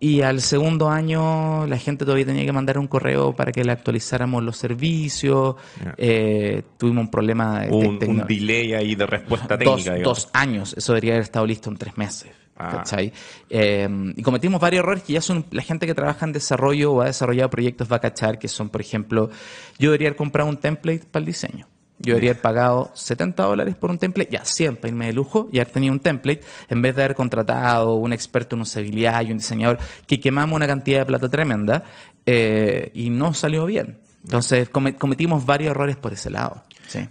Y 0.03 0.23
al 0.23 0.41
segundo 0.41 0.89
año 0.89 1.67
la 1.67 1.77
gente 1.77 2.07
todavía 2.07 2.25
tenía 2.25 2.47
que 2.47 2.53
mandar 2.53 2.79
un 2.79 2.87
correo 2.87 3.37
para 3.37 3.53
que 3.53 3.63
le 3.63 3.71
actualizáramos 3.73 4.43
los 4.43 4.57
servicios. 4.57 5.57
Eh, 5.99 6.63
tuvimos 6.79 7.05
un 7.05 7.11
problema 7.11 7.61
de 7.61 7.71
Un, 7.71 8.25
delay 8.27 8.73
ahí 8.73 8.95
de 8.95 9.07
respuesta 9.07 9.59
dos, 9.59 9.77
técnica, 9.77 9.95
digamos. 9.95 10.25
dos 10.25 10.31
años. 10.33 10.75
Eso 10.75 10.95
debería 10.95 11.13
haber 11.13 11.25
estado 11.25 11.47
listo 11.47 11.69
en 11.69 11.77
tres 11.77 11.99
meses. 11.99 12.31
Ah. 12.57 12.71
¿cachai? 12.77 13.13
Eh, 13.49 13.89
y 14.17 14.23
cometimos 14.23 14.61
varios 14.61 14.83
errores 14.83 15.03
que 15.03 15.15
ya 15.15 15.21
son 15.21 15.47
la 15.51 15.63
gente 15.63 15.87
que 15.87 15.95
trabaja 15.95 16.27
en 16.27 16.33
desarrollo 16.33 16.93
o 16.93 17.01
ha 17.03 17.07
desarrollado 17.07 17.49
proyectos 17.51 17.91
va 17.91 17.97
a 17.97 18.01
cachar, 18.01 18.39
que 18.39 18.49
son, 18.49 18.69
por 18.69 18.81
ejemplo, 18.81 19.31
yo 19.79 19.91
debería 19.91 20.09
haber 20.09 20.17
comprado 20.17 20.49
un 20.49 20.59
template 20.59 21.05
para 21.11 21.21
el 21.21 21.27
diseño. 21.27 21.67
Yo 22.03 22.15
debería 22.15 22.31
haber 22.31 22.41
pagado 22.43 22.91
70 22.95 23.43
dólares 23.45 23.75
por 23.77 23.91
un 23.91 23.99
template, 23.99 24.31
ya 24.33 24.45
100 24.45 24.77
para 24.77 24.89
irme 24.89 25.07
de 25.07 25.13
lujo, 25.13 25.49
y 25.53 25.59
haber 25.59 25.71
tenido 25.73 25.93
un 25.93 26.01
template, 26.01 26.41
en 26.71 26.81
vez 26.83 26.97
de 26.97 27.05
haber 27.05 27.15
contratado 27.15 27.95
un 27.95 28.13
experto 28.13 28.57
en 28.57 28.63
usabilidad 28.63 29.21
y 29.23 29.33
un 29.33 29.39
diseñador 29.39 29.79
que 30.07 30.19
quemamos 30.19 30.57
una 30.57 30.67
cantidad 30.67 31.01
de 31.01 31.07
plata 31.07 31.29
tremenda 31.29 31.85
eh, 32.27 32.91
y 32.95 33.11
no 33.11 33.35
salió 33.35 33.67
bien. 33.67 33.99
Entonces 34.25 34.69
come- 34.71 34.97
cometimos 34.97 35.45
varios 35.45 35.71
errores 35.73 35.97
por 35.97 36.13
ese 36.13 36.31
lado. 36.31 36.63
Sí. 36.89 37.07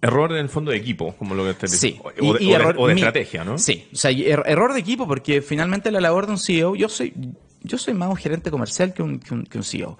Error 0.00 0.30
en 0.32 0.38
el 0.38 0.48
fondo 0.48 0.70
de 0.70 0.76
equipo, 0.76 1.14
como 1.16 1.34
lo 1.34 1.44
que 1.44 1.54
te 1.54 1.68
Sí. 1.68 1.98
O, 2.02 2.10
de, 2.10 2.20
o 2.22 2.34
de- 2.34 2.74
o 2.76 2.86
de 2.86 2.94
estrategia, 2.94 3.44
¿no? 3.44 3.58
Sí. 3.58 3.88
O 3.92 3.96
sea, 3.96 4.10
er- 4.12 4.44
error 4.46 4.72
de 4.72 4.80
equipo 4.80 5.08
porque 5.08 5.42
finalmente 5.42 5.90
la 5.90 6.00
labor 6.00 6.26
de 6.26 6.32
un 6.32 6.38
CEO, 6.38 6.76
yo 6.76 6.88
soy, 6.88 7.12
yo 7.62 7.78
soy 7.78 7.94
más 7.94 8.08
un 8.08 8.16
gerente 8.16 8.50
comercial 8.52 8.94
que 8.94 9.02
un, 9.02 9.18
que 9.18 9.34
un, 9.34 9.44
que 9.44 9.58
un 9.58 9.64
CEO. 9.64 9.98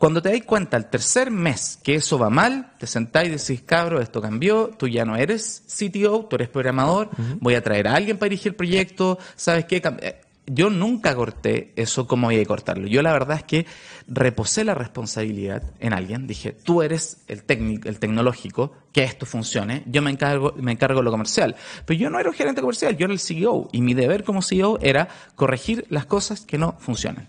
Cuando 0.00 0.22
te 0.22 0.30
das 0.30 0.40
cuenta 0.46 0.78
al 0.78 0.88
tercer 0.88 1.30
mes 1.30 1.78
que 1.82 1.94
eso 1.96 2.18
va 2.18 2.30
mal, 2.30 2.72
te 2.78 2.86
sentás 2.86 3.26
y 3.26 3.28
decís, 3.28 3.60
cabro, 3.66 4.00
esto 4.00 4.22
cambió, 4.22 4.70
tú 4.78 4.88
ya 4.88 5.04
no 5.04 5.14
eres 5.14 5.62
CTO, 5.68 6.24
tú 6.24 6.36
eres 6.36 6.48
programador, 6.48 7.10
voy 7.38 7.54
a 7.54 7.62
traer 7.62 7.86
a 7.86 7.96
alguien 7.96 8.16
para 8.16 8.30
dirigir 8.30 8.52
el 8.52 8.56
proyecto, 8.56 9.18
¿sabes 9.36 9.66
qué? 9.66 9.82
Eh, 10.00 10.20
Yo 10.46 10.70
nunca 10.70 11.14
corté 11.14 11.74
eso 11.76 12.06
como 12.06 12.28
había 12.28 12.38
que 12.38 12.46
cortarlo. 12.46 12.86
Yo 12.86 13.02
la 13.02 13.12
verdad 13.12 13.36
es 13.36 13.44
que 13.44 13.66
reposé 14.08 14.64
la 14.64 14.74
responsabilidad 14.74 15.62
en 15.80 15.92
alguien. 15.92 16.26
Dije, 16.26 16.52
tú 16.52 16.80
eres 16.80 17.18
el 17.28 17.44
técnico, 17.44 17.86
el 17.86 17.98
tecnológico, 17.98 18.72
que 18.92 19.04
esto 19.04 19.26
funcione. 19.26 19.82
Yo 19.86 20.00
me 20.00 20.10
encargo, 20.10 20.54
me 20.56 20.72
encargo 20.72 21.00
de 21.00 21.04
lo 21.04 21.10
comercial. 21.10 21.56
Pero 21.84 22.00
yo 22.00 22.08
no 22.08 22.18
era 22.18 22.30
un 22.30 22.34
gerente 22.34 22.62
comercial, 22.62 22.96
yo 22.96 23.04
era 23.04 23.12
el 23.12 23.20
CEO. 23.20 23.68
Y 23.70 23.82
mi 23.82 23.92
deber 23.92 24.24
como 24.24 24.40
CEO 24.40 24.78
era 24.80 25.08
corregir 25.36 25.84
las 25.90 26.06
cosas 26.06 26.40
que 26.40 26.56
no 26.56 26.74
funcionan. 26.78 27.28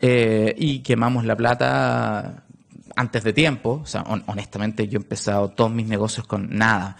Eh, 0.00 0.54
y 0.56 0.80
quemamos 0.80 1.24
la 1.24 1.36
plata 1.36 2.44
antes 2.98 3.22
de 3.22 3.32
tiempo, 3.32 3.80
o 3.84 3.86
sea, 3.86 4.02
honestamente 4.26 4.88
yo 4.88 4.98
he 4.98 5.02
empezado 5.02 5.50
todos 5.50 5.70
mis 5.70 5.86
negocios 5.86 6.26
con 6.26 6.56
nada. 6.56 6.96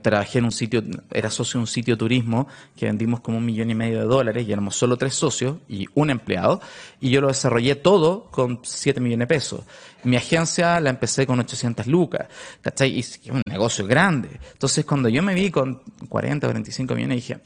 trabajé 0.00 0.38
en 0.38 0.46
un 0.46 0.52
sitio, 0.52 0.82
era 1.10 1.28
socio 1.28 1.58
de 1.58 1.62
un 1.62 1.66
sitio 1.66 1.96
de 1.96 1.98
turismo 1.98 2.48
que 2.74 2.86
vendimos 2.86 3.20
como 3.20 3.36
un 3.36 3.44
millón 3.44 3.68
y 3.70 3.74
medio 3.74 3.98
de 3.98 4.06
dólares 4.06 4.48
y 4.48 4.52
éramos 4.52 4.74
solo 4.74 4.96
tres 4.96 5.14
socios 5.14 5.58
y 5.68 5.86
un 5.94 6.08
empleado 6.08 6.62
y 6.98 7.10
yo 7.10 7.20
lo 7.20 7.28
desarrollé 7.28 7.74
todo 7.74 8.30
con 8.30 8.60
siete 8.62 9.00
millones 9.00 9.28
de 9.28 9.34
pesos. 9.34 9.60
Mi 10.04 10.16
agencia 10.16 10.80
la 10.80 10.88
empecé 10.88 11.26
con 11.26 11.38
800 11.38 11.86
lucas, 11.88 12.26
¿cachai? 12.62 12.96
Y 12.96 13.00
es 13.00 13.20
un 13.30 13.42
negocio 13.46 13.86
grande. 13.86 14.40
Entonces 14.52 14.86
cuando 14.86 15.10
yo 15.10 15.22
me 15.22 15.34
vi 15.34 15.50
con 15.50 15.82
40, 16.08 16.46
45 16.46 16.94
millones 16.94 17.16
dije, 17.16 17.38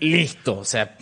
listo, 0.00 0.58
o 0.58 0.64
sea, 0.64 0.94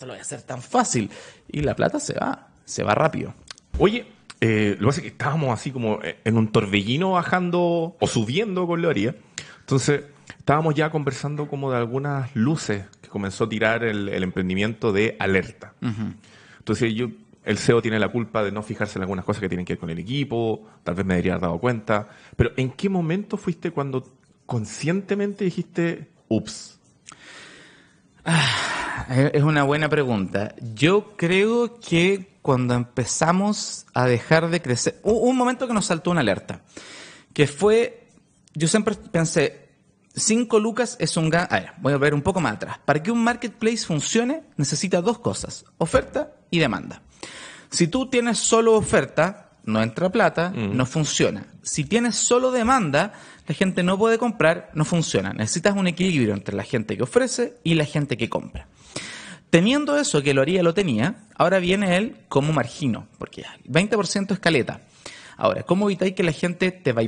esto 0.00 0.06
lo 0.06 0.14
voy 0.14 0.18
a 0.18 0.22
hacer 0.22 0.40
tan 0.40 0.62
fácil. 0.62 1.10
Y 1.46 1.60
la 1.60 1.76
plata 1.76 2.00
se 2.00 2.14
va, 2.14 2.48
se 2.64 2.82
va 2.82 2.94
rápido. 2.94 3.34
Oye, 3.78 4.06
eh, 4.40 4.76
lo 4.78 4.78
que 4.78 4.86
pasa 4.86 5.00
es 5.00 5.02
que 5.02 5.08
estábamos 5.08 5.50
así 5.52 5.70
como 5.72 5.98
en 6.02 6.38
un 6.38 6.50
torbellino 6.50 7.12
bajando 7.12 7.96
o 8.00 8.06
subiendo 8.06 8.66
con 8.66 8.80
Loria. 8.80 9.14
Entonces, 9.58 10.04
estábamos 10.38 10.74
ya 10.74 10.90
conversando 10.90 11.48
como 11.48 11.70
de 11.70 11.76
algunas 11.76 12.34
luces 12.34 12.86
que 13.02 13.10
comenzó 13.10 13.44
a 13.44 13.50
tirar 13.50 13.84
el, 13.84 14.08
emprendimiento 14.22 14.90
de 14.90 15.16
alerta. 15.18 15.74
Entonces, 16.58 16.94
yo, 16.94 17.10
el 17.44 17.58
CEO 17.58 17.82
tiene 17.82 17.98
la 17.98 18.08
culpa 18.08 18.42
de 18.42 18.52
no 18.52 18.62
fijarse 18.62 18.98
en 18.98 19.02
algunas 19.02 19.26
cosas 19.26 19.42
que 19.42 19.50
tienen 19.50 19.66
que 19.66 19.74
ver 19.74 19.80
con 19.80 19.90
el 19.90 19.98
equipo, 19.98 20.66
tal 20.82 20.94
vez 20.94 21.04
me 21.04 21.12
debería 21.12 21.34
haber 21.34 21.42
dado 21.42 21.58
cuenta. 21.58 22.08
Pero, 22.36 22.52
¿en 22.56 22.70
qué 22.70 22.88
momento 22.88 23.36
fuiste 23.36 23.70
cuando 23.70 24.10
conscientemente 24.46 25.44
dijiste, 25.44 26.08
ups? 26.28 26.79
Ah, 28.24 29.06
es 29.32 29.42
una 29.42 29.62
buena 29.62 29.88
pregunta. 29.88 30.54
Yo 30.74 31.16
creo 31.16 31.78
que 31.80 32.38
cuando 32.42 32.74
empezamos 32.74 33.86
a 33.94 34.06
dejar 34.06 34.50
de 34.50 34.62
crecer, 34.62 35.00
hubo 35.02 35.20
un 35.20 35.36
momento 35.36 35.66
que 35.66 35.74
nos 35.74 35.86
saltó 35.86 36.10
una 36.10 36.20
alerta, 36.20 36.62
que 37.32 37.46
fue, 37.46 38.08
yo 38.54 38.68
siempre 38.68 38.94
pensé, 38.94 39.68
5 40.14 40.58
lucas 40.58 40.96
es 40.98 41.16
un 41.16 41.30
gan... 41.30 41.46
A 41.50 41.60
ver, 41.60 41.72
voy 41.78 41.92
a 41.92 41.98
ver 41.98 42.14
un 42.14 42.22
poco 42.22 42.40
más 42.40 42.54
atrás. 42.54 42.78
Para 42.84 43.02
que 43.02 43.10
un 43.10 43.22
marketplace 43.22 43.86
funcione, 43.86 44.42
necesita 44.56 45.00
dos 45.00 45.18
cosas, 45.18 45.64
oferta 45.78 46.32
y 46.50 46.58
demanda. 46.58 47.02
Si 47.70 47.86
tú 47.86 48.08
tienes 48.08 48.38
solo 48.38 48.74
oferta, 48.74 49.49
no 49.70 49.82
entra 49.82 50.10
plata, 50.10 50.50
mm. 50.50 50.76
no 50.76 50.84
funciona. 50.84 51.46
Si 51.62 51.84
tienes 51.84 52.16
solo 52.16 52.50
demanda, 52.50 53.12
la 53.46 53.54
gente 53.54 53.82
no 53.82 53.96
puede 53.96 54.18
comprar, 54.18 54.70
no 54.74 54.84
funciona. 54.84 55.32
Necesitas 55.32 55.76
un 55.76 55.86
equilibrio 55.86 56.34
entre 56.34 56.54
la 56.54 56.64
gente 56.64 56.96
que 56.96 57.02
ofrece 57.02 57.54
y 57.64 57.74
la 57.74 57.84
gente 57.84 58.16
que 58.16 58.28
compra. 58.28 58.66
Teniendo 59.50 59.96
eso, 59.98 60.22
que 60.22 60.34
lo 60.34 60.42
haría, 60.42 60.62
lo 60.62 60.74
tenía, 60.74 61.26
ahora 61.34 61.58
viene 61.58 61.96
él 61.96 62.16
como 62.28 62.52
margino, 62.52 63.08
porque 63.18 63.42
el 63.64 63.72
20% 63.72 64.32
es 64.32 64.38
caleta. 64.38 64.80
Ahora, 65.36 65.62
¿cómo 65.62 65.88
evitáis 65.88 66.14
que 66.14 66.22
la 66.22 66.32
gente 66.32 66.70
te 66.70 66.92
va 66.92 67.02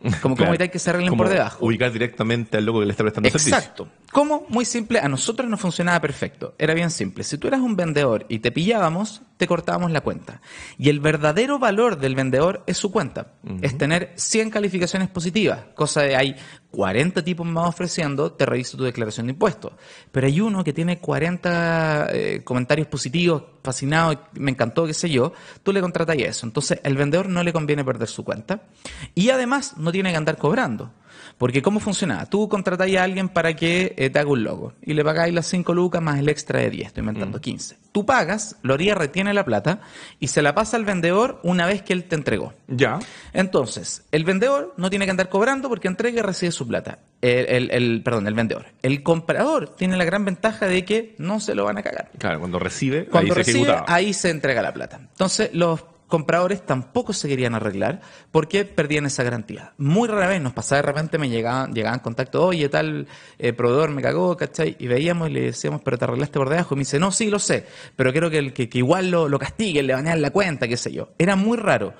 y 0.00 0.10
pase? 0.10 0.20
¿Cómo, 0.20 0.36
¿Cómo 0.36 0.48
evitáis 0.48 0.70
que 0.70 0.78
se 0.78 0.90
arreglen 0.90 1.16
por 1.16 1.28
debajo? 1.28 1.64
Ubicar 1.64 1.92
directamente 1.92 2.56
al 2.56 2.64
loco 2.64 2.80
que 2.80 2.86
le 2.86 2.92
está 2.92 3.04
prestando 3.04 3.28
servicio. 3.30 3.56
Exacto. 3.56 3.88
¿Cómo? 4.12 4.46
Muy 4.48 4.64
simple. 4.64 5.00
A 5.00 5.08
nosotros 5.08 5.48
no 5.48 5.56
funcionaba 5.56 6.00
perfecto. 6.00 6.54
Era 6.58 6.74
bien 6.74 6.90
simple. 6.90 7.24
Si 7.24 7.36
tú 7.36 7.48
eras 7.48 7.60
un 7.60 7.76
vendedor 7.76 8.24
y 8.28 8.38
te 8.38 8.50
pillábamos, 8.50 9.22
te 9.36 9.46
cortábamos 9.46 9.90
la 9.90 10.00
cuenta. 10.00 10.40
Y 10.78 10.88
el 10.88 11.00
verdadero 11.00 11.58
valor 11.58 11.98
del 11.98 12.14
vendedor 12.14 12.62
es 12.66 12.76
su 12.76 12.90
cuenta. 12.90 13.34
Es 13.62 13.78
tener 13.78 14.12
100 14.16 14.50
calificaciones 14.50 15.08
positivas. 15.08 15.60
Cosa 15.74 16.02
de 16.02 16.16
hay 16.16 16.36
40 16.70 17.22
tipos 17.24 17.46
más 17.46 17.68
ofreciendo, 17.68 18.32
te 18.32 18.44
reviso 18.44 18.76
tu 18.76 18.84
declaración 18.84 19.26
de 19.26 19.32
impuestos. 19.32 19.72
Pero 20.10 20.26
hay 20.26 20.40
uno 20.40 20.64
que 20.64 20.72
tiene 20.72 20.98
40 20.98 22.08
eh, 22.12 22.42
comentarios 22.44 22.88
positivos, 22.88 23.42
fascinado, 23.62 24.28
me 24.34 24.50
encantó, 24.50 24.86
qué 24.86 24.94
sé 24.94 25.08
yo. 25.08 25.32
Tú 25.62 25.72
le 25.72 25.80
contratas 25.80 26.16
eso. 26.18 26.46
Entonces, 26.46 26.80
el 26.82 26.96
vendedor 26.96 27.28
no 27.28 27.42
le 27.42 27.52
conviene 27.52 27.84
perder 27.84 28.08
su 28.08 28.24
cuenta. 28.24 28.62
Y 29.14 29.30
además, 29.30 29.76
no 29.76 29.87
tiene 29.92 30.10
que 30.10 30.16
andar 30.16 30.36
cobrando. 30.36 30.92
Porque 31.38 31.62
¿cómo 31.62 31.78
funciona? 31.78 32.26
Tú 32.26 32.48
contratáis 32.48 32.96
a 32.96 33.04
alguien 33.04 33.28
para 33.28 33.54
que 33.54 33.94
eh, 33.96 34.10
te 34.10 34.18
haga 34.18 34.30
un 34.30 34.42
logo 34.42 34.72
y 34.82 34.94
le 34.94 35.04
pagáis 35.04 35.32
las 35.32 35.46
5 35.46 35.72
lucas 35.72 36.02
más 36.02 36.18
el 36.18 36.28
extra 36.28 36.58
de 36.58 36.68
10, 36.68 36.88
estoy 36.88 37.02
inventando 37.02 37.40
15. 37.40 37.74
Mm. 37.74 37.78
Tú 37.92 38.04
pagas, 38.04 38.56
Loría 38.62 38.96
retiene 38.96 39.32
la 39.32 39.44
plata 39.44 39.80
y 40.18 40.28
se 40.28 40.42
la 40.42 40.54
pasa 40.54 40.76
al 40.76 40.84
vendedor 40.84 41.40
una 41.44 41.66
vez 41.66 41.82
que 41.82 41.92
él 41.92 42.04
te 42.04 42.16
entregó. 42.16 42.54
Ya. 42.66 42.98
Entonces, 43.32 44.04
el 44.10 44.24
vendedor 44.24 44.74
no 44.76 44.90
tiene 44.90 45.04
que 45.04 45.12
andar 45.12 45.28
cobrando 45.28 45.68
porque 45.68 45.86
entrega 45.86 46.18
y 46.18 46.22
recibe 46.22 46.50
su 46.50 46.66
plata. 46.66 46.98
El, 47.20 48.02
perdón, 48.02 48.26
el 48.26 48.34
vendedor. 48.34 48.66
El 48.82 49.04
comprador 49.04 49.74
tiene 49.76 49.96
la 49.96 50.04
gran 50.04 50.24
ventaja 50.24 50.66
de 50.66 50.84
que 50.84 51.14
no 51.18 51.38
se 51.38 51.54
lo 51.54 51.64
van 51.64 51.78
a 51.78 51.82
cagar. 51.82 52.10
Claro, 52.18 52.40
cuando 52.40 52.58
recibe, 52.58 53.06
cuando 53.06 53.32
ahí 53.32 53.38
recibe, 53.38 53.66
se 53.66 53.82
ahí 53.86 54.12
se 54.12 54.30
entrega 54.30 54.60
la 54.60 54.74
plata. 54.74 55.00
Entonces, 55.00 55.50
los 55.52 55.84
compradores 56.08 56.66
tampoco 56.66 57.12
se 57.12 57.28
querían 57.28 57.54
arreglar 57.54 58.00
porque 58.32 58.64
perdían 58.64 59.06
esa 59.06 59.22
garantía. 59.22 59.72
Muy 59.78 60.08
rara 60.08 60.26
vez 60.26 60.40
nos 60.40 60.52
pasaba 60.52 60.82
de 60.82 60.86
repente, 60.88 61.18
me 61.18 61.28
llegaban, 61.28 61.72
llegaban 61.72 62.00
contacto, 62.00 62.44
oye, 62.46 62.68
tal 62.68 63.06
eh, 63.38 63.52
proveedor 63.52 63.90
me 63.90 64.02
cagó, 64.02 64.36
¿cachai? 64.36 64.76
Y 64.78 64.88
veíamos 64.88 65.30
y 65.30 65.34
le 65.34 65.40
decíamos, 65.42 65.82
pero 65.82 65.98
te 65.98 66.04
arreglaste 66.04 66.38
por 66.38 66.48
debajo. 66.48 66.74
Y 66.74 66.78
me 66.78 66.80
dice, 66.80 66.98
no, 66.98 67.12
sí, 67.12 67.30
lo 67.30 67.38
sé, 67.38 67.66
pero 67.94 68.10
quiero 68.10 68.30
que, 68.30 68.52
que, 68.52 68.68
que 68.68 68.78
igual 68.78 69.10
lo, 69.10 69.28
lo 69.28 69.38
castiguen, 69.38 69.86
le 69.86 69.94
banean 69.94 70.20
la 70.20 70.30
cuenta, 70.30 70.66
qué 70.66 70.76
sé 70.76 70.92
yo. 70.92 71.10
Era 71.18 71.36
muy 71.36 71.56
raro. 71.56 71.94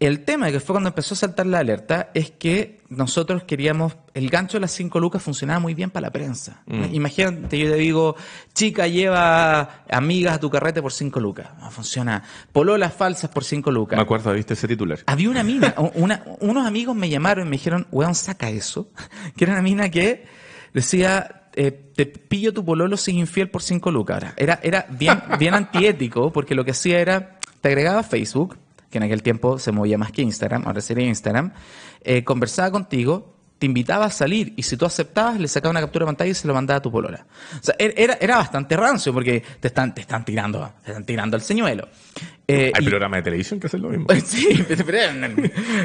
El 0.00 0.24
tema 0.24 0.52
que 0.52 0.60
fue 0.60 0.74
cuando 0.74 0.90
empezó 0.90 1.14
a 1.14 1.16
saltar 1.16 1.46
la 1.46 1.58
alerta 1.58 2.10
es 2.14 2.30
que 2.30 2.78
nosotros 2.88 3.42
queríamos, 3.42 3.96
el 4.14 4.30
gancho 4.30 4.56
de 4.56 4.60
las 4.60 4.70
cinco 4.70 5.00
lucas 5.00 5.22
funcionaba 5.22 5.58
muy 5.58 5.74
bien 5.74 5.90
para 5.90 6.06
la 6.06 6.12
prensa. 6.12 6.62
Mm. 6.66 6.94
Imagínate, 6.94 7.58
yo 7.58 7.72
te 7.72 7.76
digo, 7.76 8.16
chica 8.54 8.86
lleva 8.86 9.82
amigas 9.90 10.36
a 10.36 10.40
tu 10.40 10.50
carrete 10.50 10.80
por 10.80 10.92
cinco 10.92 11.18
lucas. 11.18 11.48
No 11.58 11.70
funciona. 11.72 12.22
Pololas 12.52 12.94
falsas 12.94 13.30
por 13.30 13.42
cinco 13.42 13.72
lucas. 13.72 13.96
Me 13.96 14.02
acuerdo, 14.02 14.32
viste 14.32 14.54
ese 14.54 14.68
titular. 14.68 15.00
Había 15.06 15.30
una 15.30 15.42
mina, 15.42 15.74
unos 15.94 16.66
amigos 16.66 16.94
me 16.94 17.08
llamaron 17.08 17.48
y 17.48 17.50
me 17.50 17.56
dijeron, 17.56 17.88
weón, 17.90 18.14
saca 18.14 18.50
eso. 18.50 18.90
Que 19.36 19.44
era 19.44 19.54
una 19.54 19.62
mina 19.62 19.88
que 19.88 20.26
decía, 20.72 21.48
eh, 21.54 21.72
te 21.72 22.06
pillo 22.06 22.52
tu 22.52 22.64
pololo 22.64 22.96
sin 22.96 23.18
infiel 23.18 23.50
por 23.50 23.62
cinco 23.62 23.90
lucas. 23.90 24.32
Era, 24.36 24.60
era 24.62 24.86
bien, 24.90 25.20
bien 25.40 25.54
antiético 25.54 26.32
porque 26.32 26.54
lo 26.54 26.64
que 26.64 26.70
hacía 26.70 27.00
era, 27.00 27.40
te 27.60 27.68
agregaba 27.68 28.00
a 28.00 28.04
Facebook, 28.04 28.56
que 28.90 28.98
en 28.98 29.04
aquel 29.04 29.22
tiempo 29.22 29.58
se 29.58 29.72
movía 29.72 29.98
más 29.98 30.12
que 30.12 30.22
Instagram, 30.22 30.64
ahora 30.66 30.80
sería 30.80 31.06
Instagram, 31.06 31.52
eh, 32.02 32.24
conversaba 32.24 32.70
contigo, 32.70 33.34
te 33.58 33.66
invitaba 33.66 34.06
a 34.06 34.10
salir 34.10 34.52
y 34.56 34.62
si 34.62 34.76
tú 34.76 34.86
aceptabas, 34.86 35.40
le 35.40 35.48
sacaba 35.48 35.70
una 35.70 35.80
captura 35.80 36.04
de 36.04 36.08
pantalla 36.08 36.30
y 36.30 36.34
se 36.34 36.46
lo 36.46 36.54
mandaba 36.54 36.78
a 36.78 36.82
tu 36.82 36.92
polola. 36.92 37.26
O 37.60 37.62
sea, 37.62 37.74
er, 37.78 37.92
era, 37.96 38.16
era 38.20 38.36
bastante 38.36 38.76
rancio 38.76 39.12
porque 39.12 39.42
te 39.60 39.68
están, 39.68 39.94
te 39.94 40.02
están 40.02 40.24
tirando, 40.24 40.72
te 40.84 40.92
están 40.92 41.04
tirando 41.04 41.36
al 41.36 41.42
señuelo. 41.42 41.88
Eh, 42.46 42.72
Hay 42.74 42.86
programas 42.86 43.18
de 43.18 43.22
televisión 43.24 43.58
que 43.58 43.66
hacen 43.66 43.82
lo 43.82 43.90
mismo. 43.90 44.06
sí, 44.24 44.64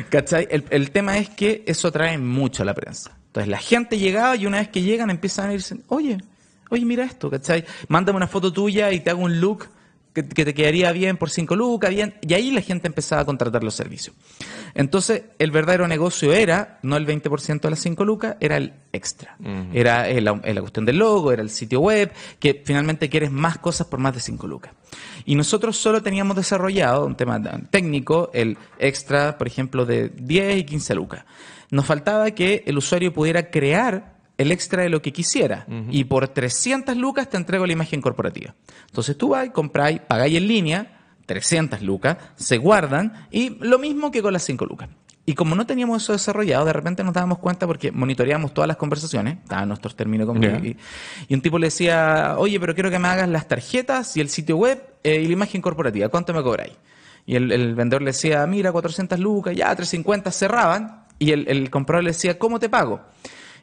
¿cachai? 0.09 0.47
El, 0.51 0.65
el, 0.69 0.91
tema 0.91 1.17
es 1.17 1.29
que 1.29 1.63
eso 1.65 1.87
atrae 1.87 2.17
mucho 2.17 2.61
a 2.61 2.65
la 2.65 2.75
prensa. 2.75 3.17
Entonces 3.27 3.49
la 3.49 3.57
gente 3.57 3.97
llegaba 3.97 4.35
y 4.35 4.45
una 4.45 4.59
vez 4.59 4.69
que 4.69 4.83
llegan 4.83 5.09
empiezan 5.09 5.49
a 5.49 5.53
irse, 5.53 5.77
oye, 5.87 6.19
oye, 6.69 6.85
mira 6.85 7.03
esto, 7.03 7.31
¿cachai? 7.31 7.65
Mándame 7.87 8.17
una 8.17 8.27
foto 8.27 8.53
tuya 8.53 8.91
y 8.91 8.99
te 8.99 9.09
hago 9.09 9.23
un 9.23 9.41
look 9.41 9.67
que, 10.13 10.23
te 10.23 10.53
quedaría 10.53 10.91
bien 10.91 11.17
por 11.17 11.29
5 11.29 11.55
lucas, 11.55 11.89
bien, 11.89 12.15
y 12.21 12.33
ahí 12.33 12.51
la 12.51 12.61
gente 12.61 12.87
empezaba 12.87 13.23
a 13.23 13.25
contratar 13.25 13.63
los 13.63 13.73
servicios. 13.73 14.15
Entonces, 14.75 15.23
el 15.39 15.51
verdadero 15.51 15.87
negocio 15.87 16.33
era, 16.33 16.79
no 16.83 16.97
el 16.97 17.07
20% 17.07 17.61
de 17.61 17.69
las 17.69 17.79
5 17.79 18.05
lucas, 18.05 18.35
era 18.39 18.57
el 18.57 18.73
extra. 18.91 19.37
Era 19.73 20.07
la, 20.21 20.39
cuestión 20.61 20.85
del 20.85 20.97
logo, 20.97 21.31
era 21.31 21.41
el 21.41 21.49
sitio 21.49 21.79
web, 21.79 22.11
que 22.39 22.61
finalmente 22.63 23.09
quieres 23.09 23.31
más 23.31 23.57
cosas 23.57 23.87
por 23.87 23.99
más 23.99 24.13
de 24.13 24.19
5 24.19 24.47
lucas. 24.47 24.73
Y 25.25 25.35
nosotros 25.35 25.77
solo 25.77 26.03
teníamos 26.03 26.35
desarrollado 26.35 27.05
un 27.05 27.15
tema 27.15 27.41
técnico, 27.69 28.29
el 28.33 28.57
extra, 28.77 29.37
por 29.37 29.47
ejemplo, 29.47 29.85
de 29.85 30.09
10 30.09 30.57
y 30.57 30.63
15 30.63 30.95
lucas. 30.95 31.25
Nos 31.71 31.85
faltaba 31.85 32.29
que 32.31 32.63
el 32.67 32.77
usuario 32.77 33.13
pudiera 33.13 33.49
crear 33.49 34.13
el 34.37 34.51
extra 34.51 34.83
de 34.83 34.89
lo 34.89 35.01
que 35.01 35.13
quisiera. 35.13 35.65
Y 35.89 36.05
por 36.05 36.27
300 36.27 36.95
lucas 36.97 37.29
te 37.29 37.37
entrego 37.37 37.65
la 37.65 37.73
imagen 37.73 38.01
corporativa. 38.01 38.55
Entonces 38.87 39.17
tú 39.17 39.29
vas, 39.29 39.49
compráis, 39.51 39.99
pagáis 40.01 40.37
en 40.37 40.47
línea, 40.47 40.99
300 41.25 41.81
lucas, 41.81 42.17
se 42.35 42.57
guardan 42.57 43.27
y 43.31 43.49
lo 43.59 43.79
mismo 43.79 44.11
que 44.11 44.21
con 44.21 44.33
las 44.33 44.43
5 44.43 44.65
lucas. 44.65 44.89
Y 45.25 45.35
como 45.35 45.55
no 45.55 45.65
teníamos 45.65 46.03
eso 46.03 46.11
desarrollado, 46.11 46.65
de 46.65 46.73
repente 46.73 47.01
nos 47.01 47.13
dábamos 47.13 47.39
cuenta 47.39 47.65
porque 47.65 47.93
monitoreamos 47.93 48.53
todas 48.53 48.67
las 48.67 48.75
conversaciones, 48.75 49.37
estaban 49.37 49.69
nuestros 49.69 49.95
términos 49.95 50.27
con 50.27 50.43
y, 50.43 50.75
un 51.33 51.41
tipo 51.41 51.57
le 51.57 51.67
decía, 51.67 52.35
oye, 52.37 52.59
pero 52.59 52.73
quiero 52.73 52.91
que 52.91 52.99
me 52.99 53.07
hagas 53.07 53.29
las 53.29 53.47
tarjetas 53.47 54.17
y 54.17 54.21
el 54.21 54.27
sitio 54.27 54.57
web 54.57 54.83
eh, 55.01 55.21
y 55.21 55.27
la 55.27 55.33
imagen 55.33 55.61
corporativa, 55.61 56.09
¿cuánto 56.09 56.33
me 56.33 56.43
cobráis? 56.43 56.73
Y 57.25 57.35
el, 57.37 57.73
vendedor 57.73 58.01
le 58.01 58.11
decía, 58.11 58.45
mira, 58.47 58.73
400 58.73 59.17
lucas, 59.17 59.55
ya, 59.55 59.67
350 59.73 60.29
cerraban, 60.29 61.05
y 61.19 61.31
el, 61.31 61.47
el 61.47 61.69
comprador 61.69 62.03
le 62.03 62.09
decía, 62.09 62.37
¿cómo 62.37 62.59
te 62.59 62.67
pago? 62.67 62.99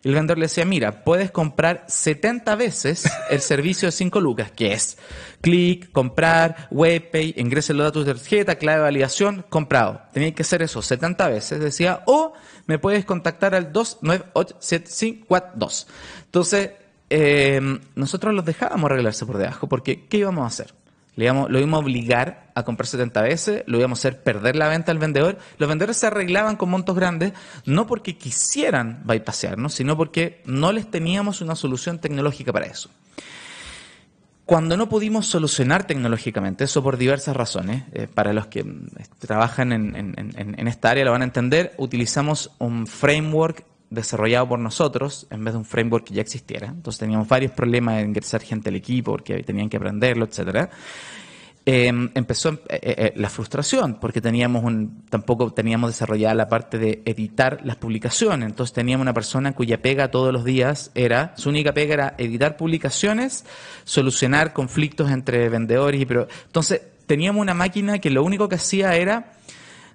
El 0.03 0.15
vendedor 0.15 0.39
le 0.39 0.47
decía, 0.47 0.65
mira, 0.65 1.05
puedes 1.05 1.31
comprar 1.31 1.85
70 1.87 2.57
veces 2.57 3.05
el 3.31 3.41
servicio 3.41 3.89
de 3.89 3.93
5 3.93 4.21
lucas, 4.21 4.51
que 4.51 4.73
es 4.73 4.97
clic, 5.43 5.93
comprar, 5.93 6.69
webpay, 6.71 7.35
ingrese 7.37 7.75
los 7.75 7.85
datos 7.85 8.07
de 8.07 8.15
tarjeta, 8.15 8.57
clave 8.57 8.79
de 8.79 8.85
validación, 8.85 9.45
comprado. 9.49 10.01
Tenía 10.13 10.35
que 10.35 10.43
hacer 10.43 10.63
eso 10.63 10.81
70 10.81 11.29
veces, 11.29 11.61
decía, 11.61 12.03
o 12.07 12.33
me 12.67 12.79
puedes 12.79 13.05
contactar 13.05 13.55
al 13.55 13.73
2987542. 13.73 15.87
Entonces, 16.25 16.71
eh, 17.11 17.61
nosotros 17.95 18.35
los 18.35 18.45
dejábamos 18.45 18.91
arreglarse 18.91 19.27
por 19.27 19.37
debajo, 19.37 19.69
porque 19.69 20.07
¿qué 20.07 20.19
íbamos 20.19 20.45
a 20.45 20.47
hacer? 20.47 20.73
Lo 21.17 21.25
íbamos 21.25 21.75
a 21.75 21.79
obligar 21.85 22.51
a 22.55 22.63
comprar 22.65 22.87
70 22.87 23.21
veces, 23.23 23.63
lo 23.67 23.79
íbamos 23.79 23.99
a 23.99 24.01
hacer 24.01 24.23
perder 24.23 24.57
la 24.57 24.69
venta 24.69 24.91
al 24.93 24.99
vendedor. 24.99 25.39
Los 25.59 25.69
vendedores 25.69 25.97
se 25.97 26.07
arreglaban 26.07 26.57
con 26.57 26.71
montos 26.71 26.97
grandes, 26.97 27.33
no 27.67 27.87
porque 27.87 28.17
quisieran 28.17 29.03
bypassearnos, 29.05 29.75
sino 29.75 29.97
porque 29.97 30.41
no 30.47 30.73
les 30.73 30.91
teníamos 30.91 31.41
una 31.41 31.57
solución 31.57 31.99
tecnológica 31.99 32.53
para 32.53 32.67
eso. 32.67 32.91
Cuando 34.47 34.77
no 34.77 34.89
pudimos 34.89 35.27
solucionar 35.27 35.87
tecnológicamente, 35.87 36.65
eso 36.65 36.83
por 36.83 36.97
diversas 36.97 37.37
razones, 37.37 37.85
eh, 37.93 38.09
para 38.13 38.33
los 38.33 38.47
que 38.49 38.65
mm, 38.65 38.89
trabajan 39.21 39.73
en, 39.73 39.95
en- 39.97 40.35
en 40.37 40.69
esta 40.69 40.91
área 40.91 41.05
lo 41.05 41.13
van 41.13 41.21
a 41.23 41.27
entender, 41.27 41.73
utilizamos 41.77 42.51
un 42.59 42.87
framework 42.89 43.65
desarrollado 43.91 44.49
por 44.49 44.59
nosotros 44.59 45.27
en 45.31 45.45
vez 45.45 45.55
de 45.55 45.59
un 45.59 45.65
framework 45.65 46.07
que 46.07 46.15
ya 46.15 46.23
existiera. 46.23 46.69
Entonces 46.69 46.99
teníamos 46.99 47.29
varios 47.29 47.53
problemas 47.53 47.97
de 47.97 48.03
ingresar 48.03 48.41
gente 48.41 48.71
al 48.71 48.77
equipo 48.77 49.13
porque 49.13 49.43
tenían 49.43 49.69
que 49.69 49.77
aprenderlo, 49.77 50.25
etcétera. 50.25 50.71
Eh, 51.67 51.89
empezó 51.89 52.53
eh, 52.53 52.59
eh, 52.69 53.13
la 53.17 53.29
frustración 53.29 53.99
porque 54.01 54.23
teníamos 54.23 54.65
un, 54.65 55.05
tampoco 55.11 55.53
teníamos 55.53 55.91
desarrollada 55.91 56.35
la 56.35 56.49
parte 56.49 56.79
de 56.79 57.03
editar 57.05 57.61
las 57.65 57.77
publicaciones. 57.77 58.49
Entonces 58.49 58.73
teníamos 58.73 59.03
una 59.03 59.13
persona 59.13 59.53
cuya 59.53 59.83
pega 59.83 60.11
todos 60.11 60.33
los 60.33 60.45
días 60.45 60.91
era, 60.95 61.35
su 61.37 61.51
única 61.51 61.75
pega 61.75 61.95
era 61.95 62.15
editar 62.17 62.57
publicaciones, 62.57 63.45
solucionar 63.85 64.53
conflictos 64.53 65.11
entre 65.11 65.49
vendedores 65.49 66.01
y 66.01 66.07
pero 66.07 66.29
entonces 66.47 66.81
teníamos 67.07 67.43
una 67.43 67.55
máquina 67.55 67.99
que 67.99 68.09
lo 68.09 68.25
único 68.25 68.49
que 68.49 68.55
hacía 68.55 68.97
era 68.97 69.33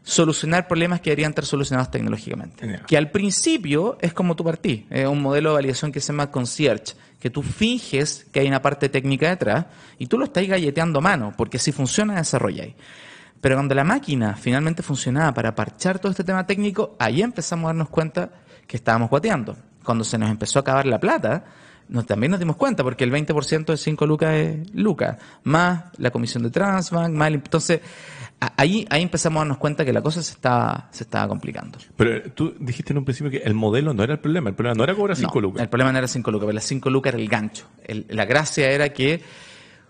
solucionar 0.06 0.68
problemas 0.68 1.02
que 1.02 1.10
deberían 1.10 1.32
estar 1.32 1.46
solucionados 1.46 1.90
tecnológicamente. 1.92 2.66
Que 2.88 2.96
al 2.96 3.10
principio 3.10 3.98
es 4.00 4.14
como 4.14 4.36
tú 4.36 4.44
partí, 4.44 4.86
es 4.90 5.08
un 5.08 5.22
modelo 5.22 5.50
de 5.50 5.56
validación 5.56 5.92
que 5.92 6.00
se 6.00 6.14
llama 6.14 6.30
concierge, 6.32 6.94
que 7.20 7.30
tú 7.32 7.42
finges 7.42 8.26
que 8.32 8.40
hay 8.42 8.48
una 8.48 8.62
parte 8.62 8.88
técnica 8.88 9.28
detrás 9.30 9.66
y 9.98 10.06
tú 10.06 10.18
lo 10.20 10.26
estás 10.26 10.48
galleteando 10.48 11.00
a 11.00 11.02
mano, 11.02 11.34
porque 11.36 11.58
si 11.58 11.72
funciona, 11.72 12.16
desarrolláis. 12.18 12.76
Pero 13.42 13.56
cuando 13.56 13.74
la 13.76 13.84
máquina 13.84 14.36
finalmente 14.36 14.84
funcionaba 14.84 15.34
para 15.34 15.56
parchar 15.56 15.98
todo 16.00 16.12
este 16.12 16.24
tema 16.24 16.46
técnico, 16.46 16.96
ahí 17.00 17.22
empezamos 17.24 17.66
a 17.66 17.68
darnos 17.70 17.90
cuenta 17.90 18.30
que 18.68 18.78
estábamos 18.78 19.10
guateando. 19.10 19.58
Cuando 19.84 20.04
se 20.04 20.18
nos 20.20 20.30
empezó 20.30 20.60
a 20.60 20.62
acabar 20.62 20.86
la 20.86 21.00
plata, 21.00 21.46
nos, 21.90 22.06
también 22.06 22.32
nos 22.32 22.40
dimos 22.40 22.56
cuenta, 22.56 22.84
porque 22.84 23.04
el 23.04 23.12
20% 23.12 23.66
de 23.66 23.78
5 23.78 24.06
lucas 24.08 24.34
es 24.34 24.74
lucas, 24.74 25.18
más 25.44 25.84
la 25.98 26.10
comisión 26.12 26.42
de 26.44 26.50
Transbank, 26.50 27.12
más 27.14 27.28
el- 27.28 27.36
entonces 27.36 27.82
ahí, 28.40 28.86
ahí 28.90 29.02
empezamos 29.02 29.38
a 29.38 29.40
darnos 29.42 29.58
cuenta 29.58 29.84
que 29.86 29.94
la 29.94 30.02
cosa 30.02 30.22
se 30.22 30.34
estaba, 30.34 30.90
se 30.92 31.04
estaba 31.04 31.28
complicando. 31.28 31.78
Pero 31.96 32.16
eh, 32.18 32.32
tú 32.34 32.54
dijiste 32.60 32.94
en 32.94 32.98
un 33.00 33.06
principio 33.06 33.32
que 33.32 33.38
el 33.38 33.54
modelo 33.54 33.94
no 33.94 34.04
era 34.04 34.14
el 34.14 34.20
problema, 34.20 34.50
el 34.50 34.56
problema 34.56 34.76
no 34.76 34.84
era 34.84 34.96
cobrar 34.96 35.16
5 35.18 35.32
No, 35.36 35.42
lucas. 35.42 35.62
El 35.64 35.70
problema 35.70 35.92
no 35.92 35.98
era 35.98 36.08
5 36.08 36.32
lucas, 36.32 36.46
pero 36.46 36.56
las 36.56 36.66
5 36.66 36.90
lucas 36.90 37.14
era 37.14 37.22
el 37.22 37.30
gancho. 37.30 37.68
El- 37.86 38.06
la 38.10 38.26
gracia 38.26 38.70
era 38.72 38.90
que, 38.90 39.22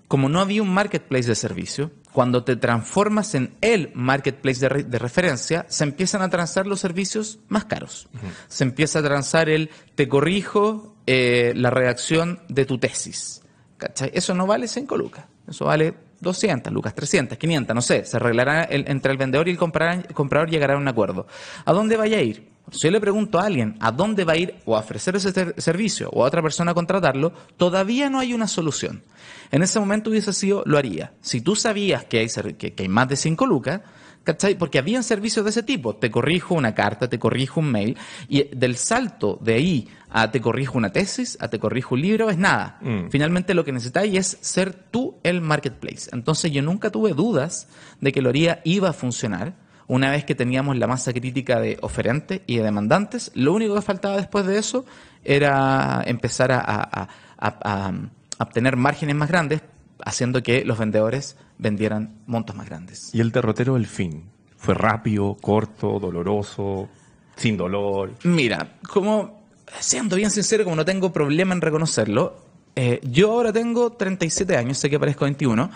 como 0.08 0.30
no 0.30 0.40
había 0.40 0.62
un 0.62 0.74
marketplace 0.74 1.28
de 1.28 1.36
servicio, 1.36 1.92
cuando 2.14 2.44
te 2.46 2.56
transformas 2.56 3.36
en 3.36 3.56
el 3.60 3.92
marketplace 3.94 4.60
de, 4.62 4.70
re- 4.70 4.84
de 4.84 5.00
referencia, 5.00 5.66
se 5.68 5.84
empiezan 5.84 6.22
a 6.22 6.30
transar 6.30 6.66
los 6.66 6.80
servicios 6.80 7.40
más 7.50 7.66
caros. 7.66 8.08
Se 8.48 8.64
empieza 8.64 9.00
a 9.00 9.04
transar 9.04 9.50
el 9.50 9.70
te 9.96 10.08
corrijo 10.08 10.96
eh, 11.08 11.52
la 11.56 11.72
redacción 11.72 12.40
de 12.48 12.66
tu 12.66 12.78
tesis. 12.78 13.42
¿Cachai? 13.78 14.12
Eso 14.14 14.34
no 14.34 14.48
vale 14.48 14.70
5 14.70 14.96
lucas. 14.96 15.26
Eso 15.50 15.66
vale 15.66 15.94
200 16.22 16.72
lucas, 16.74 16.94
300, 16.96 17.38
500, 17.38 17.76
no 17.76 17.82
sé. 17.82 18.06
Se 18.06 18.18
arreglará 18.18 18.64
el- 18.64 18.86
entre 18.88 19.12
el 19.12 19.18
vendedor 19.18 19.48
y 19.48 19.52
el 19.52 19.58
comprador, 19.58 20.06
el 20.10 20.14
llegará 20.50 20.76
a 20.76 20.78
un 20.78 20.88
acuerdo. 20.88 21.28
¿A 21.66 21.74
dónde 21.74 21.98
vaya 21.98 22.18
a 22.18 22.22
ir? 22.22 22.50
Si 22.72 22.80
yo 22.88 22.92
le 22.92 23.00
pregunto 23.00 23.40
a 23.40 23.46
alguien 23.46 23.76
a 23.80 23.92
dónde 23.92 24.24
va 24.26 24.34
a 24.34 24.38
ir 24.38 24.56
o 24.66 24.76
a 24.76 24.80
ofrecer 24.80 25.16
ese 25.16 25.54
servicio 25.62 26.10
o 26.12 26.24
a 26.24 26.28
otra 26.28 26.42
persona 26.42 26.72
a 26.72 26.74
contratarlo, 26.74 27.32
todavía 27.58 28.10
no 28.10 28.20
hay 28.20 28.34
una 28.34 28.48
solución. 28.48 29.04
En 29.52 29.62
ese 29.62 29.80
momento 29.80 30.10
hubiese 30.10 30.34
sido, 30.34 30.64
lo 30.66 30.78
haría. 30.80 31.14
Si 31.22 31.42
tú 31.42 31.56
sabías 31.56 32.06
que 32.06 32.20
hay, 32.20 32.28
que, 32.58 32.74
que 32.74 32.84
hay 32.84 32.90
más 32.90 33.08
de 33.08 33.18
5 33.18 33.46
lucas, 33.46 33.82
¿cachai? 34.26 34.56
Porque 34.56 34.78
habían 34.80 35.04
servicios 35.04 35.46
de 35.46 35.52
ese 35.52 35.64
tipo. 35.64 35.96
Te 35.96 36.12
corrijo 36.12 36.54
una 36.56 36.76
carta, 36.76 37.08
te 37.10 37.18
corrijo 37.18 37.62
un 37.62 37.72
mail, 37.72 37.98
y 38.28 38.44
del 38.54 38.76
salto 38.76 39.40
de 39.42 39.54
ahí 39.54 39.88
a 40.10 40.32
te 40.32 40.42
corrijo 40.42 40.78
una 40.78 40.92
tesis, 40.92 41.38
a 41.40 41.48
te 41.48 41.60
corrijo 41.60 41.96
un 41.96 42.02
libro, 42.02 42.30
es 42.30 42.38
nada. 42.38 42.78
Mm. 42.82 43.10
Finalmente 43.10 43.54
lo 43.54 43.64
que 43.64 43.72
necesitáis 43.72 44.18
es 44.18 44.38
ser 44.42 44.74
tú 44.74 45.16
el 45.24 45.40
marketplace. 45.40 46.10
Entonces 46.12 46.52
yo 46.52 46.62
nunca 46.62 46.90
tuve 46.90 47.14
dudas 47.14 47.70
de 48.02 48.12
que 48.12 48.22
Loría 48.22 48.60
iba 48.66 48.90
a 48.90 48.94
funcionar. 48.94 49.54
Una 49.88 50.10
vez 50.10 50.26
que 50.26 50.34
teníamos 50.34 50.78
la 50.78 50.88
masa 50.88 51.14
crítica 51.14 51.60
de 51.60 51.78
oferentes 51.82 52.42
y 52.48 52.58
de 52.58 52.64
demandantes, 52.64 53.32
lo 53.36 53.54
único 53.54 53.76
que 53.76 53.82
faltaba 53.82 54.18
después 54.18 54.46
de 54.48 54.58
eso 54.58 54.84
era 55.24 56.02
empezar 56.08 56.52
a, 56.52 56.60
a- 56.60 56.90
a- 56.92 57.08
a- 57.40 57.94
a 58.40 58.44
obtener 58.44 58.76
márgenes 58.78 59.16
más 59.16 59.30
grandes, 59.30 59.62
haciendo 60.04 60.42
que 60.44 60.66
los 60.66 60.78
vendedores 60.78 61.38
vendieran 61.58 62.16
montos 62.28 62.56
más 62.56 62.68
grandes. 62.68 63.10
Y 63.14 63.22
el 63.22 63.32
derrotero 63.32 63.76
del 63.76 63.88
fin. 63.88 64.24
Fue 64.58 64.74
rápido, 64.74 65.36
corto, 65.40 66.00
doloroso, 66.00 66.90
sin 67.36 67.56
dolor. 67.58 68.14
Mira, 68.24 68.78
como 68.88 69.44
siendo 69.80 70.16
bien 70.16 70.32
sincero, 70.32 70.64
como 70.64 70.76
no 70.76 70.86
tengo 70.86 71.12
problema 71.14 71.54
en 71.54 71.62
reconocerlo, 71.62 72.38
eh, 72.76 73.00
yo 73.04 73.32
ahora 73.32 73.54
tengo 73.54 73.92
37 73.94 74.58
años, 74.58 74.78
sé 74.78 74.90
que 74.90 75.00
parezco 75.00 75.26
21, 75.26 75.70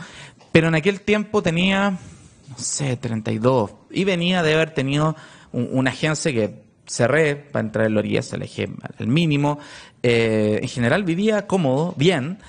pero 0.51 0.67
en 0.69 0.75
aquel 0.75 1.01
tiempo 1.01 1.41
tenía, 1.43 1.91
no 2.49 2.57
sé, 2.57 2.97
32, 2.97 3.71
y 3.91 4.03
venía 4.03 4.41
de 4.43 4.53
haber 4.55 4.73
tenido 4.73 5.15
un- 5.51 5.69
una 5.71 5.91
agencia 5.91 6.31
que 6.33 6.63
cerré 6.87 7.35
para 7.35 7.65
entrar 7.65 7.85
en 7.85 7.93
Loría, 7.93 8.21
se 8.21 8.35
alejé 8.35 8.69
al 8.97 9.07
mínimo. 9.07 9.59
Eh, 10.01 10.59
en 10.61 10.67
general 10.67 11.03
vivía 11.03 11.45
cómodo, 11.45 11.93
bien. 11.97 12.39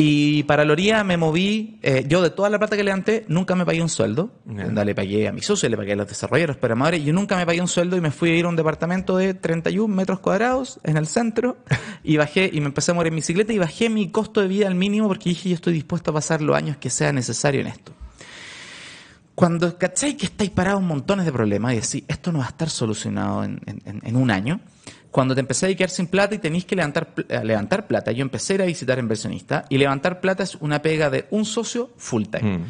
Y 0.00 0.44
para 0.44 0.64
Loría 0.64 1.02
me 1.02 1.16
moví, 1.16 1.80
eh, 1.82 2.04
yo 2.08 2.22
de 2.22 2.30
toda 2.30 2.48
la 2.48 2.58
plata 2.60 2.76
que 2.76 2.84
levanté, 2.84 3.24
nunca 3.26 3.56
me 3.56 3.66
pagué 3.66 3.82
un 3.82 3.88
sueldo. 3.88 4.30
Onda, 4.48 4.84
Le 4.84 4.94
pagué 4.94 5.26
a 5.26 5.32
mi 5.32 5.42
socio, 5.42 5.68
le 5.68 5.76
pagué 5.76 5.94
a 5.94 5.96
los 5.96 6.06
desarrolladores, 6.06 6.56
programadores, 6.56 7.02
yo 7.04 7.12
nunca 7.12 7.36
me 7.36 7.44
pagué 7.44 7.60
un 7.60 7.66
sueldo 7.66 7.96
y 7.96 8.00
me 8.00 8.12
fui 8.12 8.30
a 8.30 8.36
ir 8.36 8.44
a 8.44 8.48
un 8.48 8.54
departamento 8.54 9.16
de 9.16 9.34
31 9.34 9.92
metros 9.92 10.20
cuadrados 10.20 10.78
en 10.84 10.98
el 10.98 11.08
centro 11.08 11.56
y 12.04 12.16
bajé 12.16 12.48
y 12.52 12.60
me 12.60 12.66
empecé 12.66 12.92
a 12.92 12.94
mover 12.94 13.08
en 13.08 13.16
bicicleta 13.16 13.52
y 13.52 13.58
bajé 13.58 13.90
mi 13.90 14.08
costo 14.12 14.40
de 14.40 14.46
vida 14.46 14.68
al 14.68 14.76
mínimo 14.76 15.08
porque 15.08 15.30
dije 15.30 15.48
yo 15.48 15.56
estoy 15.56 15.72
dispuesto 15.72 16.12
a 16.12 16.14
pasar 16.14 16.42
los 16.42 16.54
años 16.56 16.76
que 16.76 16.90
sea 16.90 17.12
necesario 17.12 17.60
en 17.62 17.66
esto. 17.66 17.92
Cuando 19.34 19.78
cacháis 19.78 20.14
que 20.16 20.26
estáis 20.26 20.50
parados 20.50 20.82
montones 20.82 21.24
de 21.26 21.32
problemas 21.32 21.72
y 21.72 21.76
decís, 21.76 22.04
esto 22.08 22.32
no 22.32 22.38
va 22.40 22.46
a 22.46 22.48
estar 22.48 22.70
solucionado 22.70 23.44
en, 23.44 23.60
en- 23.66 23.82
en- 23.84 24.00
en 24.04 24.16
un 24.16 24.30
año, 24.30 24.60
cuando 25.10 25.34
te 25.34 25.40
empecé 25.40 25.66
a 25.66 25.74
quedar 25.74 25.90
sin 25.90 26.06
plata 26.06 26.34
y 26.34 26.38
tenéis 26.38 26.64
que 26.64 26.76
levantar, 26.76 27.08
eh, 27.28 27.40
levantar 27.44 27.86
plata, 27.86 28.12
yo 28.12 28.22
empecé 28.22 28.52
a 28.52 28.56
ir 28.56 28.62
a 28.62 28.66
visitar 28.66 28.98
inversionistas 28.98 29.64
y 29.68 29.78
levantar 29.78 30.20
plata 30.20 30.42
es 30.42 30.56
una 30.56 30.82
pega 30.82 31.08
de 31.10 31.26
un 31.30 31.44
socio 31.44 31.90
full 31.96 32.24
time. 32.24 32.58
Mm. 32.58 32.64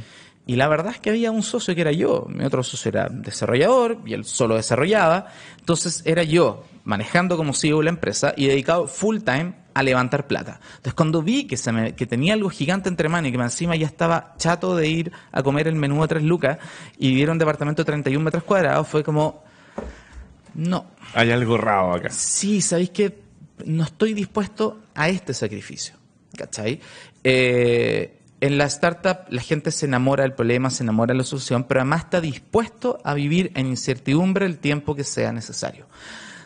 Y 0.46 0.56
la 0.56 0.66
verdad 0.68 0.92
es 0.92 1.00
que 1.00 1.10
había 1.10 1.30
un 1.30 1.42
socio 1.42 1.74
que 1.74 1.82
era 1.82 1.92
yo, 1.92 2.26
mi 2.28 2.42
otro 2.44 2.62
socio 2.62 2.88
era 2.88 3.08
desarrollador 3.10 3.98
y 4.06 4.14
él 4.14 4.24
solo 4.24 4.54
desarrollaba, 4.56 5.26
entonces 5.58 6.02
era 6.06 6.22
yo 6.22 6.64
manejando 6.84 7.36
como 7.36 7.52
CEO 7.52 7.82
la 7.82 7.90
empresa 7.90 8.32
y 8.36 8.46
dedicado 8.46 8.86
full 8.86 9.18
time 9.18 9.52
a 9.74 9.82
levantar 9.82 10.26
plata. 10.26 10.58
Entonces 10.70 10.94
cuando 10.94 11.22
vi 11.22 11.44
que, 11.46 11.56
se 11.58 11.70
me- 11.70 11.94
que 11.94 12.06
tenía 12.06 12.32
algo 12.32 12.48
gigante 12.48 12.88
entre 12.88 13.10
manos 13.10 13.28
y 13.28 13.32
que 13.32 13.42
encima 13.42 13.76
ya 13.76 13.86
estaba 13.86 14.34
chato 14.38 14.74
de 14.74 14.88
ir 14.88 15.12
a 15.32 15.42
comer 15.42 15.68
el 15.68 15.74
menú 15.74 16.00
de 16.00 16.08
tres 16.08 16.22
lucas 16.22 16.56
y 16.98 17.08
vivir 17.10 17.24
en 17.24 17.32
un 17.32 17.38
departamento 17.38 17.82
de 17.82 17.86
31 17.86 18.24
metros 18.24 18.42
cuadrados, 18.44 18.88
fue 18.88 19.04
como, 19.04 19.44
no, 20.58 20.86
Hay 21.14 21.30
algo 21.30 21.56
raro 21.56 21.94
acá. 21.94 22.10
sí, 22.10 22.60
sabéis 22.60 22.90
que 22.90 23.16
no 23.64 23.84
estoy 23.84 24.12
dispuesto 24.12 24.80
a 24.94 25.08
este 25.08 25.32
sacrificio. 25.32 25.94
¿Cachai? 26.36 26.80
Eh, 27.22 28.18
en 28.40 28.58
la 28.58 28.64
startup 28.64 29.18
la 29.28 29.40
gente 29.40 29.70
se 29.70 29.86
enamora 29.86 30.24
del 30.24 30.32
problema, 30.32 30.70
se 30.70 30.82
enamora 30.82 31.12
de 31.12 31.18
la 31.18 31.24
solución, 31.24 31.62
pero 31.62 31.80
además 31.80 32.04
está 32.04 32.20
dispuesto 32.20 32.98
a 33.04 33.14
vivir 33.14 33.52
en 33.54 33.68
incertidumbre 33.68 34.46
el 34.46 34.58
tiempo 34.58 34.96
que 34.96 35.04
sea 35.04 35.32
necesario. 35.32 35.86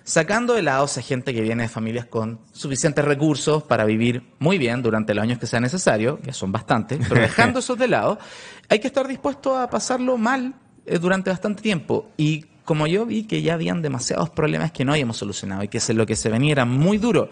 Sacando 0.05 0.53
de 0.53 0.63
lado 0.63 0.83
a 0.83 0.87
esa 0.87 1.01
gente 1.01 1.33
que 1.33 1.41
viene 1.41 1.63
de 1.63 1.69
familias 1.71 2.05
con 2.05 2.39
suficientes 2.53 3.05
recursos 3.07 3.63
para 3.63 3.87
vivir 3.87 4.23
muy 4.41 4.59
bien 4.59 4.83
durante 4.83 5.15
los 5.15 5.23
años 5.23 5.39
que 5.39 5.47
sea 5.47 5.61
necesario, 5.61 6.21
que 6.21 6.35
son 6.35 6.53
bastantes, 6.53 6.99
pero 7.09 7.21
dejando 7.23 7.61
esos 7.61 7.79
de 7.79 7.89
lado, 7.89 8.19
hay 8.69 8.79
que 8.79 8.89
estar 8.89 9.09
dispuesto 9.09 9.57
a 9.57 9.71
pasarlo 9.71 10.19
mal 10.19 10.55
eh, 10.85 10.99
durante 10.99 11.31
bastante 11.31 11.63
tiempo. 11.63 12.11
Y 12.19 12.45
como 12.65 12.87
yo 12.87 13.07
vi 13.07 13.25
que 13.25 13.43
ya 13.43 13.55
habían 13.55 13.83
demasiados 13.83 14.31
problemas 14.31 14.73
que 14.73 14.85
no 14.85 14.93
habíamos 14.93 15.17
solucionado 15.17 15.63
y 15.63 15.69
que 15.69 15.81
lo 15.95 16.07
que 16.07 16.17
se 16.17 16.29
venía 16.29 16.53
era 16.53 16.65
muy 16.65 16.99
duro, 16.99 17.31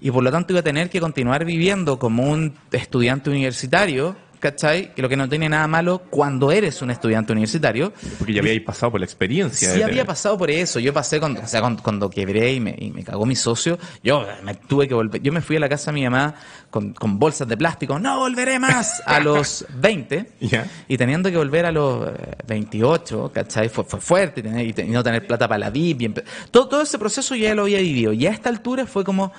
y 0.00 0.10
por 0.10 0.24
lo 0.24 0.32
tanto 0.32 0.52
iba 0.52 0.60
a 0.60 0.64
tener 0.64 0.90
que 0.90 1.00
continuar 1.00 1.44
viviendo 1.44 1.98
como 1.98 2.24
un 2.24 2.54
estudiante 2.72 3.30
universitario, 3.30 4.16
¿cachai? 4.42 4.92
Que 4.92 5.00
lo 5.02 5.08
que 5.08 5.16
no 5.16 5.28
tiene 5.28 5.48
nada 5.48 5.68
malo 5.68 6.02
cuando 6.10 6.50
eres 6.50 6.82
un 6.82 6.90
estudiante 6.90 7.30
universitario, 7.32 7.92
Porque 8.18 8.32
ya 8.34 8.40
habíais 8.40 8.60
pasado 8.62 8.90
por 8.90 8.98
la 9.00 9.06
experiencia. 9.06 9.72
Sí 9.72 9.80
había 9.82 10.04
pasado 10.04 10.36
por 10.36 10.50
eso. 10.50 10.80
Yo 10.80 10.92
pasé 10.92 11.20
cuando, 11.20 11.40
o 11.40 11.46
sea, 11.46 11.60
cuando, 11.60 11.80
cuando 11.80 12.10
quebré 12.10 12.54
y 12.54 12.58
me, 12.60 12.74
y 12.76 12.90
me 12.90 13.04
cagó 13.04 13.24
mi 13.24 13.36
socio, 13.36 13.78
yo 14.02 14.26
me 14.42 14.54
tuve 14.56 14.88
que 14.88 14.94
volver. 14.94 15.22
Yo 15.22 15.32
me 15.32 15.40
fui 15.40 15.54
a 15.56 15.60
la 15.60 15.68
casa 15.68 15.92
de 15.92 15.94
mi 15.94 16.02
mamá 16.02 16.34
con, 16.70 16.92
con 16.92 17.20
bolsas 17.20 17.46
de 17.46 17.56
plástico. 17.56 18.00
No 18.00 18.18
volveré 18.18 18.58
más 18.58 19.00
a 19.06 19.20
los 19.24 19.64
20. 19.76 20.32
Ya. 20.40 20.66
Y 20.88 20.96
teniendo 20.98 21.30
que 21.30 21.36
volver 21.36 21.64
a 21.66 21.70
los 21.70 22.08
eh, 22.08 22.12
28, 22.48 23.30
¿cachai? 23.32 23.68
Fue, 23.68 23.84
fue 23.84 24.00
fuerte 24.00 24.40
y, 24.40 24.72
tener- 24.72 24.88
no 24.88 25.04
tener 25.04 25.24
plata 25.24 25.46
para 25.46 25.58
la 25.60 25.70
VIP. 25.70 26.02
y 26.02 26.08
todo, 26.50 26.66
todo 26.68 26.82
ese 26.82 26.98
proceso 26.98 27.36
ya 27.36 27.54
lo 27.54 27.62
había 27.62 27.78
vivido. 27.78 28.12
Y 28.12 28.26
a 28.26 28.30
esta 28.32 28.48
altura 28.48 28.86
fue 28.86 29.04
como, 29.04 29.32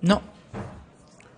no, 0.00 0.22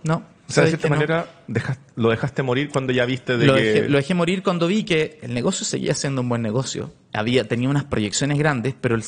no. 0.03 0.32
O 0.53 0.55
sea, 0.55 0.63
de 0.65 0.69
¿sabes 0.71 0.81
cierta? 0.81 0.89
No. 0.89 0.95
manera 0.95 1.43
dejas- 1.47 1.79
lo 1.95 2.09
dejaste 2.09 2.43
morir 2.43 2.69
cuando 2.69 2.93
ya 2.93 3.05
viste 3.05 3.37
de 3.37 3.45
lo, 3.45 3.55
que... 3.55 3.61
dejé, 3.61 3.89
lo 3.89 3.97
dejé 3.97 4.13
morir 4.13 4.43
cuando 4.43 4.67
vi 4.67 4.83
que 4.83 5.19
el 5.21 5.33
negocio 5.33 5.65
seguía 5.65 5.93
siendo 5.95 6.21
un 6.21 6.29
buen 6.29 6.41
negocio. 6.41 6.91
Había, 7.13 7.47
tenía 7.47 7.69
unas 7.69 7.83
proyecciones 7.85 8.37
grandes, 8.37 8.75
pero 8.79 8.95
el- 8.95 9.03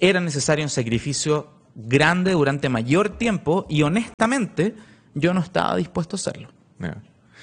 era 0.00 0.20
necesario 0.20 0.64
un 0.64 0.70
sacrificio 0.70 1.48
grande 1.74 2.32
durante 2.32 2.68
mayor 2.68 3.08
tiempo 3.10 3.66
y 3.68 3.82
honestamente 3.82 4.74
yo 5.14 5.32
no 5.34 5.40
estaba 5.40 5.76
dispuesto 5.76 6.16
a 6.16 6.18
hacerlo. 6.18 6.48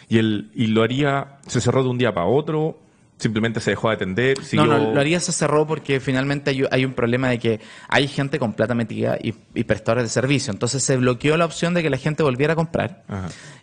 Y, 0.08 0.18
el, 0.18 0.52
y 0.56 0.68
lo 0.68 0.84
haría, 0.84 1.38
se 1.48 1.62
cerró 1.62 1.84
de 1.84 1.90
un 1.90 1.98
día 1.98 2.14
para 2.14 2.26
otro, 2.28 2.80
simplemente 3.20 3.60
se 3.60 3.72
dejó 3.72 3.90
de 3.90 3.96
atender, 3.96 4.44
siguió... 4.44 4.66
No, 4.66 4.80
no, 4.80 4.94
lo 4.94 5.00
haría 5.00 5.20
se 5.20 5.32
cerró 5.32 5.68
porque 5.68 6.00
finalmente 6.00 6.50
hay, 6.50 6.64
hay 6.72 6.86
un 6.86 6.94
problema 6.94 7.30
de 7.30 7.38
que 7.38 7.60
hay 7.88 8.08
gente 8.08 8.40
con 8.40 8.54
plata 8.54 8.74
metida 8.74 9.18
y, 9.22 9.36
y 9.54 9.64
prestadores 9.66 10.06
de 10.06 10.10
servicio. 10.10 10.52
Entonces 10.52 10.82
se 10.82 10.98
bloqueó 10.98 11.38
la 11.38 11.46
opción 11.46 11.74
de 11.74 11.84
que 11.84 11.90
la 11.90 11.98
gente 11.98 12.24
volviera 12.24 12.54
a 12.54 12.56
comprar. 12.56 13.04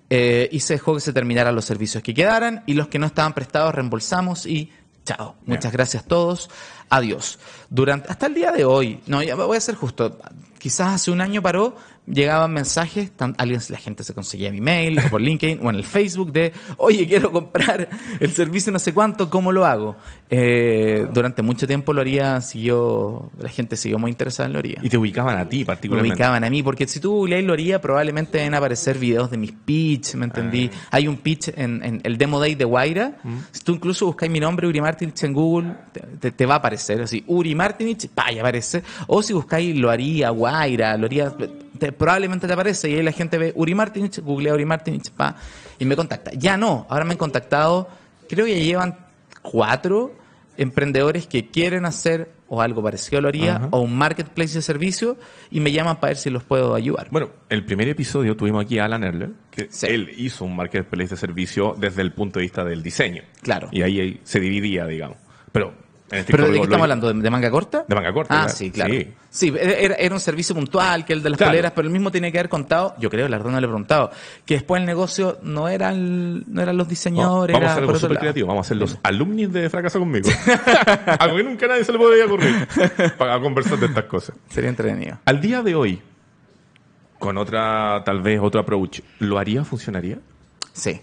Eh, 0.08 0.48
y 0.52 0.60
se 0.60 0.74
dejó 0.74 0.94
que 0.94 1.00
se 1.00 1.12
terminaran 1.12 1.54
los 1.54 1.64
servicios 1.64 2.02
que 2.02 2.14
quedaran 2.14 2.62
y 2.66 2.74
los 2.74 2.86
que 2.88 2.98
no 2.98 3.06
estaban 3.06 3.32
prestados 3.32 3.74
reembolsamos 3.74 4.46
y 4.46 4.70
chao. 5.04 5.36
Muchas 5.46 5.72
gracias 5.72 6.04
a 6.04 6.06
todos. 6.06 6.50
Adiós. 6.90 7.38
Durante, 7.70 8.08
hasta 8.10 8.26
el 8.26 8.34
día 8.34 8.52
de 8.52 8.64
hoy, 8.64 9.00
no, 9.06 9.22
ya 9.22 9.34
voy 9.34 9.56
a 9.56 9.60
ser 9.60 9.74
justo, 9.74 10.18
quizás 10.58 10.94
hace 10.94 11.10
un 11.10 11.20
año 11.20 11.42
paró, 11.42 11.76
llegaban 12.06 12.52
mensajes, 12.52 13.10
tan- 13.10 13.34
alguien, 13.38 13.60
la 13.68 13.78
gente 13.78 14.04
se 14.04 14.14
conseguía 14.14 14.50
mi 14.52 14.60
mail 14.60 14.98
o 14.98 15.02
por 15.10 15.20
LinkedIn 15.20 15.58
o 15.62 15.70
en 15.70 15.76
el 15.76 15.84
Facebook 15.84 16.32
de, 16.32 16.52
oye, 16.78 17.06
quiero 17.06 17.32
comprar 17.32 17.88
el 18.20 18.30
servicio 18.32 18.72
no 18.72 18.78
sé 18.78 18.92
cuánto, 18.94 19.28
¿cómo 19.30 19.52
lo 19.52 19.64
hago? 19.66 19.96
Eh, 20.30 21.06
durante 21.12 21.42
mucho 21.42 21.66
tiempo 21.66 21.92
lo 21.92 22.00
haría, 22.00 22.40
siguió, 22.40 23.30
la 23.38 23.48
gente 23.48 23.76
siguió 23.76 23.98
muy 23.98 24.10
interesada 24.10 24.46
en 24.46 24.52
lo 24.52 24.58
haría. 24.58 24.78
Y 24.82 24.88
te 24.88 24.98
ubicaban 24.98 25.38
a 25.38 25.48
ti 25.48 25.60
Me 25.60 25.64
particularmente. 25.66 26.14
ubicaban 26.14 26.44
a 26.44 26.50
mí, 26.50 26.62
porque 26.62 26.86
si 26.86 27.00
tú 27.00 27.12
googleas 27.12 27.44
lo 27.44 27.52
haría, 27.52 27.80
probablemente 27.80 28.44
a 28.44 28.56
aparecer 28.56 28.98
videos 28.98 29.30
de 29.30 29.36
mis 29.38 29.52
pitch, 29.52 30.14
¿me 30.14 30.24
entendí? 30.26 30.70
Ah. 30.72 30.88
Hay 30.92 31.08
un 31.08 31.16
pitch 31.16 31.48
en, 31.56 31.82
en 31.84 32.00
el 32.04 32.16
Demo 32.18 32.38
Day 32.40 32.54
de 32.54 32.64
Guaira. 32.64 33.18
Mm. 33.22 33.36
Si 33.52 33.60
tú 33.64 33.72
incluso 33.72 34.06
buscáis 34.06 34.30
mi 34.32 34.40
nombre, 34.40 34.66
Uri 34.66 34.80
Martinich, 34.80 35.22
en 35.24 35.32
Google, 35.32 35.74
te, 35.92 36.00
te- 36.00 36.30
te 36.30 36.46
va 36.46 36.54
a 36.54 36.58
aparecer 36.58 37.02
así, 37.02 37.22
Uri 37.26 37.54
Martinich, 37.54 38.08
pa, 38.08 38.26
aparece. 38.40 38.82
O 39.08 39.22
si 39.22 39.32
buscáis 39.32 39.76
lo 39.76 39.90
haría, 39.90 40.30
Guaira, 40.30 40.96
lo 40.96 41.06
haría, 41.06 41.30
te- 41.30 41.92
probablemente 41.98 42.46
te 42.46 42.52
aparece 42.52 42.90
y 42.90 42.94
ahí 42.94 43.02
la 43.02 43.12
gente 43.12 43.38
ve 43.38 43.52
Uri 43.56 43.74
Martinich, 43.74 44.20
googlea 44.20 44.54
Uri 44.54 44.64
Martinich, 44.64 45.10
pa, 45.10 45.36
y 45.78 45.84
me 45.84 45.96
contacta. 45.96 46.30
Ya 46.34 46.56
no, 46.56 46.86
ahora 46.88 47.04
me 47.04 47.12
han 47.12 47.18
contactado, 47.18 47.88
creo 48.28 48.46
que 48.46 48.64
llevan 48.64 48.96
cuatro 49.42 50.14
emprendedores 50.56 51.26
que 51.26 51.50
quieren 51.50 51.84
hacer 51.84 52.30
o 52.48 52.62
algo 52.62 52.82
parecido 52.82 53.18
a 53.18 53.22
lo 53.22 53.28
haría 53.28 53.56
Ajá. 53.56 53.68
o 53.72 53.80
un 53.80 53.96
marketplace 53.96 54.54
de 54.54 54.62
servicio 54.62 55.16
y 55.50 55.60
me 55.60 55.72
llaman 55.72 55.96
para 56.00 56.10
ver 56.12 56.16
si 56.16 56.30
los 56.30 56.44
puedo 56.44 56.74
ayudar. 56.74 57.08
Bueno, 57.10 57.30
el 57.48 57.64
primer 57.64 57.88
episodio 57.88 58.36
tuvimos 58.36 58.64
aquí 58.64 58.78
a 58.78 58.84
Alan 58.86 59.02
Erler, 59.04 59.30
que 59.50 59.68
Sí. 59.70 59.86
él 59.88 60.10
hizo 60.16 60.44
un 60.44 60.54
marketplace 60.56 61.10
de 61.10 61.16
servicio 61.16 61.74
desde 61.78 62.02
el 62.02 62.12
punto 62.12 62.38
de 62.38 62.44
vista 62.44 62.64
del 62.64 62.82
diseño. 62.82 63.22
Claro. 63.42 63.68
Y 63.72 63.82
ahí, 63.82 64.20
se 64.24 64.40
dividía, 64.40 64.86
digamos. 64.86 65.18
Pero 65.52 65.74
¿Pero 66.08 66.46
de 66.46 66.52
qué 66.52 66.60
estamos 66.62 66.82
hablando? 66.84 67.12
¿De, 67.12 67.30
manga 67.30 67.50
corta? 67.50 67.84
De 67.88 67.94
manga 67.94 68.12
corta, 68.12 68.44
Ah, 68.44 68.48
sí, 68.48 68.70
claro. 68.70 68.94
Sí. 68.94 69.08
Sí, 69.28 69.52
era, 69.58 69.96
era 69.96 70.14
un 70.14 70.20
servicio 70.20 70.54
puntual 70.54 71.04
que 71.04 71.12
el 71.12 71.22
de 71.22 71.30
las 71.30 71.36
Claro. 71.36 71.50
poleras, 71.50 71.72
pero 71.74 71.86
el 71.86 71.92
mismo 71.92 72.10
tiene 72.10 72.30
que 72.32 72.38
haber 72.38 72.48
contado, 72.48 72.94
yo 72.98 73.10
creo, 73.10 73.28
la 73.28 73.36
verdad 73.36 73.52
no 73.52 73.60
le 73.60 73.66
he 73.66 73.68
preguntado, 73.68 74.10
que 74.46 74.54
después 74.54 74.80
el 74.80 74.86
negocio 74.86 75.38
no 75.42 75.68
eran, 75.68 76.44
no 76.46 76.62
eran 76.62 76.76
los 76.76 76.86
No, 76.86 76.90
diseñadores, 76.90 77.52
vamos 77.52 77.68
a 77.68 77.72
hacer 77.72 77.82
algo 77.84 77.98
súper 77.98 78.18
creativo. 78.18 78.46
Vamos 78.46 78.64
a 78.64 78.66
hacer 78.66 78.76
los 78.76 78.98
alumnis 79.02 79.52
de 79.52 79.68
Fracaso 79.68 79.98
conmigo. 79.98 80.28
algo 81.18 81.36
que 81.36 81.42
nunca 81.42 81.66
nadie 81.66 81.84
se 81.84 81.92
le 81.92 81.98
podría 81.98 82.24
ocurrir 82.26 82.68
para 83.18 83.38
conversar 83.40 83.78
de 83.78 83.86
estas 83.86 84.04
cosas. 84.04 84.36
Sería 84.48 84.70
entretenido. 84.70 85.18
Al 85.24 85.40
día 85.40 85.62
de 85.62 85.74
hoy, 85.74 86.00
con 87.18 87.36
otra, 87.36 88.02
tal 88.04 88.22
vez 88.22 88.40
otro 88.40 88.60
approach, 88.60 89.00
¿lo 89.18 89.38
haría? 89.38 89.64
¿Funcionaría? 89.64 90.18
Sí, 90.72 91.00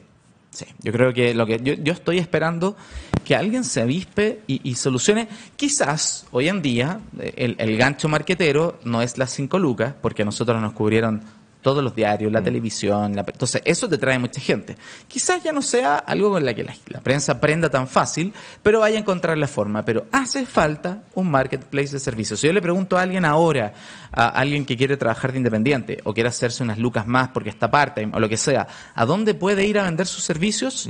sí. 0.50 0.66
Yo 0.82 0.92
creo 0.92 1.14
que 1.14 1.34
lo 1.34 1.46
que 1.46 1.60
yo, 1.62 1.74
yo 1.74 1.94
estoy 1.94 2.20
esperando 2.20 2.76
que 3.24 3.36
alguien 3.36 3.64
se 3.64 3.82
avispe 3.82 4.42
y, 4.48 4.62
y 4.70 4.76
solucione. 4.76 5.28
Quizás 5.56 6.28
hoy 6.32 6.50
en 6.50 6.62
día 6.62 7.00
el, 7.36 7.56
el 7.58 7.78
gancho 7.78 8.10
marquetero 8.10 8.80
no 8.84 9.02
es 9.02 9.18
las 9.18 9.32
cinco 9.32 9.60
lucas, 9.60 9.94
porque 10.02 10.22
a 10.22 10.26
nosotros 10.26 10.62
nos 10.62 10.74
cubrieron 10.74 11.22
todos 11.64 11.82
los 11.82 11.96
diarios, 11.96 12.32
la 12.32 12.44
televisión, 12.44 13.16
la, 13.16 13.22
entonces 13.22 13.62
eso 13.66 13.88
te 13.88 13.98
trae 13.98 14.20
mucha 14.20 14.40
gente. 14.40 14.76
Quizás 15.08 15.42
ya 15.42 15.52
no 15.52 15.62
sea 15.62 15.96
algo 15.96 16.30
con 16.30 16.46
la 16.46 16.54
que 16.54 16.64
la, 16.64 16.76
la 16.88 17.00
prensa 17.00 17.32
aprenda 17.32 17.70
tan 17.70 17.88
fácil, 17.88 18.34
pero 18.62 18.82
vaya 18.82 18.98
a 18.98 19.00
encontrar 19.00 19.38
la 19.38 19.48
forma. 19.48 19.84
Pero 19.84 20.06
hace 20.12 20.46
falta 20.46 21.04
un 21.16 21.32
marketplace 21.32 21.94
de 21.94 22.00
servicios. 22.00 22.42
Si 22.42 22.48
yo 22.48 22.54
le 22.54 22.62
pregunto 22.62 22.98
a 22.98 23.02
alguien 23.02 23.26
ahora, 23.26 23.74
a 24.12 24.28
alguien 24.28 24.66
que 24.66 24.78
quiere 24.78 24.98
trabajar 24.98 25.32
de 25.32 25.38
independiente 25.38 26.00
o 26.04 26.14
quiere 26.14 26.30
hacerse 26.30 26.62
unas 26.62 26.78
lucas 26.78 27.08
más 27.08 27.30
porque 27.30 27.50
está 27.50 27.72
part-time 27.72 28.12
o 28.14 28.20
lo 28.20 28.28
que 28.28 28.38
sea, 28.38 28.68
¿a 28.94 29.06
dónde 29.06 29.34
puede 29.34 29.66
ir 29.66 29.80
a 29.80 29.84
vender 29.84 30.06
sus 30.06 30.24
servicios? 30.24 30.90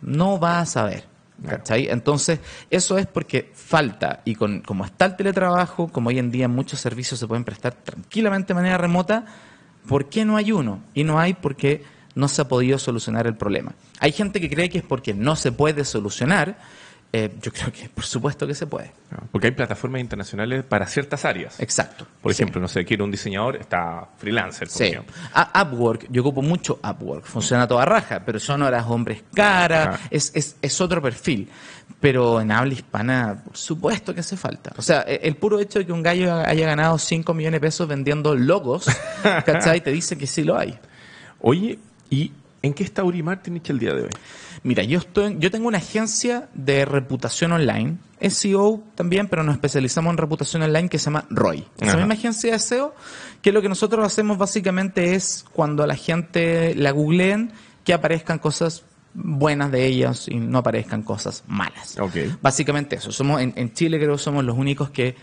No 0.00 0.40
va 0.40 0.60
a 0.60 0.66
saber. 0.66 1.15
¿Cachai? 1.44 1.88
Entonces, 1.88 2.40
eso 2.70 2.98
es 2.98 3.06
porque 3.06 3.50
falta, 3.54 4.22
y 4.24 4.34
con, 4.34 4.60
como 4.60 4.84
está 4.84 5.06
el 5.06 5.16
teletrabajo, 5.16 5.88
como 5.88 6.08
hoy 6.08 6.18
en 6.18 6.30
día 6.30 6.48
muchos 6.48 6.80
servicios 6.80 7.20
se 7.20 7.26
pueden 7.26 7.44
prestar 7.44 7.74
tranquilamente 7.74 8.48
de 8.48 8.54
manera 8.54 8.78
remota, 8.78 9.26
¿por 9.86 10.08
qué 10.08 10.24
no 10.24 10.36
hay 10.36 10.52
uno? 10.52 10.80
Y 10.94 11.04
no 11.04 11.18
hay 11.18 11.34
porque 11.34 11.82
no 12.14 12.28
se 12.28 12.42
ha 12.42 12.48
podido 12.48 12.78
solucionar 12.78 13.26
el 13.26 13.36
problema. 13.36 13.74
Hay 14.00 14.12
gente 14.12 14.40
que 14.40 14.50
cree 14.50 14.70
que 14.70 14.78
es 14.78 14.84
porque 14.84 15.14
no 15.14 15.36
se 15.36 15.52
puede 15.52 15.84
solucionar. 15.84 16.58
Eh, 17.12 17.34
yo 17.40 17.50
creo 17.52 17.72
que 17.72 17.88
por 17.88 18.04
supuesto 18.04 18.46
que 18.46 18.54
se 18.54 18.66
puede. 18.66 18.90
Porque 19.32 19.46
hay 19.46 19.52
plataformas 19.52 20.00
internacionales 20.02 20.64
para 20.64 20.86
ciertas 20.86 21.24
áreas. 21.24 21.58
Exacto. 21.60 22.06
Por 22.20 22.34
Sí. 22.34 22.42
ejemplo, 22.42 22.60
no 22.60 22.68
sé, 22.68 22.84
quiero 22.84 23.04
un 23.04 23.10
diseñador, 23.10 23.56
está 23.56 24.08
freelancer. 24.18 24.68
por 24.68 24.76
Sí. 24.76 24.84
ejemplo. 24.84 25.14
A- 25.32 25.62
Upwork, 25.62 26.08
yo 26.10 26.20
ocupo 26.22 26.42
mucho 26.42 26.78
Upwork, 26.82 27.24
funciona 27.24 27.66
toda 27.66 27.84
raja, 27.86 28.20
pero 28.26 28.38
son 28.38 28.62
horas 28.62 28.84
hombres 28.88 29.22
cara, 29.34 29.92
Ah. 29.94 30.08
es, 30.10 30.32
es, 30.34 30.56
es 30.60 30.80
otro 30.80 31.00
perfil. 31.00 31.48
Pero 32.00 32.40
en 32.40 32.50
habla 32.50 32.74
hispana, 32.74 33.40
por 33.44 33.56
supuesto 33.56 34.12
que 34.12 34.20
hace 34.20 34.36
falta. 34.36 34.72
O 34.76 34.82
sea, 34.82 35.02
e- 35.06 35.20
el 35.22 35.36
puro 35.36 35.58
hecho 35.60 35.78
de 35.78 35.86
que 35.86 35.92
un 35.92 36.02
gallo 36.02 36.34
haya 36.34 36.66
ganado 36.66 36.98
5 36.98 37.32
millones 37.32 37.60
de 37.60 37.66
pesos 37.66 37.88
vendiendo 37.88 38.34
logos, 38.34 38.84
¿cachai? 39.46 39.80
Te 39.80 39.90
dice 39.92 40.18
que 40.18 40.26
sí 40.26 40.42
lo 40.44 40.58
hay. 40.58 40.78
Oye, 41.40 41.78
¿y 42.10 42.32
en 42.62 42.74
qué 42.74 42.84
está 42.84 43.04
Uri 43.04 43.22
Martinich 43.22 43.70
el 43.70 43.78
día 43.78 43.94
de 43.94 44.02
hoy? 44.02 44.10
Mira, 44.62 44.82
yo 44.82 44.98
estoy, 44.98 45.36
yo 45.38 45.50
tengo 45.50 45.68
una 45.68 45.78
agencia 45.78 46.48
de 46.54 46.84
reputación 46.84 47.52
online, 47.52 47.98
SEO 48.20 48.82
también, 48.94 49.28
pero 49.28 49.42
nos 49.42 49.54
especializamos 49.54 50.10
en 50.10 50.18
reputación 50.18 50.62
online 50.62 50.88
que 50.88 50.98
se 50.98 51.06
llama 51.06 51.26
ROI. 51.30 51.66
Esa 51.78 51.92
Ajá. 51.92 51.96
misma 51.98 52.14
agencia 52.14 52.52
de 52.52 52.58
SEO, 52.58 52.94
que 53.42 53.52
lo 53.52 53.62
que 53.62 53.68
nosotros 53.68 54.04
hacemos 54.04 54.38
básicamente 54.38 55.14
es 55.14 55.44
cuando 55.52 55.82
a 55.82 55.86
la 55.86 55.96
gente 55.96 56.74
la 56.74 56.90
googleen, 56.90 57.52
que 57.84 57.94
aparezcan 57.94 58.38
cosas 58.38 58.84
buenas 59.14 59.70
de 59.70 59.86
ellas 59.86 60.28
y 60.28 60.36
no 60.36 60.58
aparezcan 60.58 61.02
cosas 61.02 61.44
malas. 61.46 61.98
Ok. 61.98 62.16
Básicamente 62.42 62.96
eso. 62.96 63.12
Somos 63.12 63.40
en, 63.40 63.52
en 63.56 63.72
Chile 63.72 63.98
creo 63.98 64.16
que 64.16 64.22
somos 64.22 64.44
los 64.44 64.56
únicos 64.56 64.90
que, 64.90 65.14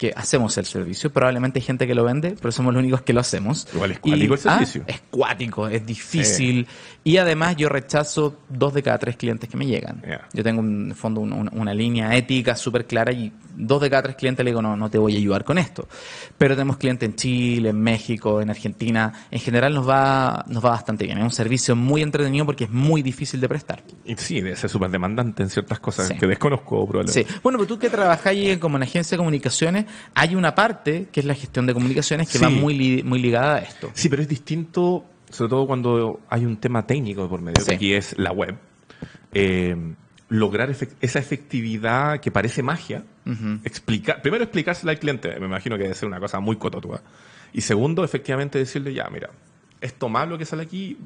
que 0.00 0.14
hacemos 0.16 0.56
el 0.56 0.64
servicio. 0.64 1.12
Probablemente 1.12 1.58
hay 1.58 1.62
gente 1.62 1.86
que 1.86 1.94
lo 1.94 2.04
vende, 2.04 2.34
pero 2.40 2.50
somos 2.52 2.72
los 2.72 2.80
únicos 2.80 3.02
que 3.02 3.12
lo 3.12 3.20
hacemos. 3.20 3.68
Igual 3.74 3.90
es 3.90 3.98
Y- 3.98 4.00
cuático 4.00 4.34
el 4.34 4.40
ah, 4.46 4.52
servicio. 4.54 4.84
es 4.86 5.02
cuático, 5.10 5.68
es 5.68 5.84
difícil. 5.84 6.66
Y 7.04 7.18
además 7.18 7.54
yo 7.56 7.68
rechazo 7.68 8.38
dos 8.48 8.72
de 8.72 8.82
cada 8.82 8.96
tres 8.96 9.16
clientes 9.16 9.46
que 9.50 9.58
me 9.58 9.66
llegan. 9.66 10.02
Yo 10.32 10.42
tengo 10.42 10.62
en 10.62 10.88
el 10.88 10.94
fondo 10.94 11.20
un- 11.20 11.34
un- 11.34 11.50
una 11.52 11.74
línea 11.74 12.16
ética 12.16 12.56
súper 12.56 12.86
clara 12.86 13.12
y 13.12 13.30
dos 13.66 13.80
de 13.80 13.90
cada 13.90 14.02
tres 14.02 14.16
clientes 14.16 14.44
le 14.44 14.50
digo, 14.50 14.62
no, 14.62 14.76
no 14.76 14.90
te 14.90 14.98
voy 14.98 15.14
a 15.14 15.18
ayudar 15.18 15.44
con 15.44 15.58
esto. 15.58 15.88
Pero 16.38 16.54
tenemos 16.54 16.76
clientes 16.76 17.08
en 17.08 17.16
Chile, 17.16 17.70
en 17.70 17.80
México, 17.80 18.40
en 18.40 18.50
Argentina. 18.50 19.12
En 19.30 19.40
general 19.40 19.74
nos 19.74 19.88
va, 19.88 20.44
nos 20.48 20.64
va 20.64 20.70
bastante 20.70 21.04
bien. 21.04 21.18
Es 21.18 21.24
un 21.24 21.30
servicio 21.30 21.76
muy 21.76 22.02
entretenido 22.02 22.44
porque 22.46 22.64
es 22.64 22.70
muy 22.70 23.02
difícil 23.02 23.40
de 23.40 23.48
prestar. 23.48 23.82
Y 24.04 24.16
sí, 24.16 24.40
debe 24.40 24.56
ser 24.56 24.70
súper 24.70 24.90
demandante 24.90 25.42
en 25.42 25.50
ciertas 25.50 25.80
cosas 25.80 26.08
Sí. 26.08 26.14
que 26.18 26.26
desconozco 26.26 26.86
probablemente. 26.86 27.24
Sí. 27.30 27.38
Bueno, 27.42 27.58
pero 27.58 27.68
tú 27.68 27.78
que 27.78 27.90
trabajáis 27.90 28.58
como 28.58 28.76
en 28.76 28.82
agencia 28.84 29.16
de 29.16 29.18
comunicaciones, 29.18 29.86
hay 30.14 30.34
una 30.34 30.54
parte 30.54 31.08
que 31.12 31.20
es 31.20 31.26
la 31.26 31.34
gestión 31.34 31.66
de 31.66 31.74
comunicaciones 31.74 32.28
que 32.28 32.38
Sí. 32.38 32.44
va 32.44 32.50
muy, 32.50 32.74
li- 32.74 33.02
muy 33.02 33.20
ligada 33.20 33.56
a 33.56 33.58
esto. 33.58 33.90
Sí, 33.94 34.08
pero 34.08 34.22
es 34.22 34.28
distinto, 34.28 35.04
sobre 35.30 35.50
todo 35.50 35.66
cuando 35.66 36.20
hay 36.28 36.44
un 36.44 36.56
tema 36.56 36.86
técnico 36.86 37.28
por 37.28 37.40
medio, 37.40 37.60
Sí. 37.62 37.68
que 37.68 37.74
aquí 37.74 37.92
es 37.94 38.18
la 38.18 38.32
web. 38.32 38.56
Eh, 39.32 39.76
lograr 40.28 40.70
esa 41.00 41.18
efectividad 41.18 42.20
que 42.20 42.30
parece 42.30 42.62
magia, 42.62 43.04
explicar, 43.64 44.22
primero 44.22 44.44
explicársela 44.44 44.92
al 44.92 44.98
cliente, 44.98 45.38
me 45.38 45.46
imagino 45.46 45.76
que 45.76 45.84
debe 45.84 45.94
ser 45.94 46.08
una 46.08 46.20
cosa 46.20 46.40
muy 46.40 46.56
cototua. 46.56 47.00
Y 47.52 47.60
segundo, 47.60 48.04
efectivamente 48.04 48.58
decirle, 48.58 48.92
ya, 48.94 49.08
mira, 49.10 49.30
esto 49.80 50.08
malo 50.08 50.38
que 50.38 50.44
sale 50.44 50.62
aquí 50.62 50.96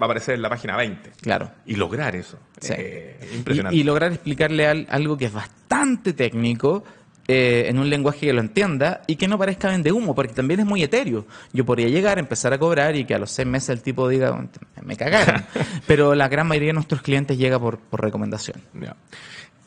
va 0.00 0.02
a 0.02 0.04
aparecer 0.06 0.34
en 0.34 0.42
la 0.42 0.48
página 0.50 0.76
20. 0.76 1.10
Claro. 1.20 1.50
Y 1.66 1.76
lograr 1.76 2.16
eso. 2.16 2.38
Sí. 2.60 2.72
Eh, 2.76 3.30
impresionante. 3.36 3.76
Y, 3.76 3.80
y 3.80 3.84
lograr 3.84 4.12
explicarle 4.12 4.66
al- 4.66 4.86
algo 4.90 5.16
que 5.16 5.26
es 5.26 5.32
bastante 5.32 6.12
técnico 6.12 6.84
eh, 7.26 7.66
en 7.68 7.78
un 7.78 7.88
lenguaje 7.88 8.26
que 8.26 8.32
lo 8.34 8.40
entienda 8.40 9.00
y 9.06 9.16
que 9.16 9.28
no 9.28 9.38
parezca 9.38 9.68
vende 9.68 9.92
humo, 9.92 10.14
porque 10.14 10.34
también 10.34 10.60
es 10.60 10.66
muy 10.66 10.82
etéreo. 10.82 11.26
Yo 11.52 11.64
podría 11.64 11.88
llegar, 11.88 12.18
empezar 12.18 12.52
a 12.52 12.58
cobrar 12.58 12.96
y 12.96 13.04
que 13.06 13.14
a 13.14 13.18
los 13.18 13.30
seis 13.30 13.48
meses 13.48 13.70
el 13.70 13.80
tipo 13.82 14.08
diga, 14.08 14.46
me 14.82 14.96
cagaron. 14.96 15.42
Pero 15.86 16.14
la 16.14 16.28
gran 16.28 16.46
mayoría 16.48 16.68
de 16.70 16.74
nuestros 16.74 17.00
clientes 17.00 17.38
llega 17.38 17.58
por, 17.58 17.78
por 17.78 18.02
recomendación. 18.02 18.60
Ya. 18.74 18.94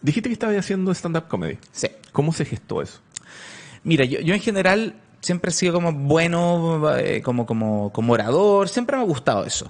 Dijiste 0.07 0.29
que 0.29 0.33
estabas 0.33 0.55
haciendo 0.57 0.91
stand-up 0.93 1.27
comedy. 1.27 1.57
Sí. 1.71 1.87
¿Cómo 2.11 2.31
se 2.33 2.45
gestó 2.45 2.81
eso? 2.81 2.99
Mira, 3.83 4.05
yo, 4.05 4.19
yo 4.21 4.33
en 4.33 4.39
general 4.39 4.95
siempre 5.21 5.49
he 5.49 5.53
sido 5.53 5.73
como 5.73 5.91
bueno, 5.91 6.81
eh, 6.97 7.21
como, 7.21 7.45
como, 7.45 7.91
como 7.91 8.13
orador, 8.13 8.69
siempre 8.69 8.95
me 8.97 9.03
ha 9.03 9.05
gustado 9.05 9.45
eso. 9.45 9.69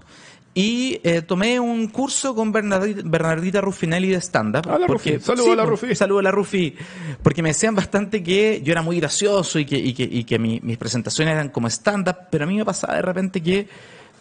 Y 0.54 1.00
eh, 1.04 1.22
tomé 1.22 1.60
un 1.60 1.88
curso 1.88 2.34
con 2.34 2.52
Bernardita, 2.52 3.02
Bernardita 3.06 3.62
Ruffinelli 3.62 4.10
de 4.10 4.18
stand-up. 4.22 4.66
Rufi. 4.88 5.20
Saludos 5.20 5.50
a 5.52 5.56
la 5.56 5.66
pues, 5.66 5.82
Rufi. 5.82 5.96
Saludos 5.96 6.20
a 6.22 6.24
la 6.24 6.32
Rufi. 6.32 6.76
Porque 7.22 7.44
me 7.44 7.50
decían 7.50 7.76
bastante 7.76 8.24
que 8.24 8.62
yo 8.64 8.72
era 8.72 8.82
muy 8.82 9.00
gracioso 9.00 9.60
y 9.60 9.66
que, 9.66 9.78
y 9.78 9.94
que, 9.94 10.04
y 10.04 10.24
que 10.24 10.40
mi- 10.40 10.60
mis 10.64 10.78
presentaciones 10.80 11.34
eran 11.34 11.50
como 11.50 11.68
stand-up, 11.68 12.16
pero 12.32 12.46
a 12.46 12.48
mí 12.48 12.56
me 12.58 12.66
pasaba 12.66 12.96
de 12.96 13.02
repente 13.04 13.42
que 13.44 13.68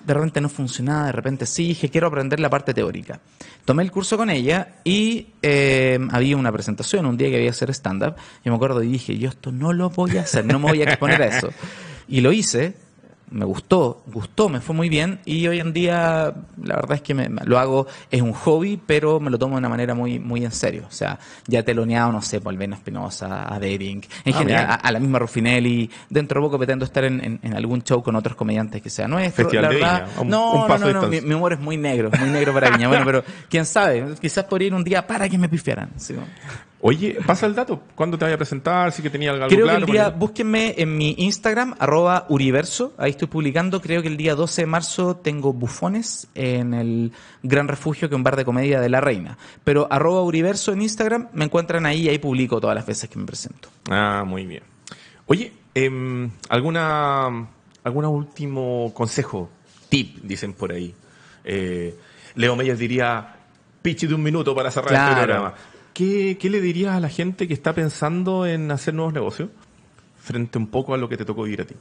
de 0.07 0.15
repente 0.15 0.41
no 0.41 0.49
funcionaba, 0.49 1.07
de 1.07 1.13
repente 1.13 1.47
sí, 1.47 1.69
dije 1.69 1.91
quiero 1.91 2.07
aprender 2.07 2.39
la 2.41 2.49
parte 2.49 2.73
teórica. 2.73 3.21
Tomé 3.65 3.83
el 3.83 3.91
curso 3.91 4.17
con 4.17 4.31
ella 4.31 4.77
y 4.85 5.29
eh, 5.43 5.99
había 6.13 6.37
una 6.37 6.53
presentación 6.53 7.07
un 7.07 7.17
día 7.17 7.29
que 7.29 7.37
había 7.37 7.47
que 7.47 7.51
hacer 7.51 7.71
stand-up 7.71 8.15
y 8.45 8.49
me 8.49 8.55
acuerdo 8.55 8.83
y 8.83 8.89
dije, 8.89 9.19
yo 9.19 9.29
esto 9.29 9.51
no 9.51 9.73
lo 9.73 9.91
voy 9.91 10.17
a 10.19 10.23
hacer, 10.23 10.45
no 10.45 10.61
me 10.61 10.69
voy 10.69 10.83
a 10.83 10.85
exponer 10.85 11.23
a 11.23 11.27
eso. 11.39 11.51
Y 12.09 12.21
lo 12.21 12.31
hice, 12.31 12.77
me 13.31 13.45
gustó, 13.45 14.03
gustó, 14.07 14.49
me 14.49 14.61
fue 14.61 14.75
muy 14.75 14.89
bien 14.89 15.19
y 15.25 15.47
hoy 15.49 15.59
en 15.59 15.73
día 15.73 16.33
la 16.63 16.77
verdad 16.77 16.93
es 16.93 17.03
que 17.03 17.13
me- 17.13 17.29
lo 17.45 17.59
hago, 17.59 17.87
es 18.11 18.23
un 18.23 18.33
hobby, 18.33 18.81
pero 18.87 19.19
me 19.19 19.31
lo 19.31 19.39
tomo 19.39 19.55
de 19.57 19.59
una 19.59 19.69
manera 19.69 19.95
muy 19.95 20.19
muy 20.21 20.45
en 20.45 20.53
serio. 20.53 20.85
O 20.89 20.93
sea, 20.93 21.19
ya 21.47 21.63
teloneado, 21.65 22.13
no 22.13 22.23
sé, 22.23 22.41
por 22.41 22.53
Albena 22.53 22.77
Espinosa, 22.77 23.53
a 23.53 23.59
Dering, 23.59 24.03
en 24.25 24.35
Ah, 24.35 24.39
general, 24.39 24.67
a, 24.71 24.75
a 24.75 24.93
la 24.93 25.01
misma 25.01 25.19
Ruffinelli. 25.19 25.91
Dentro 26.09 26.41
de 26.41 26.47
poco 26.47 26.57
pretendo 26.59 26.85
estar 26.85 27.05
en, 27.05 27.23
en- 27.25 27.41
en 27.43 27.55
algún 27.55 27.83
show 27.83 28.03
con 28.03 28.15
otros 28.17 28.37
comediantes 28.37 28.81
que 28.81 28.91
sea 28.91 29.09
nuestro. 29.09 29.45
Festival 29.45 29.63
la 29.65 29.69
de 29.71 29.75
verdad, 29.75 30.05
Viña, 30.07 30.21
un- 30.23 30.29
no, 30.29 30.53
un 30.53 30.61
no, 30.61 30.67
paso 30.69 30.93
no, 30.93 31.03
no, 31.03 31.09
mi, 31.09 31.35
humor 31.35 31.53
es 31.55 31.61
muy 31.61 31.77
negro, 31.77 32.11
muy 32.19 32.31
negro 32.31 32.55
para 32.55 32.71
Viña. 32.71 32.87
Bueno, 32.89 33.05
pero 33.05 33.25
quién 33.51 33.67
sabe, 33.67 34.05
quizás 34.21 34.45
podría 34.45 34.69
ir 34.69 34.75
un 34.75 34.85
día 34.85 35.05
para 35.07 35.29
que 35.29 35.37
me 35.37 35.49
pifiaran. 35.49 35.91
¿sí? 35.97 36.15
Oye, 36.87 37.19
pasa 37.27 37.47
el 37.47 37.55
dato. 37.57 37.83
¿Cuándo 37.97 38.17
te 38.17 38.25
vaya 38.25 38.37
a 38.37 38.39
presentar? 38.39 38.93
Si 38.93 39.03
que 39.03 39.11
tenía 39.11 39.33
algo 39.33 39.49
Creo 39.49 39.65
claro. 39.65 39.79
que 39.81 39.85
el 39.87 39.91
día, 39.93 40.05
porque- 40.05 40.19
búsquenme 40.21 40.75
en 40.79 40.97
mi 40.97 41.17
Instagram, 41.19 41.75
arroba 41.81 42.27
Uriverso, 42.29 42.95
ahí 42.97 43.11
estoy 43.11 43.27
publicando, 43.27 43.81
creo 43.81 44.03
que 44.03 44.09
el 44.09 44.17
día 44.17 44.37
12 44.37 44.63
de 44.63 44.67
marzo 44.67 45.17
tengo 45.17 45.53
bufones 45.53 46.29
en 46.37 46.75
el 46.75 47.13
Gran 47.43 47.67
Refugio, 47.67 48.09
que 48.09 48.15
es 48.15 48.17
un 48.17 48.23
bar 48.23 48.37
de 48.37 48.45
comedia 48.45 48.81
de 48.81 48.89
La 48.89 49.01
Reina. 49.01 49.37
Pero 49.65 49.89
arroba 49.91 50.23
Uriverso 50.23 50.73
en 50.73 50.83
Instagram, 50.83 51.29
me 51.33 51.47
encuentran 51.47 51.87
ahí 51.87 52.03
y 52.03 52.09
ahí 52.09 52.19
publico 52.19 52.61
todas 52.61 52.77
las 52.77 52.87
veces 52.87 53.11
que 53.11 53.19
me 53.19 53.27
presento. 53.27 53.69
Ah, 53.91 54.23
muy 54.25 54.47
bien. 54.47 54.63
Oye, 55.27 55.53
em, 55.75 56.31
¿alguna, 56.49 57.49
¿algún 57.83 58.05
último 58.05 58.93
consejo? 58.95 59.51
Tip, 59.89 60.19
dicen 60.23 60.53
por 60.53 60.71
ahí. 60.71 60.95
Eh, 61.45 61.97
Leo 62.37 62.55
Meyer 62.55 62.77
diría, 62.77 63.35
pitch 63.83 64.07
de 64.07 64.15
un 64.15 64.23
minuto 64.23 64.55
para 64.55 64.71
cerrar 64.71 64.93
este 64.93 65.05
Claro. 65.05 65.23
programa. 65.25 65.55
¿Qué, 65.97 66.37
¿Qué 66.39 66.51
le 66.51 66.61
dirías 66.61 66.95
a 66.95 67.01
la 67.01 67.09
gente 67.09 67.49
que 67.49 67.55
está 67.55 67.73
pensando 67.73 68.45
en 68.45 68.71
hacer 68.71 68.93
nuevos 68.93 69.15
negocios? 69.15 69.49
Frente 70.19 70.59
un 70.59 70.67
poco 70.67 70.93
a 70.93 70.99
lo 70.99 71.09
que 71.09 71.17
te 71.17 71.25
tocó 71.25 71.45
vivir 71.45 71.63
a 71.63 71.65
ti. 71.65 71.75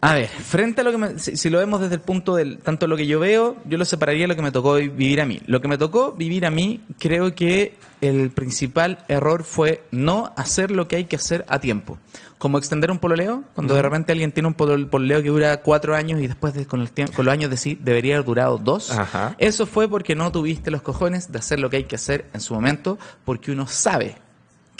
A 0.00 0.14
ver, 0.14 0.28
frente 0.28 0.80
a 0.80 0.84
lo 0.84 0.90
que 0.90 0.96
me, 0.96 1.18
si, 1.18 1.36
si 1.36 1.50
lo 1.50 1.58
vemos 1.58 1.82
desde 1.82 1.96
el 1.96 2.00
punto 2.00 2.34
del 2.34 2.56
tanto 2.56 2.86
lo 2.86 2.96
que 2.96 3.06
yo 3.06 3.20
veo, 3.20 3.58
yo 3.66 3.76
lo 3.76 3.84
separaría 3.84 4.22
de 4.22 4.28
lo 4.28 4.36
que 4.36 4.40
me 4.40 4.50
tocó 4.50 4.76
vivir 4.76 5.20
a 5.20 5.26
mí. 5.26 5.42
Lo 5.44 5.60
que 5.60 5.68
me 5.68 5.76
tocó 5.76 6.12
vivir 6.12 6.46
a 6.46 6.50
mí, 6.50 6.80
creo 6.98 7.34
que 7.34 7.74
el 8.00 8.30
principal 8.30 9.04
error 9.08 9.44
fue 9.44 9.82
no 9.90 10.32
hacer 10.38 10.70
lo 10.70 10.88
que 10.88 10.96
hay 10.96 11.04
que 11.04 11.16
hacer 11.16 11.44
a 11.48 11.60
tiempo. 11.60 11.98
Como 12.40 12.56
extender 12.56 12.90
un 12.90 12.98
pololeo, 12.98 13.44
cuando 13.54 13.74
de 13.74 13.82
repente 13.82 14.12
alguien 14.12 14.32
tiene 14.32 14.48
un 14.48 14.56
polol- 14.56 14.88
pololeo 14.88 15.22
que 15.22 15.28
dura 15.28 15.60
cuatro 15.60 15.94
años 15.94 16.20
y 16.22 16.26
después 16.26 16.54
de- 16.54 16.66
con, 16.66 16.80
el 16.80 16.90
tiempo, 16.90 17.12
con 17.14 17.26
los 17.26 17.32
años 17.32 17.50
decir 17.50 17.78
debería 17.80 18.14
haber 18.16 18.24
durado 18.26 18.56
dos. 18.56 18.90
Ajá. 18.90 19.34
Eso 19.36 19.66
fue 19.66 19.88
porque 19.88 20.14
no 20.16 20.32
tuviste 20.32 20.70
los 20.70 20.80
cojones 20.80 21.30
de 21.30 21.38
hacer 21.38 21.60
lo 21.60 21.68
que 21.68 21.76
hay 21.76 21.84
que 21.84 21.96
hacer 21.96 22.24
en 22.32 22.40
su 22.40 22.54
momento, 22.54 22.98
porque 23.26 23.52
uno 23.52 23.66
sabe 23.66 24.16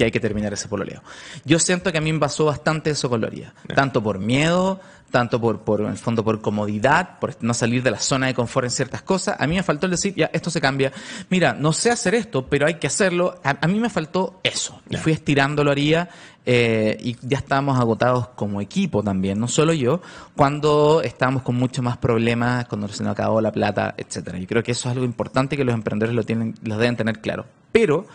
que 0.01 0.05
hay 0.07 0.11
que 0.11 0.19
terminar 0.21 0.51
ese 0.55 0.67
pololeo. 0.67 1.03
Yo 1.45 1.59
siento 1.59 1.93
que 1.93 1.99
a 1.99 2.01
mí 2.01 2.11
me 2.11 2.19
pasó 2.19 2.47
bastante 2.47 2.89
eso 2.89 3.11
con 3.11 3.21
Loría. 3.21 3.53
Tanto 3.75 4.03
por 4.03 4.19
miedo, 4.19 4.81
tanto 5.11 5.39
por, 5.39 5.61
por, 5.61 5.83
en 5.83 5.89
el 5.89 5.99
fondo, 5.99 6.25
por 6.25 6.41
comodidad, 6.41 7.19
por 7.19 7.37
no 7.43 7.53
salir 7.53 7.83
de 7.83 7.91
la 7.91 7.99
zona 8.01 8.29
de 8.29 8.33
confort 8.35 8.65
en 8.65 8.71
ciertas 8.71 9.03
cosas. 9.03 9.37
A 9.39 9.47
mí 9.47 9.57
me 9.57 9.63
faltó 9.63 9.85
el 9.85 9.91
decir, 9.93 10.15
ya, 10.15 10.31
esto 10.33 10.49
se 10.51 10.59
cambia. 10.59 10.91
Mira, 11.29 11.53
no 11.53 11.75
sé 11.75 11.91
hacer 11.91 12.15
esto, 12.15 12.47
pero 12.47 12.67
hay 12.67 12.77
que 12.77 12.87
hacerlo. 12.87 13.39
A, 13.45 13.59
a 13.61 13.69
mí 13.69 13.79
me 13.79 13.91
faltó 13.91 14.41
eso. 14.43 14.81
Y 14.89 14.95
Ya. 14.95 15.01
fui 15.03 15.13
estirando 15.13 15.63
lo 15.65 15.71
haría. 15.71 16.09
eh, 16.47 16.97
y 17.03 17.17
ya 17.21 17.37
estábamos 17.37 17.79
agotados 17.79 18.29
como 18.29 18.63
equipo 18.63 19.03
también, 19.03 19.39
no 19.39 19.47
solo 19.49 19.75
yo, 19.75 20.01
cuando 20.35 21.03
estábamos 21.05 21.43
con 21.43 21.57
mucho 21.57 21.83
más 21.83 21.99
problemas, 21.99 22.65
cuando 22.65 22.89
se 22.89 23.03
nos 23.05 23.13
acabó 23.13 23.43
la 23.43 23.53
plata, 23.53 23.95
etcétera. 23.99 24.39
Yo 24.39 24.47
creo 24.47 24.63
que 24.63 24.73
eso 24.73 24.89
es 24.89 24.93
algo 24.95 25.05
importante 25.05 25.59
que 25.59 25.65
los 25.65 25.75
emprendedores 25.75 26.17
lo 26.17 26.23
tienen, 26.25 26.55
lo 26.63 26.79
deben 26.79 26.97
tener 26.97 27.21
claro. 27.21 27.45
Pero 27.73 28.07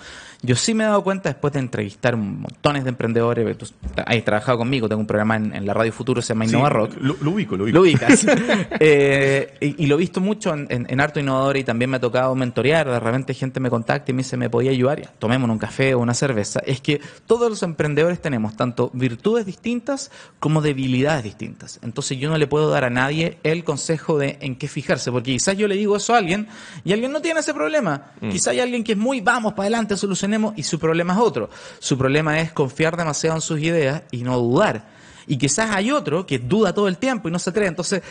yo 0.46 0.56
sí 0.56 0.74
me 0.74 0.84
he 0.84 0.88
dado 0.88 1.04
cuenta 1.04 1.30
después 1.30 1.54
de 1.54 1.60
entrevistar 1.60 2.16
montones 2.18 2.84
de 2.84 2.90
emprendedores, 2.90 3.58
tú 3.58 3.68
has 4.06 4.24
trabajado 4.24 4.58
conmigo, 4.58 4.88
tengo 4.88 5.02
un 5.02 5.08
programa 5.08 5.36
en, 5.36 5.56
en 5.56 5.66
la 5.66 5.74
Radio 5.74 5.92
Futuro, 5.92 6.22
se 6.22 6.30
llama 6.30 6.46
Innova 6.46 6.70
Sí, 6.70 6.74
Rock. 6.74 6.92
Lo, 7.00 7.16
lo 7.22 7.32
ubico, 7.32 7.58
lo 7.58 7.64
ubico. 7.66 7.76
Lo 7.76 7.82
ubicas. 7.82 8.26
Eh, 8.80 9.54
y, 9.62 9.84
y 9.84 9.88
lo 9.88 9.96
he 9.96 10.00
visto 10.00 10.20
mucho 10.22 10.54
en, 10.54 10.68
en, 10.70 10.86
en 10.90 11.00
Harto 11.00 11.20
Innovador 11.20 11.58
y 11.58 11.64
también 11.64 11.90
me 11.90 11.98
ha 11.98 12.00
tocado 12.00 12.36
mentorear. 12.36 12.90
De 12.90 13.00
repente 13.00 13.34
gente 13.34 13.60
me 13.60 13.70
contacta 13.70 14.12
y 14.12 14.14
me 14.14 14.24
dice, 14.24 14.38
¿me 14.38 14.50
podía 14.50 14.72
ayudar? 14.72 15.02
Ya, 15.02 15.12
tomémonos 15.18 15.56
un 15.56 15.60
café 15.60 15.94
o 15.94 16.00
una 16.00 16.14
cerveza. 16.14 16.60
Es 16.66 16.82
que 16.82 17.02
todos 17.26 17.50
los 17.50 17.64
emprendedores 17.64 18.22
tenemos 18.22 18.56
tanto 18.56 18.92
virtudes 18.94 19.46
distintas 19.46 20.12
como 20.40 20.62
debilidades 20.62 21.24
distintas. 21.24 21.80
Entonces 21.84 22.18
yo 22.18 22.30
no 22.30 22.38
le 22.38 22.48
puedo 22.48 22.70
dar 22.70 22.84
a 22.84 22.90
nadie 22.90 23.38
el 23.44 23.64
consejo 23.64 24.18
de 24.18 24.38
en 24.42 24.56
qué 24.56 24.68
fijarse, 24.68 25.12
porque 25.12 25.32
quizás 25.32 25.58
yo 25.58 25.68
le 25.68 25.76
digo 25.76 25.96
eso 25.96 26.14
a 26.14 26.18
alguien 26.18 26.48
y 26.84 26.94
alguien 26.94 27.12
no 27.12 27.22
tiene 27.22 27.40
ese 27.40 27.54
problema. 27.54 28.12
Quizás 28.20 28.48
hay 28.50 28.60
alguien 28.60 28.84
que 28.84 28.94
es 28.94 28.98
muy, 28.98 29.22
vamos 29.22 29.54
para 29.54 29.64
adelante, 29.64 29.98
solucionemos, 29.98 30.35
y 30.56 30.64
su 30.64 30.80
problema 30.80 31.14
es 31.14 31.20
otro. 31.20 31.50
Su 31.80 31.98
problema 31.98 32.40
es 32.40 32.52
confiar 32.52 32.98
demasiado 32.98 33.36
en 33.36 33.42
sus 33.42 33.60
ideas 33.60 34.04
y 34.12 34.24
no 34.24 34.38
dudar. 34.38 34.86
Y 35.28 35.38
quizás 35.38 35.72
hay 35.72 35.92
otro 35.92 36.26
que 36.26 36.40
duda 36.40 36.74
todo 36.74 36.88
el 36.88 36.98
tiempo 36.98 37.28
y 37.28 37.32
no 37.32 37.40
se 37.40 37.50
atreve. 37.50 37.68
Entonces, 37.68 38.04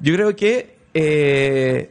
yo 0.00 0.14
creo 0.14 0.34
que 0.34 0.78
eh, 0.94 1.90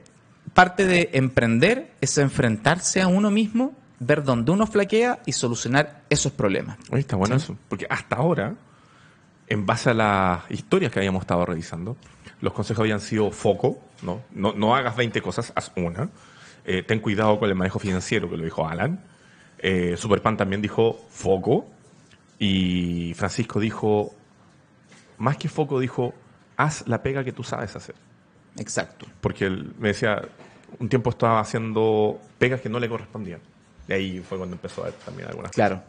parte 0.54 0.86
de 0.86 1.10
emprender 1.14 1.92
es 2.02 2.18
enfrentarse 2.18 3.02
a 3.02 3.08
uno 3.08 3.32
mismo, 3.32 3.74
ver 4.00 4.24
dónde 4.24 4.52
uno 4.52 4.68
flaquea 4.68 5.20
y 5.26 5.32
solucionar 5.32 6.04
esos 6.10 6.32
problemas. 6.32 6.78
Oye, 6.92 7.02
está 7.02 7.16
bueno 7.16 7.36
eso. 7.36 7.58
Porque 7.70 7.88
hasta 7.90 8.16
ahora, 8.18 8.56
en 9.48 9.66
base 9.66 9.92
a 9.92 9.94
las 9.94 10.52
historias 10.52 10.92
que 10.92 11.00
habíamos 11.00 11.22
estado 11.22 11.46
revisando, 11.46 11.98
los 12.42 12.54
consejos 12.54 12.82
habían 12.82 13.00
sido 13.00 13.32
foco, 13.32 13.80
¿no? 14.02 14.22
No, 14.32 14.54
no 14.54 14.76
hagas 14.76 14.96
20 14.96 15.22
cosas, 15.22 15.54
haz 15.56 15.72
una. 15.76 16.10
Eh, 16.66 16.84
ten 16.84 17.00
cuidado 17.00 17.40
con 17.40 17.50
el 17.50 17.56
manejo 17.56 17.80
financiero, 17.80 18.30
que 18.30 18.38
lo 18.38 18.44
dijo 18.44 18.68
Alan. 18.68 19.04
Eh, 19.68 19.98
Superpan 19.98 20.38
también 20.38 20.62
dijo 20.62 21.00
foco. 21.10 21.66
Y 22.38 23.14
Francisco 23.16 23.60
dijo, 23.60 24.14
más 25.18 25.38
que 25.38 25.50
foco, 25.50 25.80
dijo, 25.80 26.14
haz 26.56 26.88
la 26.88 27.02
pega 27.02 27.24
que 27.24 27.32
tú 27.32 27.44
sabes 27.44 27.76
hacer. 27.76 27.96
Exacto. 28.60 29.08
Porque 29.22 29.46
él 29.46 29.74
me 29.80 29.88
decía, 29.88 30.22
un 30.78 30.88
tiempo 30.88 31.10
estaba 31.10 31.40
haciendo 31.40 32.20
pegas 32.38 32.62
que 32.62 32.70
no 32.70 32.80
le 32.80 32.88
correspondían. 32.88 33.40
Y 33.88 33.94
ahí 33.94 34.20
fue 34.20 34.38
cuando 34.38 34.56
empezó 34.56 34.84
a 34.84 34.86
ver 34.86 34.94
también 35.04 35.30
algunas 35.30 35.52
Claro. 35.52 35.82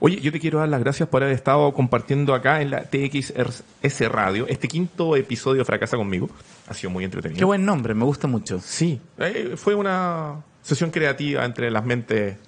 Oye, 0.00 0.20
yo 0.20 0.32
te 0.32 0.40
quiero 0.40 0.58
dar 0.58 0.68
las 0.68 0.80
gracias 0.80 1.08
por 1.08 1.22
haber 1.22 1.36
estado 1.36 1.72
compartiendo 1.72 2.34
acá 2.34 2.62
en 2.62 2.70
la 2.70 2.82
TXS 2.82 4.08
Radio 4.10 4.46
este 4.48 4.66
quinto 4.66 5.14
episodio 5.14 5.60
de 5.60 5.64
Fracasa 5.64 5.96
conmigo. 5.96 6.28
Ha 6.66 6.74
sido 6.74 6.90
muy 6.90 7.04
entretenido. 7.04 7.38
Qué 7.38 7.44
buen 7.44 7.64
nombre, 7.64 7.94
me 7.94 8.04
gusta 8.04 8.26
mucho. 8.26 8.58
Sí, 8.58 9.00
eh, 9.18 9.52
fue 9.56 9.76
una 9.76 10.42
sesión 10.62 10.90
creativa 10.90 11.44
entre 11.44 11.70
las 11.70 11.84
mentes 11.84 12.38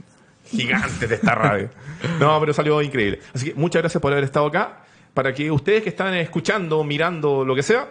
gigantes 0.46 1.08
de 1.08 1.14
esta 1.14 1.34
radio. 1.34 1.70
No, 2.20 2.38
pero 2.40 2.52
salió 2.52 2.80
increíble. 2.82 3.20
Así 3.34 3.46
que 3.46 3.54
muchas 3.54 3.82
gracias 3.82 4.00
por 4.00 4.12
haber 4.12 4.24
estado 4.24 4.46
acá. 4.46 4.84
Para 5.14 5.32
que 5.32 5.50
ustedes 5.50 5.82
que 5.82 5.88
están 5.88 6.14
escuchando, 6.14 6.84
mirando, 6.84 7.44
lo 7.44 7.54
que 7.54 7.62
sea, 7.62 7.88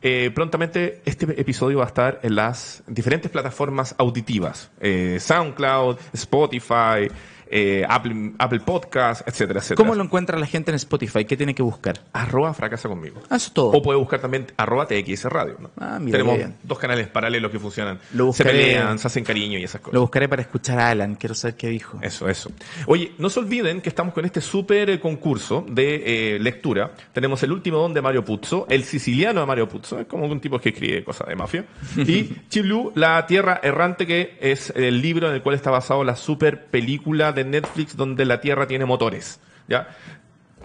eh, 0.00 0.30
prontamente 0.32 1.02
este 1.04 1.40
episodio 1.40 1.78
va 1.78 1.84
a 1.84 1.88
estar 1.88 2.20
en 2.22 2.36
las 2.36 2.84
diferentes 2.86 3.30
plataformas 3.30 3.96
auditivas. 3.98 4.70
Eh, 4.80 5.18
SoundCloud, 5.20 5.96
Spotify, 6.12 7.10
eh, 7.50 7.84
Apple, 7.88 8.32
Apple 8.38 8.60
Podcast, 8.60 9.26
etcétera, 9.26 9.60
etcétera. 9.60 9.76
¿Cómo 9.76 9.94
lo 9.94 10.04
encuentra 10.04 10.38
la 10.38 10.46
gente 10.46 10.70
en 10.70 10.76
Spotify? 10.76 11.24
¿Qué 11.24 11.36
tiene 11.36 11.54
que 11.54 11.62
buscar? 11.62 12.00
Arroba 12.12 12.52
fracasa 12.54 12.88
conmigo. 12.88 13.20
Ah, 13.30 13.36
Eso 13.36 13.48
es 13.48 13.52
todo. 13.52 13.70
O 13.72 13.82
puede 13.82 13.98
buscar 13.98 14.20
también 14.20 14.46
arroba 14.56 14.86
TX 14.86 15.24
Radio. 15.24 15.56
¿no? 15.60 15.70
Ah, 15.78 15.98
mira, 16.00 16.18
Tenemos 16.18 16.36
bien. 16.36 16.54
dos 16.62 16.78
canales 16.78 17.08
paralelos 17.08 17.50
que 17.50 17.58
funcionan. 17.58 17.98
Lo 18.12 18.32
se 18.32 18.44
pelean, 18.44 18.98
se 18.98 19.06
hacen 19.06 19.24
cariño 19.24 19.58
y 19.58 19.64
esas 19.64 19.80
cosas. 19.80 19.94
Lo 19.94 20.02
buscaré 20.02 20.28
para 20.28 20.42
escuchar 20.42 20.78
a 20.78 20.90
Alan. 20.90 21.14
Quiero 21.14 21.34
saber 21.34 21.56
qué 21.56 21.68
dijo. 21.68 21.98
Eso, 22.02 22.28
eso. 22.28 22.50
Oye, 22.86 23.12
no 23.18 23.30
se 23.30 23.40
olviden 23.40 23.80
que 23.80 23.88
estamos 23.88 24.14
con 24.14 24.24
este 24.24 24.40
súper 24.40 24.90
eh, 24.90 25.00
concurso 25.00 25.64
de 25.68 26.34
eh, 26.34 26.38
lectura. 26.38 26.92
Tenemos 27.12 27.42
el 27.42 27.52
último 27.52 27.78
don 27.78 27.94
de 27.94 28.02
Mario 28.02 28.24
Puzo, 28.24 28.66
el 28.68 28.84
siciliano 28.84 29.40
de 29.40 29.46
Mario 29.46 29.68
Puzo, 29.68 29.98
es 30.00 30.06
como 30.06 30.26
un 30.26 30.40
tipo 30.40 30.58
que 30.58 30.70
escribe 30.70 31.04
cosas 31.04 31.28
de 31.28 31.36
mafia. 31.36 31.64
Y 32.08 32.30
Chiblu, 32.48 32.92
La 32.94 33.26
Tierra 33.26 33.60
Errante, 33.62 34.06
que 34.06 34.36
es 34.40 34.72
el 34.76 35.00
libro 35.02 35.28
en 35.28 35.34
el 35.34 35.42
cual 35.42 35.54
está 35.54 35.70
basado 35.70 36.04
la 36.04 36.16
super 36.16 36.66
película 36.66 37.32
de 37.32 37.37
Netflix 37.44 37.96
donde 37.96 38.24
la 38.24 38.40
Tierra 38.40 38.66
tiene 38.66 38.84
motores. 38.84 39.40
¿Ya? 39.68 39.88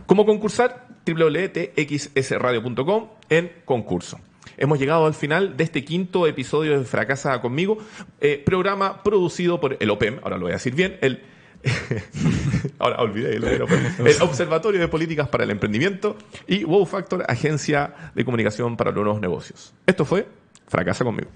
¿Cómo 0.05 0.25
concursar? 0.25 0.87
www.txsradio.com 1.05 3.09
en 3.29 3.51
concurso. 3.65 4.19
Hemos 4.57 4.79
llegado 4.79 5.05
al 5.05 5.13
final 5.13 5.57
de 5.57 5.63
este 5.63 5.83
quinto 5.83 6.27
episodio 6.27 6.77
de 6.77 6.85
Fracasa 6.85 7.41
conmigo, 7.41 7.77
eh, 8.21 8.41
programa 8.45 9.03
producido 9.03 9.59
por 9.59 9.77
el 9.79 9.89
OPEM, 9.89 10.19
ahora 10.23 10.37
lo 10.37 10.43
voy 10.43 10.51
a 10.51 10.55
decir 10.55 10.75
bien, 10.75 10.97
el 11.01 11.23
OPEM, 12.79 14.05
el 14.05 14.21
Observatorio 14.21 14.79
de 14.79 14.87
Políticas 14.87 15.29
para 15.29 15.43
el 15.43 15.51
Emprendimiento 15.51 16.17
y 16.47 16.63
Wow 16.65 16.85
Factor, 16.85 17.25
Agencia 17.27 18.11
de 18.13 18.25
Comunicación 18.25 18.77
para 18.77 18.91
los 18.91 19.03
Nuevos 19.03 19.21
Negocios. 19.21 19.73
Esto 19.87 20.05
fue 20.05 20.27
Fracasa 20.67 21.03
conmigo. 21.03 21.29